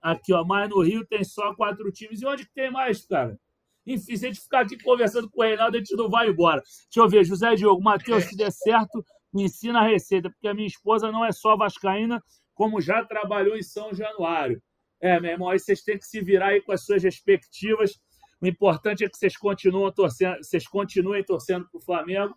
Aqui, 0.00 0.32
ó, 0.32 0.44
mas 0.44 0.68
no 0.68 0.82
Rio 0.82 1.06
tem 1.06 1.22
só 1.22 1.54
quatro 1.54 1.90
times. 1.92 2.22
E 2.22 2.26
onde 2.26 2.46
que 2.46 2.54
tem 2.54 2.70
mais, 2.70 3.04
cara? 3.06 3.38
Enfim, 3.86 4.16
se 4.16 4.24
a 4.26 4.28
gente 4.28 4.40
ficar 4.40 4.60
aqui 4.60 4.82
conversando 4.82 5.30
com 5.30 5.42
o 5.42 5.44
Reinaldo, 5.44 5.76
a 5.76 5.80
gente 5.80 5.94
não 5.96 6.08
vai 6.08 6.28
embora. 6.28 6.62
Deixa 6.62 7.00
eu 7.00 7.08
ver, 7.08 7.24
José 7.24 7.54
Diogo, 7.54 7.82
Matheus, 7.82 8.24
se 8.24 8.36
der 8.36 8.50
certo, 8.50 9.04
me 9.32 9.44
ensina 9.44 9.80
a 9.80 9.86
receita, 9.86 10.30
porque 10.30 10.48
a 10.48 10.54
minha 10.54 10.66
esposa 10.66 11.12
não 11.12 11.24
é 11.24 11.32
só 11.32 11.56
vascaína, 11.56 12.22
como 12.54 12.80
já 12.80 13.04
trabalhou 13.04 13.56
em 13.56 13.62
São 13.62 13.92
Januário. 13.92 14.62
É, 15.00 15.20
meu 15.20 15.32
irmão, 15.32 15.50
aí 15.50 15.58
vocês 15.58 15.82
têm 15.82 15.98
que 15.98 16.06
se 16.06 16.22
virar 16.22 16.48
aí 16.48 16.62
com 16.62 16.72
as 16.72 16.84
suas 16.84 17.02
respectivas 17.02 17.98
o 18.44 18.46
importante 18.46 19.02
é 19.02 19.08
que 19.08 19.16
vocês 19.16 19.38
continuem 19.38 19.90
torcendo, 19.90 20.36
vocês 20.36 20.68
continuem 20.68 21.24
torcendo 21.24 21.66
para 21.66 21.78
o 21.78 21.80
Flamengo. 21.80 22.34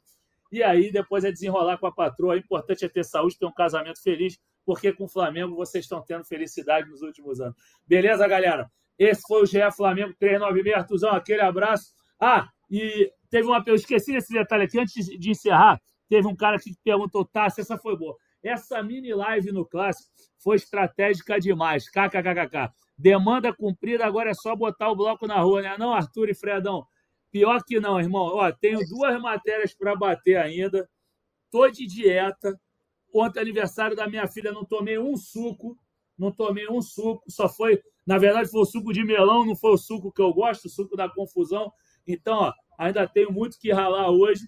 E 0.52 0.64
aí, 0.64 0.92
depois 0.92 1.24
é 1.24 1.32
desenrolar 1.32 1.78
com 1.78 1.88
a 1.88 1.92
patroa. 1.92 2.36
O 2.36 2.38
importante 2.38 2.86
é 2.86 2.90
ter 2.90 3.04
saúde, 3.04 3.38
ter 3.38 3.46
um 3.46 3.54
casamento 3.54 4.02
feliz, 4.02 4.40
porque 4.66 4.94
com 4.94 5.06
o 5.06 5.10
Flamengo 5.10 5.56
vocês 5.56 5.86
estão 5.86 6.02
tendo 6.02 6.26
felicidade 6.26 6.90
nos 6.90 7.02
últimos 7.02 7.40
anos. 7.40 7.56
Beleza, 7.86 8.28
galera? 8.28 8.70
Esse 8.98 9.22
foi 9.28 9.44
o 9.44 9.46
GE 9.46 9.60
Flamengo 9.76 10.14
396. 10.20 10.76
Artuzão, 10.76 11.12
aquele 11.12 11.42
abraço. 11.42 11.94
Ah, 12.20 12.50
e 12.70 13.12
teve 13.30 13.48
uma. 13.48 13.64
Eu 13.66 13.76
esqueci 13.76 14.12
desse 14.12 14.34
detalhe 14.34 14.64
aqui. 14.64 14.80
Antes 14.80 15.06
de 15.06 15.30
encerrar, 15.30 15.80
teve 16.10 16.28
um 16.28 16.36
cara 16.36 16.58
que 16.58 16.72
perguntou: 16.84 17.24
tá, 17.26 17.50
se 17.50 17.62
essa 17.62 17.78
foi 17.78 17.96
boa. 17.96 18.16
Essa 18.44 18.82
mini 18.82 19.14
live 19.14 19.52
no 19.52 19.66
Clássico 19.66 20.10
foi 20.44 20.56
estratégica 20.56 21.40
demais. 21.40 21.90
KKKKK. 21.90 22.72
Demanda 22.98 23.54
cumprida, 23.54 24.06
agora 24.06 24.32
é 24.32 24.34
só 24.34 24.56
botar 24.56 24.90
o 24.90 24.96
bloco 24.96 25.28
na 25.28 25.40
rua, 25.40 25.62
né? 25.62 25.76
Não, 25.78 25.94
Arthur 25.94 26.30
e 26.30 26.34
Fredão. 26.34 26.86
Pior 27.32 27.62
que 27.64 27.80
não, 27.80 28.00
irmão. 28.00 28.24
Ó, 28.24 28.52
tenho 28.52 28.80
duas 28.88 29.22
matérias 29.22 29.74
para 29.74 29.96
bater 29.96 30.38
ainda. 30.38 30.90
Tô 31.52 31.70
de 31.70 31.86
dieta. 31.86 32.60
Ontem, 33.14 33.40
aniversário 33.40 33.96
da 33.96 34.08
minha 34.08 34.28
filha, 34.28 34.52
não 34.52 34.66
tomei 34.66 34.98
um 34.98 35.16
suco. 35.16 35.78
Não 36.18 36.32
tomei 36.32 36.68
um 36.70 36.82
suco. 36.82 37.24
Só 37.30 37.48
foi, 37.48 37.82
na 38.06 38.18
verdade, 38.18 38.50
foi 38.50 38.62
o 38.62 38.66
suco 38.66 38.92
de 38.94 39.04
melão, 39.04 39.46
não 39.46 39.56
foi 39.56 39.72
o 39.72 39.78
suco 39.78 40.12
que 40.12 40.22
eu 40.22 40.34
gosto, 40.34 40.66
o 40.66 40.70
suco 40.70 40.96
da 40.96 41.10
confusão. 41.10 41.72
Então, 42.06 42.38
ó, 42.38 42.54
ainda 42.78 43.08
tenho 43.08 43.32
muito 43.32 43.60
que 43.60 43.72
ralar 43.72 44.10
hoje. 44.10 44.46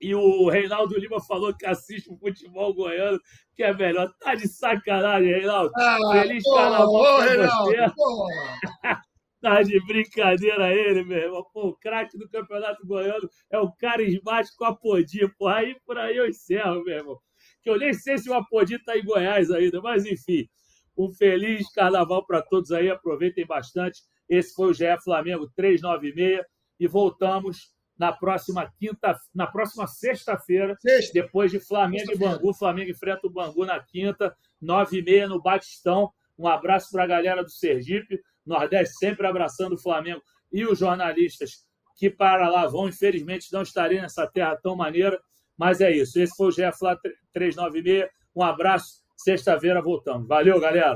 E 0.00 0.14
o 0.14 0.48
Reinaldo 0.48 0.96
Lima 0.96 1.20
falou 1.20 1.52
que 1.52 1.66
assiste 1.66 2.08
o 2.08 2.16
futebol 2.16 2.72
goiano, 2.72 3.20
que 3.54 3.64
é 3.64 3.74
melhor. 3.74 4.12
Tá 4.20 4.34
de 4.34 4.46
sacanagem, 4.46 5.28
Reinaldo. 5.28 5.72
Ah, 5.76 5.98
Feliz 6.12 6.44
porra, 6.44 6.62
carnaval 6.62 7.18
pra 7.18 7.48
você. 7.64 9.07
Tá 9.40 9.62
de 9.62 9.78
brincadeira 9.86 10.72
ele, 10.72 11.04
meu 11.04 11.18
irmão. 11.18 11.44
Pô, 11.52 11.68
o 11.68 11.76
craque 11.76 12.18
do 12.18 12.28
Campeonato 12.28 12.86
Goiano 12.86 13.28
é 13.50 13.58
o 13.58 13.72
carismático 13.72 14.64
Apodi. 14.64 15.28
Pô, 15.38 15.48
aí 15.48 15.76
por 15.86 15.98
aí 15.98 16.16
eu 16.16 16.28
encerro, 16.28 16.84
meu 16.84 16.96
irmão. 16.96 17.18
Que 17.62 17.70
eu 17.70 17.78
nem 17.78 17.92
sei 17.92 18.18
se 18.18 18.28
o 18.28 18.34
Apodi 18.34 18.78
tá 18.82 18.96
em 18.96 19.04
Goiás 19.04 19.50
ainda, 19.50 19.80
mas 19.80 20.04
enfim. 20.04 20.48
Um 20.96 21.12
feliz 21.12 21.70
carnaval 21.72 22.26
para 22.26 22.42
todos 22.42 22.72
aí. 22.72 22.90
Aproveitem 22.90 23.46
bastante. 23.46 24.02
Esse 24.28 24.54
foi 24.54 24.70
o 24.70 24.74
GE 24.74 24.84
Flamengo 25.02 25.48
396 25.54 26.44
e 26.78 26.86
voltamos 26.86 27.72
na 27.98 28.12
próxima 28.12 28.72
quinta, 28.78 29.18
na 29.34 29.46
próxima 29.46 29.86
sexta-feira, 29.86 30.76
sexta. 30.80 31.12
depois 31.12 31.50
de 31.50 31.58
Flamengo 31.58 32.12
e 32.12 32.16
Bangu. 32.16 32.54
Flamengo 32.54 32.90
enfrenta 32.90 33.26
o 33.26 33.30
Bangu 33.30 33.66
na 33.66 33.82
quinta, 33.82 34.34
nove 34.60 34.98
e 34.98 35.02
meia 35.02 35.26
no 35.26 35.42
Batistão. 35.42 36.12
Um 36.38 36.46
abraço 36.46 36.90
para 36.92 37.02
a 37.02 37.06
galera 37.06 37.42
do 37.42 37.50
Sergipe, 37.50 38.20
Nordeste 38.48 38.96
sempre 38.96 39.26
abraçando 39.26 39.74
o 39.74 39.78
Flamengo 39.78 40.22
e 40.52 40.64
os 40.66 40.78
jornalistas 40.78 41.66
que 41.96 42.08
para 42.08 42.48
lá 42.48 42.66
vão. 42.66 42.88
Infelizmente 42.88 43.52
não 43.52 43.62
estarei 43.62 44.00
nessa 44.00 44.26
terra 44.26 44.56
tão 44.56 44.76
maneira, 44.76 45.20
mas 45.56 45.80
é 45.80 45.90
isso. 45.90 46.18
Esse 46.18 46.34
foi 46.36 46.48
o 46.48 46.50
GFLA 46.50 46.98
396. 47.32 48.08
Um 48.34 48.42
abraço. 48.42 49.02
Sexta-feira 49.16 49.82
voltamos. 49.82 50.28
Valeu, 50.28 50.60
galera. 50.60 50.94